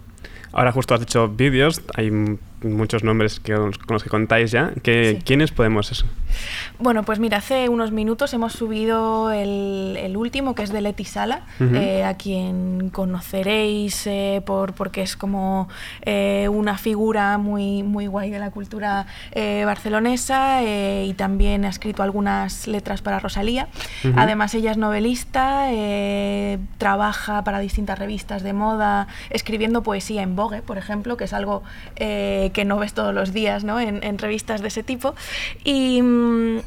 Ahora 0.51 0.71
justo 0.71 0.93
has 0.93 0.99
dicho 0.99 1.27
vídeos, 1.27 1.81
hay 1.95 2.11
muchos 2.63 3.03
nombres 3.03 3.39
que, 3.39 3.53
con 3.53 3.71
los 3.89 4.03
que 4.03 4.09
contáis 4.09 4.51
ya. 4.51 4.71
Que, 4.81 5.21
¿Quiénes 5.25 5.51
podemos 5.51 5.91
eso? 5.91 6.05
Bueno, 6.79 7.03
pues 7.03 7.19
mira, 7.19 7.37
hace 7.37 7.69
unos 7.69 7.91
minutos 7.91 8.33
hemos 8.33 8.53
subido 8.53 9.31
el, 9.31 9.97
el 9.99 10.17
último, 10.17 10.55
que 10.55 10.63
es 10.63 10.71
de 10.71 10.81
Leti 10.81 11.05
Sala, 11.05 11.43
eh, 11.59 12.03
a 12.03 12.15
quien 12.15 12.89
conoceréis 12.89 14.07
eh, 14.07 14.41
por, 14.45 14.73
porque 14.73 15.01
es 15.01 15.15
como 15.15 15.69
eh, 16.01 16.47
una 16.49 16.77
figura 16.77 17.37
muy, 17.37 17.83
muy 17.83 18.07
guay 18.07 18.29
de 18.31 18.39
la 18.39 18.51
cultura 18.51 19.05
barcelonesa 19.33 20.61
y 20.63 21.13
también 21.13 21.65
ha 21.65 21.69
escrito 21.69 22.03
algunas 22.03 22.67
letras 22.67 23.01
para 23.01 23.19
Rosalía. 23.19 23.67
Además, 24.15 24.53
ella 24.55 24.71
es 24.71 24.77
novelista, 24.77 25.67
trabaja 26.77 27.43
para 27.43 27.59
distintas 27.59 27.99
revistas 27.99 28.43
de 28.43 28.53
moda, 28.53 29.07
escribiendo 29.29 29.83
poesía 29.83 30.21
en 30.23 30.35
Vogue, 30.35 30.61
por 30.61 30.77
ejemplo, 30.77 31.17
que 31.17 31.25
es 31.25 31.33
algo 31.33 31.63
que 32.53 32.63
no 32.65 32.77
ves 32.77 32.93
todos 32.93 33.13
los 33.13 33.33
días 33.33 33.63
¿no? 33.63 33.79
en, 33.79 34.03
en 34.03 34.17
revistas 34.17 34.61
de 34.61 34.69
ese 34.69 34.83
tipo. 34.83 35.15
Y. 35.63 36.01
mm, 36.01 36.59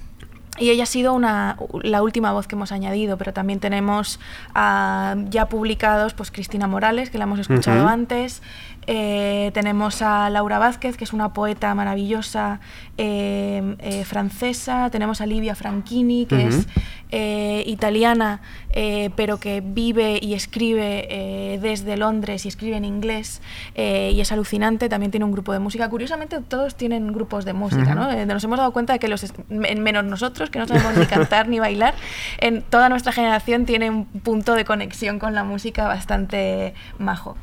y 0.59 0.71
ella 0.71 0.85
ha 0.85 0.87
sido 0.87 1.13
una, 1.13 1.59
la 1.83 2.03
última 2.03 2.33
voz 2.33 2.47
que 2.47 2.55
hemos 2.55 2.73
añadido, 2.73 3.19
pero 3.19 3.35
también 3.35 3.61
tenemos 3.61 4.19
ah, 4.55 5.15
ya 5.29 5.51
publicados 5.51 6.15
pues 6.15 6.31
Cristina 6.31 6.67
Morales, 6.67 7.11
que 7.11 7.19
la 7.19 7.25
hemos 7.25 7.39
escuchado 7.41 7.87
antes. 7.87 8.41
eh, 8.87 9.51
tenemos 9.53 10.01
a 10.01 10.31
Laura 10.31 10.59
Vázquez, 10.59 10.97
que 10.97 11.05
es 11.05 11.13
una 11.13 11.35
poeta 11.35 11.75
maravillosa 11.75 12.61
eh, 12.97 13.77
eh, 13.81 14.05
francesa. 14.07 14.89
Tenemos 14.89 15.21
a 15.21 15.27
Livia 15.27 15.55
Franchini, 15.55 16.25
que 16.25 16.47
es 16.47 16.67
eh, 17.11 17.63
italiana, 17.67 18.41
eh, 18.71 19.11
pero 19.17 19.39
que 19.39 19.63
vive 19.65 20.19
y 20.21 20.35
escribe 20.35 21.07
eh, 21.09 21.59
desde 21.61 21.97
Londres 21.97 22.45
y 22.45 22.49
escribe 22.49 22.77
en 22.77 22.85
inglés 22.85 23.41
eh, 23.75 24.13
y 24.15 24.21
es 24.21 24.33
alucinante. 24.33 24.89
También 24.89 25.11
tiene 25.11 25.25
un 25.25 25.33
grupo 25.33 25.53
de 25.53 25.59
música. 25.59 25.89
Curiosamente, 25.89 26.41
todos 26.41 26.77
tienen 26.77 27.13
grupos 27.13 27.45
de 27.45 27.53
música. 27.53 27.95
¿no? 27.95 28.11
Eh, 28.11 28.27
nos 28.27 28.43
hemos 28.45 28.59
dado 28.59 28.73
cuenta 28.73 28.93
de 28.93 28.99
que 28.99 29.09
los, 29.09 29.25
menos 29.49 30.05
nosotros, 30.05 30.51
que 30.51 30.59
no 30.59 30.67
sabemos 30.67 30.97
ni 30.97 31.07
cantar 31.07 31.49
ni 31.49 31.59
bailar, 31.59 31.95
en 32.39 32.63
toda 32.63 32.89
nuestra 32.89 33.13
generación 33.13 33.65
tiene 33.65 33.91
un 33.91 34.07
punto 34.07 34.55
de 34.55 34.65
conexión 34.65 35.19
con 35.19 35.35
la 35.35 35.45
música 35.45 35.87
bastante 35.87 36.75
majo. 36.99 37.37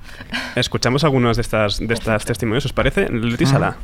Escuchamos 0.55 1.03
algunos 1.03 1.37
de 1.37 1.41
estas, 1.41 1.79
de 1.79 1.93
estas 1.93 2.25
testimonios, 2.25 2.65
¿os 2.65 2.73
parece? 2.73 3.09
Leti 3.09 3.45
Sala. 3.45 3.75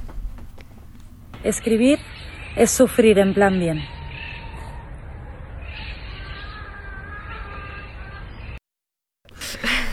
Escribir 1.44 2.00
es 2.56 2.72
sufrir 2.72 3.20
en 3.20 3.34
plan 3.34 3.60
bien. 3.60 3.99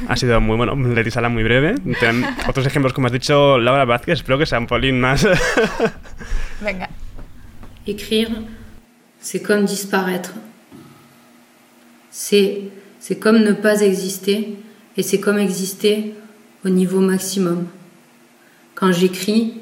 Ha 0.09 0.17
sido 0.17 0.41
muy 0.41 0.57
bueno, 0.57 0.75
Leti 0.77 1.11
Sala 1.11 1.29
muy 1.29 1.43
breve. 1.43 1.75
Ten- 2.01 2.25
otros 2.49 2.67
ejemplos, 2.67 2.93
como 2.93 3.07
has 3.07 3.13
dicho, 3.13 3.59
Laura 3.59 3.85
Vázquez, 3.85 4.15
espero 4.15 4.39
que 4.39 4.47
sean 4.47 4.63
un 4.63 4.67
polín 4.69 5.01
más. 5.01 5.27
Venga. 6.61 6.89
Écrire, 7.87 8.29
c'est 9.21 9.41
comme 9.43 9.65
disparaître. 9.65 10.33
C'est, 12.11 12.63
c'est 12.99 13.19
comme 13.19 13.39
ne 13.43 13.53
pas 13.53 13.81
exister 13.83 14.57
et 14.97 15.03
c'est 15.03 15.21
comme 15.21 15.39
exister 15.39 16.15
au 16.65 16.69
niveau 16.69 17.01
maximum. 17.01 17.69
Quand 18.75 18.93
j'écris, 18.93 19.55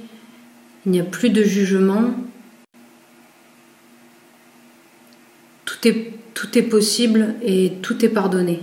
il 0.87 0.93
n'y 0.93 1.01
a 1.01 1.05
plus 1.05 1.31
de 1.31 1.43
jugement. 1.43 2.15
Tout 5.65 5.89
est, 5.89 6.13
tout 6.35 6.57
est 6.59 6.63
possible 6.63 7.35
et 7.43 7.73
tout 7.83 8.05
est 8.05 8.09
pardonné. 8.09 8.61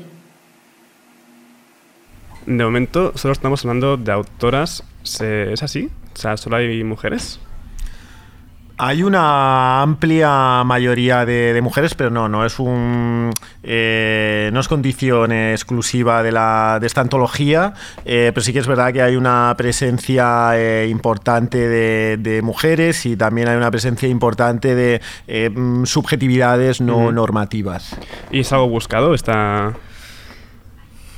De 2.45 2.63
momento, 2.63 3.11
solo 3.15 3.31
estamos 3.33 3.63
hablando 3.63 3.97
de 3.97 4.11
autoras. 4.11 4.83
¿Se- 5.03 5.53
¿Es 5.53 5.63
así? 5.63 5.89
O 6.13 6.17
sea, 6.17 6.37
solo 6.37 6.57
hay 6.57 6.83
mujeres. 6.83 7.39
Hay 8.83 9.03
una 9.03 9.83
amplia 9.83 10.63
mayoría 10.65 11.23
de, 11.23 11.53
de 11.53 11.61
mujeres, 11.61 11.93
pero 11.93 12.09
no, 12.09 12.27
no 12.27 12.43
es 12.47 12.57
un 12.57 13.29
eh, 13.61 14.49
no 14.53 14.59
es 14.59 14.67
condición 14.67 15.31
exclusiva 15.31 16.23
de 16.23 16.31
la 16.31 16.79
de 16.81 16.87
esta 16.87 17.01
antología, 17.01 17.75
eh, 18.05 18.31
pero 18.33 18.43
sí 18.43 18.53
que 18.53 18.57
es 18.59 18.65
verdad 18.65 18.91
que 18.91 19.03
hay 19.03 19.15
una 19.17 19.53
presencia 19.55 20.53
eh, 20.57 20.87
importante 20.89 21.59
de, 21.59 22.17
de 22.17 22.41
mujeres 22.41 23.05
y 23.05 23.15
también 23.15 23.49
hay 23.49 23.55
una 23.57 23.69
presencia 23.69 24.09
importante 24.09 24.73
de 24.73 24.99
mm, 25.55 25.83
subjetividades 25.85 26.81
no 26.81 27.11
normativas. 27.11 27.95
¿Y 28.31 28.39
es 28.39 28.51
algo 28.51 28.67
buscado? 28.67 29.13
Está... 29.13 29.73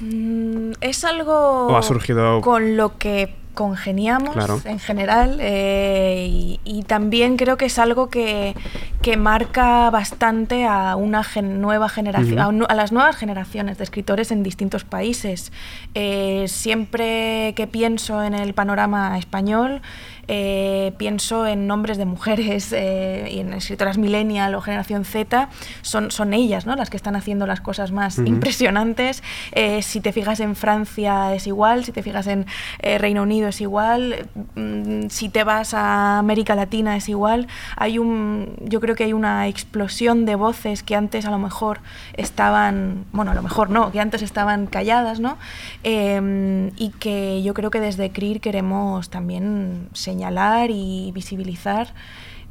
Mm, 0.03 0.73
es 0.81 1.03
algo 1.05 1.67
¿O 1.67 1.77
ha 1.77 1.81
surgido- 1.81 2.41
con 2.41 2.75
lo 2.77 2.97
que 2.97 3.35
congeniamos 3.53 4.33
Claro. 4.33 4.59
en 4.65 4.79
general 4.79 5.37
eh, 5.39 6.27
y, 6.27 6.59
y 6.65 6.81
también 6.83 7.37
creo 7.37 7.55
que 7.55 7.65
es 7.65 7.77
algo 7.77 8.09
que, 8.09 8.55
que 9.03 9.15
marca 9.15 9.91
bastante 9.91 10.65
a 10.65 10.95
una 10.95 11.23
gen- 11.23 11.61
nueva 11.61 11.87
generación, 11.87 12.65
a 12.67 12.73
las 12.73 12.91
nuevas 12.91 13.15
generaciones 13.15 13.77
de 13.77 13.83
escritores 13.83 14.31
en 14.31 14.41
distintos 14.41 14.83
países. 14.85 15.51
Eh, 15.93 16.45
siempre 16.47 17.53
que 17.55 17.67
pienso 17.67 18.23
en 18.23 18.33
el 18.33 18.55
panorama 18.55 19.19
español, 19.19 19.83
eh, 20.27 20.93
pienso 20.97 21.45
en 21.45 21.67
nombres 21.67 21.97
de 21.97 22.05
mujeres 22.05 22.71
eh, 22.71 23.29
y 23.31 23.39
en 23.39 23.53
escritoras 23.53 23.97
millennial 23.97 24.55
o 24.55 24.61
generación 24.61 25.05
Z, 25.05 25.49
son, 25.81 26.11
son 26.11 26.33
ellas 26.33 26.65
¿no? 26.65 26.75
las 26.75 26.89
que 26.89 26.97
están 26.97 27.15
haciendo 27.15 27.45
las 27.45 27.61
cosas 27.61 27.91
más 27.91 28.17
Ujú. 28.17 28.27
impresionantes. 28.27 29.23
Eh, 29.51 29.81
si 29.81 30.01
te 30.01 30.11
fijas 30.11 30.39
en 30.39 30.55
Francia 30.55 31.33
es 31.33 31.47
igual, 31.47 31.83
si 31.85 31.91
te 31.91 32.03
fijas 32.03 32.27
en 32.27 32.45
eh, 32.79 32.97
Reino 32.97 33.23
Unido 33.23 33.47
es 33.47 33.61
igual, 33.61 34.27
mm, 34.55 35.07
si 35.09 35.29
te 35.29 35.43
vas 35.43 35.73
a 35.73 36.19
América 36.19 36.55
Latina 36.55 36.95
es 36.95 37.09
igual. 37.09 37.47
Hay 37.75 37.99
un, 37.99 38.55
yo 38.61 38.79
creo 38.79 38.95
que 38.95 39.03
hay 39.03 39.13
una 39.13 39.47
explosión 39.47 40.25
de 40.25 40.35
voces 40.35 40.83
que 40.83 40.95
antes 40.95 41.25
a 41.25 41.31
lo 41.31 41.39
mejor 41.39 41.79
estaban, 42.13 43.05
bueno, 43.11 43.31
a 43.31 43.33
lo 43.33 43.41
mejor 43.41 43.69
no, 43.69 43.91
que 43.91 43.99
antes 43.99 44.21
estaban 44.21 44.67
calladas, 44.67 45.19
¿no? 45.19 45.37
Eh, 45.83 46.71
y 46.77 46.89
que 46.91 47.41
yo 47.43 47.53
creo 47.53 47.69
que 47.71 47.79
desde 47.79 48.11
CRIR 48.11 48.39
queremos 48.39 49.09
también 49.09 49.89
señalar 50.17 50.69
y 50.71 51.11
visibilizar. 51.13 51.87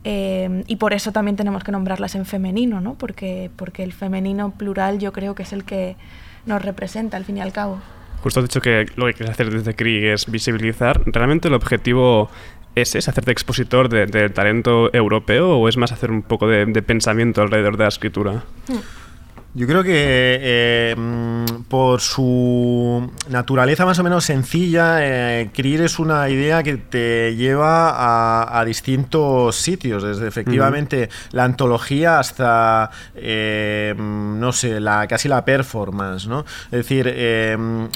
eh, 0.05 0.65
y 0.67 0.77
por 0.77 0.93
eso 0.95 1.13
también 1.13 1.37
tenemos 1.37 1.63
que 1.63 1.71
nombrarlas 1.71 2.17
en 2.17 2.25
femenino, 2.27 2.81
¿no? 2.81 2.95
Porque, 2.95 3.51
porque 3.57 3.85
el 3.85 3.93
femenino 3.93 4.51
plural 4.51 4.99
yo 4.99 5.13
creo 5.13 5.35
que 5.37 5.45
es 5.45 5.53
el 5.53 5.63
que 5.63 5.95
nos 6.45 6.61
representa 6.61 7.17
al 7.17 7.25
fin 7.25 7.37
y 7.37 7.41
al 7.41 7.53
cabo. 7.53 7.79
Justo 8.23 8.41
has 8.41 8.47
dicho 8.47 8.61
que 8.61 8.87
lo 8.97 9.07
que 9.07 9.15
quieres 9.15 9.31
hacer 9.31 9.51
desde 9.51 9.75
CRI 9.75 10.07
es 10.09 10.27
visibilizar. 10.29 11.03
¿Realmente 11.07 11.47
el 11.49 11.55
objetivo 11.55 12.29
es, 12.75 12.97
es 12.97 13.09
hacerte 13.09 13.31
expositor 13.31 13.89
de- 13.89 14.07
del 14.07 14.33
talento 14.33 14.93
europeo 14.93 15.57
o 15.57 15.69
es 15.69 15.77
más 15.77 15.93
hacer 15.93 16.11
un 16.11 16.23
poco 16.23 16.49
de, 16.49 16.67
de 16.67 16.83
pensamiento 16.83 17.41
alrededor 17.43 17.77
de 17.77 17.85
la 17.85 17.89
escritura? 17.89 18.43
Yo 19.55 19.66
creo 19.66 19.82
que 19.82 19.92
eh, 19.94 20.94
mm, 20.96 21.64
por 21.68 22.00
su 22.00 23.11
naturaleza 23.28 23.84
más 23.84 23.98
o 23.98 24.03
menos 24.03 24.24
sencilla, 24.24 24.96
eh, 25.00 25.50
CRIR 25.53 25.82
es 25.82 25.98
una 25.98 26.30
idea 26.30 26.62
que 26.62 26.78
te 26.78 27.36
lleva 27.36 27.90
a, 27.90 28.59
a 28.59 28.64
distintos 28.64 29.57
sitios, 29.57 30.03
desde 30.03 30.26
efectivamente 30.26 31.11
la 31.32 31.44
antología 31.44 32.18
hasta, 32.18 32.90
eh, 33.14 33.94
mm, 33.94 34.40
no 34.40 34.53
sé, 34.53 34.80
la, 34.80 35.07
casi 35.07 35.28
la 35.28 35.44
performance, 35.44 36.26
¿no? 36.26 36.46
Es 36.66 36.70
decir, 36.70 37.12
eh, 37.14 37.88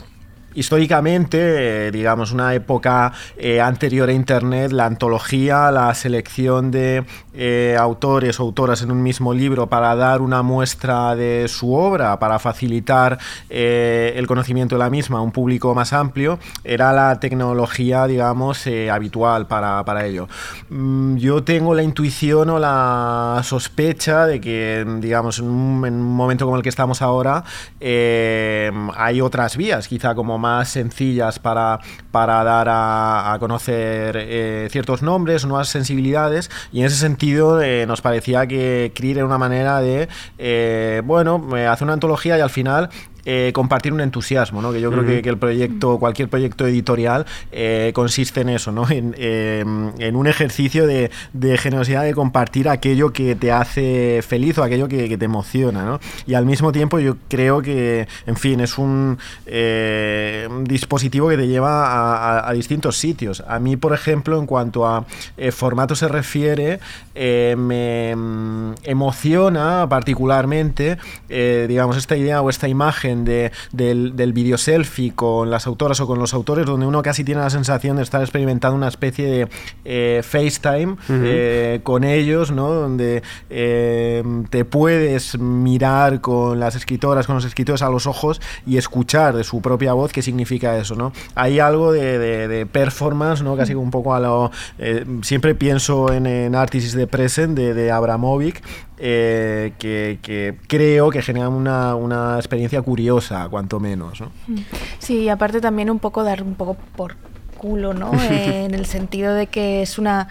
históricamente, 0.56 1.86
eh, 1.86 1.90
digamos, 1.92 2.32
una 2.32 2.54
época 2.54 3.12
eh, 3.36 3.60
anterior 3.60 4.08
a 4.08 4.12
Internet, 4.12 4.72
la 4.72 4.86
antología, 4.86 5.70
la 5.70 5.94
selección 5.94 6.70
de 6.70 7.04
eh, 7.34 7.76
autores 7.78 8.40
o 8.40 8.42
autoras 8.42 8.82
en 8.82 8.90
un 8.90 9.02
mismo 9.02 9.34
libro 9.34 9.68
para 9.68 9.94
dar 9.94 10.22
una 10.22 10.42
muestra 10.42 11.14
de 11.14 11.46
su 11.48 11.74
obra, 11.74 12.18
para 12.18 12.38
facilitar 12.38 13.18
el 13.50 14.26
conocimiento 14.26 14.76
de 14.76 14.78
la 14.78 14.90
misma 14.90 15.18
a 15.18 15.20
un 15.20 15.30
público 15.30 15.74
más 15.74 15.92
amplio, 15.92 16.38
era 16.64 16.92
la 16.92 17.20
tecnología, 17.20 18.06
digamos, 18.06 18.66
habitual 18.90 19.46
para, 19.46 19.84
para 19.84 20.06
ello. 20.06 20.28
Mm, 20.70 21.16
yo 21.16 21.44
tengo 21.44 21.74
la 21.74 21.82
intuición 21.82 22.48
o 22.50 22.58
la 22.58 23.40
sospecha 23.44 24.26
de 24.26 24.40
que, 24.40 24.86
digamos, 25.00 25.38
en 25.38 25.48
un, 25.48 25.84
en 25.86 25.94
un 25.94 26.14
momento 26.14 26.46
como 26.46 26.56
el 26.56 26.62
que 26.62 26.70
estamos 26.70 27.02
ahora, 27.02 27.44
hay 27.80 29.20
otras 29.20 29.56
vías, 29.56 29.88
quizá 29.88 30.14
como 30.14 30.38
más 30.38 30.45
sencillas 30.64 31.38
para, 31.38 31.80
para 32.10 32.42
dar 32.44 32.68
a, 32.68 33.32
a 33.32 33.38
conocer 33.38 34.16
eh, 34.18 34.68
ciertos 34.70 35.02
nombres, 35.02 35.44
nuevas 35.44 35.68
sensibilidades, 35.68 36.50
y 36.72 36.80
en 36.80 36.86
ese 36.86 36.96
sentido 36.96 37.60
eh, 37.60 37.86
nos 37.86 38.00
parecía 38.00 38.46
que 38.46 38.92
CRIR 38.94 39.18
era 39.18 39.26
una 39.26 39.38
manera 39.38 39.80
de, 39.80 40.08
eh, 40.38 41.02
bueno, 41.04 41.46
hacer 41.68 41.84
una 41.84 41.94
antología 41.94 42.38
y 42.38 42.40
al 42.40 42.50
final 42.50 42.90
eh, 43.28 43.50
compartir 43.52 43.92
un 43.92 44.00
entusiasmo, 44.00 44.62
¿no? 44.62 44.72
que 44.72 44.80
yo 44.80 44.90
creo 44.90 45.04
que, 45.04 45.20
que 45.20 45.28
el 45.28 45.36
proyecto, 45.36 45.98
cualquier 45.98 46.28
proyecto 46.28 46.64
editorial 46.66 47.26
eh, 47.52 47.90
consiste 47.92 48.40
en 48.42 48.48
eso, 48.50 48.70
¿no? 48.72 48.88
en, 48.88 49.14
eh, 49.18 49.64
en 49.98 50.16
un 50.16 50.26
ejercicio 50.28 50.86
de, 50.86 51.10
de 51.32 51.58
generosidad 51.58 52.04
de 52.04 52.14
compartir 52.14 52.68
aquello 52.68 53.12
que 53.12 53.34
te 53.34 53.50
hace 53.50 54.22
feliz 54.26 54.56
o 54.58 54.62
aquello 54.62 54.86
que, 54.88 55.08
que 55.08 55.18
te 55.18 55.24
emociona. 55.24 55.84
¿no? 55.84 56.00
Y 56.26 56.34
al 56.34 56.46
mismo 56.46 56.70
tiempo 56.70 57.00
yo 57.00 57.16
creo 57.28 57.60
que, 57.62 58.06
en 58.26 58.36
fin, 58.36 58.60
es 58.60 58.78
un, 58.78 59.18
eh, 59.46 60.46
un 60.48 60.62
dispositivo 60.64 61.28
que 61.28 61.36
te 61.36 61.48
lleva 61.48 61.86
a, 61.88 62.38
a- 62.38 62.48
a 62.48 62.52
distintos 62.52 62.96
sitios. 62.96 63.42
A 63.48 63.58
mí, 63.58 63.76
por 63.76 63.92
ejemplo, 63.92 64.38
en 64.38 64.46
cuanto 64.46 64.86
a 64.86 65.04
formato 65.50 65.96
se 65.96 66.06
refiere, 66.06 66.78
me 67.14 68.14
mm, 68.14 68.74
emociona 68.84 69.86
particularmente, 69.88 70.98
digamos, 71.28 71.96
esta 71.96 72.16
idea 72.16 72.40
o 72.42 72.50
esta 72.50 72.68
imagen 72.68 73.15
de, 73.24 73.52
del, 73.72 74.16
del 74.16 74.32
video 74.32 74.58
selfie 74.58 75.12
con 75.14 75.50
las 75.50 75.66
autoras 75.66 76.00
o 76.00 76.06
con 76.06 76.18
los 76.18 76.34
autores, 76.34 76.66
donde 76.66 76.86
uno 76.86 77.02
casi 77.02 77.24
tiene 77.24 77.40
la 77.40 77.50
sensación 77.50 77.96
de 77.96 78.02
estar 78.02 78.20
experimentando 78.20 78.76
una 78.76 78.88
especie 78.88 79.26
de 79.26 79.48
eh, 79.84 80.22
FaceTime 80.22 80.96
eh, 81.08 81.80
con 81.82 82.04
ellos, 82.04 82.50
¿no? 82.50 82.68
Donde 82.70 83.22
eh, 83.50 84.22
te 84.50 84.64
puedes 84.64 85.38
mirar 85.38 86.20
con 86.20 86.60
las 86.60 86.74
escritoras, 86.76 87.26
con 87.26 87.36
los 87.36 87.44
escritores 87.44 87.82
a 87.82 87.88
los 87.90 88.06
ojos 88.06 88.40
y 88.66 88.76
escuchar 88.76 89.34
de 89.36 89.44
su 89.44 89.60
propia 89.62 89.92
voz 89.92 90.12
qué 90.12 90.22
significa 90.22 90.76
eso, 90.78 90.94
¿no? 90.94 91.12
Hay 91.34 91.58
algo 91.60 91.92
de, 91.92 92.18
de- 92.18 92.48
de 92.48 92.66
performance, 92.66 93.42
¿no? 93.42 93.56
Casi 93.56 93.74
un 93.74 93.90
poco 93.90 94.14
a 94.14 94.20
lo... 94.20 94.50
siempre 95.22 95.54
pienso 95.54 96.12
en, 96.12 96.26
en 96.26 96.54
Artist 96.54 96.86
is 96.88 96.94
the 96.94 97.06
Present 97.06 97.56
de, 97.56 97.74
de 97.74 97.90
Abramovic, 97.90 98.62
que, 99.78 100.18
que 100.22 100.56
creo 100.68 101.10
que 101.10 101.22
genera 101.22 101.48
una, 101.48 101.94
una 101.94 102.36
experiencia 102.36 102.80
curiosa, 102.82 103.05
cuanto 103.50 103.80
menos, 103.80 104.20
¿no? 104.20 104.30
Sí, 104.98 105.20
y 105.24 105.28
aparte 105.28 105.60
también 105.60 105.90
un 105.90 105.98
poco 105.98 106.24
dar 106.24 106.42
un 106.42 106.54
poco 106.54 106.76
por 106.96 107.16
culo, 107.56 107.94
¿no? 107.94 108.10
En 108.30 108.74
el 108.74 108.86
sentido 108.86 109.34
de 109.34 109.46
que 109.46 109.82
es 109.82 109.98
una 109.98 110.28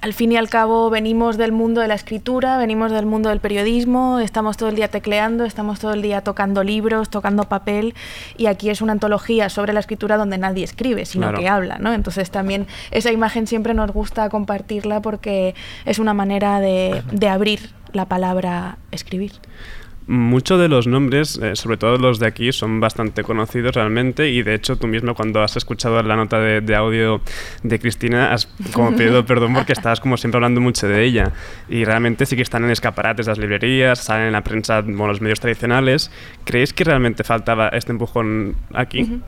al 0.00 0.14
fin 0.14 0.32
y 0.32 0.36
al 0.36 0.48
cabo 0.48 0.90
venimos 0.90 1.36
del 1.36 1.52
mundo 1.52 1.80
de 1.80 1.86
la 1.86 1.94
escritura, 1.94 2.58
venimos 2.58 2.90
del 2.90 3.06
mundo 3.06 3.28
del 3.28 3.38
periodismo, 3.38 4.18
estamos 4.18 4.56
todo 4.56 4.68
el 4.68 4.74
día 4.74 4.88
tecleando, 4.88 5.44
estamos 5.44 5.78
todo 5.78 5.92
el 5.92 6.02
día 6.02 6.22
tocando 6.22 6.64
libros, 6.64 7.08
tocando 7.08 7.44
papel 7.44 7.94
y 8.36 8.46
aquí 8.46 8.68
es 8.68 8.80
una 8.82 8.90
antología 8.94 9.48
sobre 9.48 9.72
la 9.72 9.78
escritura 9.78 10.16
donde 10.16 10.38
nadie 10.38 10.64
escribe, 10.64 11.04
sino 11.04 11.28
Claro. 11.28 11.38
que 11.38 11.48
habla, 11.48 11.78
¿no? 11.78 11.92
Entonces 11.92 12.32
también 12.32 12.66
esa 12.90 13.12
imagen 13.12 13.46
siempre 13.46 13.74
nos 13.74 13.92
gusta 13.92 14.28
compartirla 14.28 15.00
porque 15.00 15.54
es 15.84 16.00
una 16.00 16.14
manera 16.14 16.58
de, 16.58 17.04
de 17.12 17.28
abrir 17.28 17.70
la 17.92 18.06
palabra 18.06 18.78
escribir. 18.90 19.30
Muchos 20.06 20.60
de 20.60 20.68
los 20.68 20.86
nombres, 20.86 21.38
eh, 21.42 21.54
sobre 21.54 21.76
todo 21.76 21.96
los 21.96 22.18
de 22.18 22.26
aquí, 22.26 22.50
son 22.52 22.80
bastante 22.80 23.22
conocidos 23.22 23.74
realmente 23.74 24.30
y 24.30 24.42
de 24.42 24.54
hecho 24.54 24.76
tú 24.76 24.88
mismo 24.88 25.14
cuando 25.14 25.42
has 25.42 25.56
escuchado 25.56 26.02
la 26.02 26.16
nota 26.16 26.40
de, 26.40 26.60
de 26.60 26.74
audio 26.74 27.20
de 27.62 27.78
Cristina 27.78 28.32
has 28.32 28.46
como 28.72 28.96
pedido 28.96 29.24
perdón 29.26 29.54
porque 29.54 29.72
estabas 29.72 30.00
como 30.00 30.16
siempre 30.16 30.38
hablando 30.38 30.60
mucho 30.60 30.88
de 30.88 31.04
ella 31.04 31.32
y 31.68 31.84
realmente 31.84 32.26
sí 32.26 32.34
que 32.34 32.42
están 32.42 32.64
en 32.64 32.70
escaparates 32.70 33.26
las 33.26 33.38
librerías, 33.38 34.00
salen 34.00 34.26
en 34.26 34.32
la 34.32 34.42
prensa, 34.42 34.80
bueno, 34.80 35.08
los 35.08 35.20
medios 35.20 35.40
tradicionales. 35.40 36.10
¿Creéis 36.44 36.72
que 36.72 36.84
realmente 36.84 37.22
faltaba 37.22 37.68
este 37.68 37.92
empujón 37.92 38.56
aquí? 38.74 39.02
Ujú. 39.02 39.20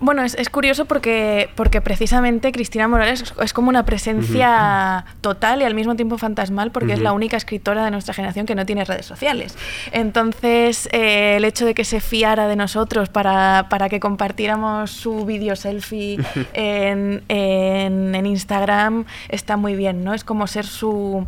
Bueno, 0.00 0.22
es, 0.22 0.34
es 0.36 0.48
curioso 0.48 0.84
porque, 0.84 1.50
porque 1.56 1.80
precisamente 1.80 2.52
Cristina 2.52 2.86
Morales 2.86 3.20
es, 3.22 3.34
es 3.42 3.52
como 3.52 3.68
una 3.68 3.84
presencia 3.84 5.04
total 5.20 5.60
y 5.60 5.64
al 5.64 5.74
mismo 5.74 5.96
tiempo 5.96 6.18
fantasmal 6.18 6.70
porque 6.70 6.92
es 6.92 7.00
la 7.00 7.12
única 7.12 7.36
escritora 7.36 7.84
de 7.84 7.90
nuestra 7.90 8.14
generación 8.14 8.46
que 8.46 8.54
no 8.54 8.64
tiene 8.64 8.84
redes 8.84 9.06
sociales. 9.06 9.56
Entonces, 9.90 10.88
eh, 10.92 11.34
el 11.36 11.44
hecho 11.44 11.66
de 11.66 11.74
que 11.74 11.84
se 11.84 12.00
fiara 12.00 12.46
de 12.48 12.56
nosotros 12.56 13.08
para, 13.08 13.66
para 13.68 13.88
que 13.88 13.98
compartiéramos 14.00 14.90
su 14.92 15.24
vídeo 15.24 15.56
selfie 15.56 16.18
en, 16.54 17.22
en- 17.28 18.14
en 18.14 18.26
Instagram 18.26 19.04
está 19.28 19.56
muy 19.56 19.74
bien, 19.74 20.04
¿no? 20.04 20.14
Es 20.14 20.22
como 20.24 20.46
ser 20.46 20.64
su... 20.64 21.26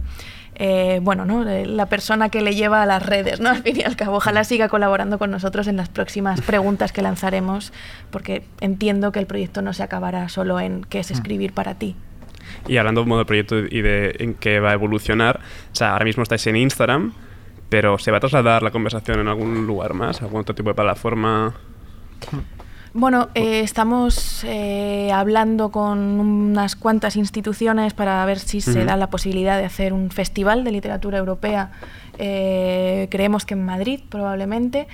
eh, 0.63 1.01
bueno, 1.03 1.25
¿no? 1.25 1.49
Eh, 1.49 1.65
la 1.65 1.87
persona 1.87 2.29
que 2.29 2.43
le 2.43 2.55
lleva 2.55 2.83
a 2.83 2.87
las 2.87 3.03
redes, 3.03 3.41
¿no? 3.41 3.49
Al 3.49 3.63
fin 3.63 3.79
y 3.79 3.83
al 3.83 3.97
cabo, 3.97 4.19
ojalá 4.19 4.45
siga 4.45 4.69
colaborando 4.69 5.19
con 5.19 5.31
nosotros 5.31 5.67
en 5.69 5.79
las 5.79 5.89
próximas 5.89 6.43
preguntas 6.43 6.93
que 6.93 7.01
lanzaremos, 7.01 7.73
porque 8.11 8.45
entiendo 8.61 9.11
que 9.11 9.21
el 9.21 9.27
proyecto 9.27 9.63
no 9.63 9.73
se 9.73 9.83
acabará 9.83 10.29
solo 10.29 10.61
en 10.61 10.85
qué 10.85 10.99
es 10.99 11.11
escribir 11.11 11.55
para 11.55 11.77
ti. 11.77 11.97
Y 12.69 12.77
hablando 12.77 13.01
como 13.01 13.17
del 13.17 13.25
proyecto 13.25 13.59
y 13.59 13.81
de 13.81 14.15
en 14.19 14.35
qué 14.35 14.61
va 14.61 14.71
a 14.71 14.75
evolucionar, 14.75 15.41
o 15.73 15.75
sea, 15.75 15.93
ahora 15.93 16.05
mismo 16.05 16.23
estáis 16.23 16.47
en 16.47 16.57
Instagram, 16.57 17.15
pero 17.71 17.99
¿se 17.99 18.11
va 18.11 18.19
a 18.19 18.21
trasladar 18.21 18.63
la 18.63 18.71
conversación 18.71 19.19
en 19.19 19.29
algún 19.29 19.67
lugar 19.67 19.95
más? 19.95 20.21
¿Algún 20.21 20.43
otro 20.43 20.55
tipo 20.55 20.69
de 20.69 20.75
plataforma? 20.75 21.55
Bueno, 22.93 23.29
eh, 23.35 23.61
estamos 23.61 24.43
eh, 24.45 25.13
hablando 25.13 25.71
con 25.71 25.99
unas 25.99 26.75
cuantas 26.75 27.15
instituciones 27.15 27.95
para 27.95 28.25
ver 28.25 28.41
si 28.41 28.61
se 28.61 28.85
da 28.85 28.97
la 28.97 29.09
posibilidad 29.09 29.59
de 29.59 29.65
hacer 29.65 29.93
un 29.93 30.11
festival 30.11 30.65
de 30.65 30.73
literatura 30.73 31.19
europea. 31.19 31.71
eh, 32.19 33.07
creemos 33.11 33.47
que 33.47 33.55
en 33.55 33.65
Madrid, 33.65 34.01
probablemente. 34.09 34.89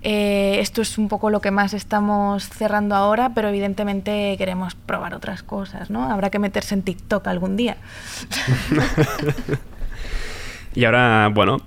Esto 0.00 0.82
es 0.82 0.98
un 0.98 1.08
poco 1.08 1.30
lo 1.30 1.40
que 1.40 1.50
más 1.50 1.74
estamos 1.74 2.48
cerrando 2.48 2.96
ahora, 2.96 3.32
pero 3.34 3.48
evidentemente 3.48 4.34
queremos 4.38 4.74
probar 4.74 5.14
otras 5.14 5.42
cosas, 5.42 5.90
¿no? 5.90 6.10
Habrá 6.10 6.30
que 6.30 6.40
meterse 6.40 6.74
en 6.74 6.82
TikTok 6.82 7.26
algún 7.28 7.56
día. 7.56 7.76
Y 10.74 10.86
ahora, 10.86 11.28
bueno, 11.28 11.58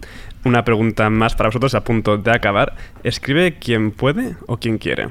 una 0.45 0.65
pregunta 0.65 1.11
más 1.11 1.35
para 1.35 1.49
vosotros 1.49 1.75
a 1.75 1.83
punto 1.83 2.17
de 2.17 2.31
acabar. 2.31 2.75
¿Escribe 3.03 3.59
quien 3.59 3.91
puede 3.91 4.35
o 4.47 4.57
quien 4.57 4.79
quiere? 4.79 5.09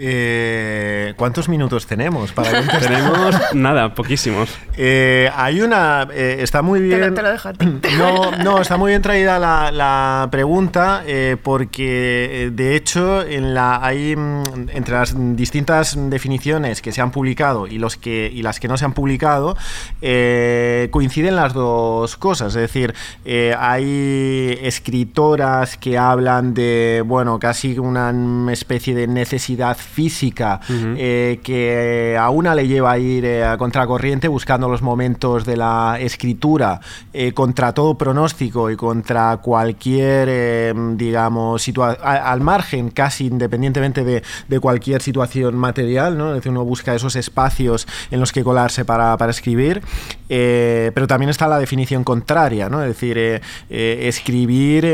Eh, 0.00 1.12
¿Cuántos 1.16 1.48
minutos 1.48 1.86
tenemos 1.86 2.32
para 2.32 2.50
contestar? 2.52 2.80
Tenemos 2.80 3.34
nada, 3.54 3.94
poquísimos. 3.94 4.48
Eh, 4.76 5.28
hay 5.34 5.60
una. 5.60 6.06
eh, 6.12 6.38
está 6.40 6.62
muy 6.62 6.78
Te 6.80 6.86
lo, 6.88 6.96
bien. 6.98 7.14
te 7.14 7.22
lo 7.22 7.30
dejo 7.30 7.48
a 7.48 7.52
ti. 7.52 7.66
No, 7.98 8.30
no, 8.30 8.60
está 8.60 8.76
muy 8.76 8.90
bien 8.92 9.02
traída 9.02 9.38
la, 9.40 9.72
la 9.72 10.28
pregunta 10.30 11.02
eh, 11.06 11.36
porque 11.42 12.44
eh, 12.44 12.50
de 12.52 12.76
hecho 12.76 13.22
en 13.22 13.54
la 13.54 13.84
hay 13.84 14.14
mm, 14.14 14.68
entre 14.72 14.94
las 14.94 15.14
distintas 15.36 15.96
definiciones 16.10 16.80
que 16.80 16.92
se 16.92 17.00
han 17.00 17.10
publicado 17.10 17.66
y 17.66 17.78
los 17.78 17.96
que 17.96 18.30
y 18.32 18.42
las 18.42 18.60
que 18.60 18.68
no 18.68 18.76
se 18.76 18.84
han 18.84 18.92
publicado 18.92 19.56
eh, 20.00 20.88
coinciden 20.92 21.34
las 21.34 21.54
dos 21.54 22.16
cosas, 22.16 22.48
es 22.54 22.60
decir, 22.60 22.94
eh, 23.24 23.54
hay 23.58 24.58
escritoras 24.62 25.76
que 25.76 25.98
hablan 25.98 26.54
de 26.54 27.02
bueno 27.04 27.38
casi 27.40 27.78
una 27.78 28.12
especie 28.52 28.94
de 28.94 29.06
necesidad 29.08 29.76
física 29.88 30.60
eh, 30.96 31.40
que 31.42 32.16
a 32.18 32.30
una 32.30 32.54
le 32.54 32.68
lleva 32.68 32.92
a 32.92 32.98
ir 32.98 33.24
eh, 33.24 33.44
a 33.44 33.56
contracorriente 33.56 34.28
buscando 34.28 34.68
los 34.68 34.82
momentos 34.82 35.44
de 35.44 35.56
la 35.56 35.96
escritura 36.00 36.80
eh, 37.12 37.32
contra 37.32 37.72
todo 37.72 37.96
pronóstico 37.96 38.70
y 38.70 38.76
contra 38.76 39.36
cualquier, 39.38 40.74
digamos, 40.96 41.66
situa- 41.66 41.98
a- 42.02 42.30
al 42.32 42.40
margen, 42.40 42.90
casi 42.90 43.26
independientemente 43.26 44.04
de, 44.04 44.22
de 44.48 44.60
cualquier 44.60 45.02
situación 45.02 45.56
material, 45.56 46.16
¿no? 46.18 46.30
Es 46.30 46.36
decir, 46.36 46.52
uno 46.52 46.64
busca 46.64 46.94
esos 46.94 47.16
espacios 47.16 47.86
en 48.10 48.20
los 48.20 48.32
que 48.32 48.44
colarse 48.44 48.84
para, 48.84 49.16
para 49.16 49.30
escribir, 49.30 49.82
pero 50.28 51.06
también 51.06 51.30
está 51.30 51.48
la 51.48 51.58
definición 51.58 52.04
contraria, 52.04 52.68
¿no? 52.68 52.82
Es 52.82 52.88
decir, 52.88 53.40
escribir, 53.68 54.84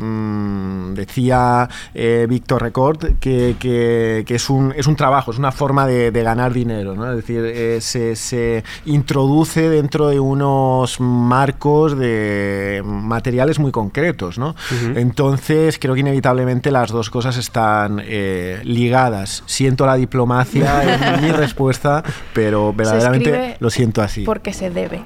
mm, 0.00 0.94
decía 0.94 1.68
Víctor 2.28 2.62
Record, 2.62 3.18
que, 3.20 3.56
que- 3.58 3.89
que 4.26 4.34
es, 4.34 4.50
un, 4.50 4.72
es 4.76 4.86
un 4.86 4.96
trabajo, 4.96 5.30
es 5.30 5.38
una 5.38 5.52
forma 5.52 5.86
de, 5.86 6.10
de 6.10 6.22
ganar 6.22 6.52
dinero, 6.52 6.94
¿no? 6.94 7.10
Es 7.10 7.16
decir, 7.16 7.44
eh, 7.44 7.80
se, 7.80 8.16
se 8.16 8.64
introduce 8.86 9.68
dentro 9.68 10.08
de 10.08 10.20
unos 10.20 11.00
marcos 11.00 11.98
de 11.98 12.82
materiales 12.84 13.58
muy 13.58 13.72
concretos, 13.72 14.38
¿no? 14.38 14.54
Entonces, 14.94 15.78
creo 15.78 15.94
que 15.94 16.00
inevitablemente 16.00 16.70
las 16.70 16.90
dos 16.90 17.10
cosas 17.10 17.36
están 17.36 18.00
eh, 18.04 18.60
ligadas. 18.64 19.42
Siento 19.46 19.86
la 19.86 19.96
diplomacia 19.96 21.14
en 21.16 21.22
mi 21.24 21.32
respuesta, 21.32 22.02
pero 22.32 22.72
verdaderamente 22.72 23.56
lo 23.60 23.70
siento 23.70 24.02
así. 24.02 24.24
Porque 24.24 24.52
se 24.52 24.70
debe. 24.70 25.02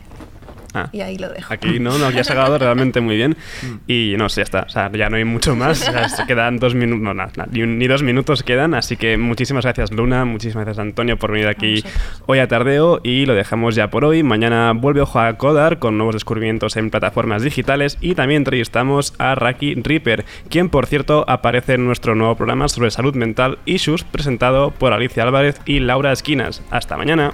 Ah. 0.75 0.89
Y 0.93 1.01
ahí 1.01 1.17
lo 1.19 1.29
dejo. 1.29 1.53
Aquí 1.55 1.79
no, 1.79 1.97
no, 1.99 2.11
ya 2.11 2.23
has 2.23 2.31
acabado 2.31 2.59
realmente 2.59 3.01
muy 3.01 3.17
bien. 3.17 3.37
Y 3.87 4.15
no 4.19 4.29
sé, 4.29 4.41
ya 4.41 4.43
está. 4.43 4.61
O 4.63 4.69
sea, 4.69 4.91
ya 4.93 5.09
no 5.09 5.17
hay 5.17 5.25
mucho 5.25 5.55
más. 5.57 5.89
O 5.89 5.93
sea, 5.93 6.09
se 6.09 6.27
quedan 6.27 6.59
dos 6.59 6.75
minutos, 6.75 7.03
no, 7.03 7.15
nada, 7.15 7.31
nada, 7.37 7.49
ni, 7.53 7.63
un- 7.63 7.79
ni 7.79 7.87
dos 7.87 8.03
minutos 8.03 8.43
quedan. 8.43 8.75
Así 8.75 8.97
que 8.97 9.17
muchísimas 9.17 9.65
gracias, 9.65 9.93
Luna. 9.93 10.25
Muchísimas 10.25 10.65
gracias, 10.65 10.83
Antonio, 10.85 11.17
por 11.19 11.31
venir 11.33 11.49
aquí 11.49 11.83
hoy 12.27 12.39
a 12.41 12.49
Tardeo. 12.49 13.01
Y 13.05 13.27
lo 13.27 13.35
dejamos 13.35 13.75
ya 13.75 13.89
por 13.91 14.05
hoy. 14.05 14.23
Mañana 14.23 14.73
vuelve 14.75 15.01
Ojo 15.03 15.21
a 15.21 15.33
Codar 15.35 15.79
con 15.79 15.97
nuevos 15.97 16.15
descubrimientos 16.15 16.77
en 16.77 16.91
plataformas 16.91 17.43
digitales. 17.43 17.97
Y 18.01 18.15
también 18.15 18.39
entrevistamos 18.39 19.15
a 19.19 19.35
Raki 19.35 19.75
Ripper, 19.77 20.25
quien, 20.49 20.69
por 20.71 20.87
cierto, 20.87 21.25
aparece 21.29 21.75
en 21.75 21.85
nuestro 21.87 22.15
nuevo 22.15 22.35
programa 22.37 22.69
sobre 22.69 22.91
salud 22.91 23.15
mental 23.15 23.59
Issues, 23.67 24.05
presentado 24.05 24.71
por 24.73 24.93
Alicia 24.93 25.23
Álvarez 25.23 25.61
y 25.67 25.81
Laura 25.81 26.13
Esquinas. 26.13 26.63
Hasta 26.71 26.97
mañana. 26.97 27.33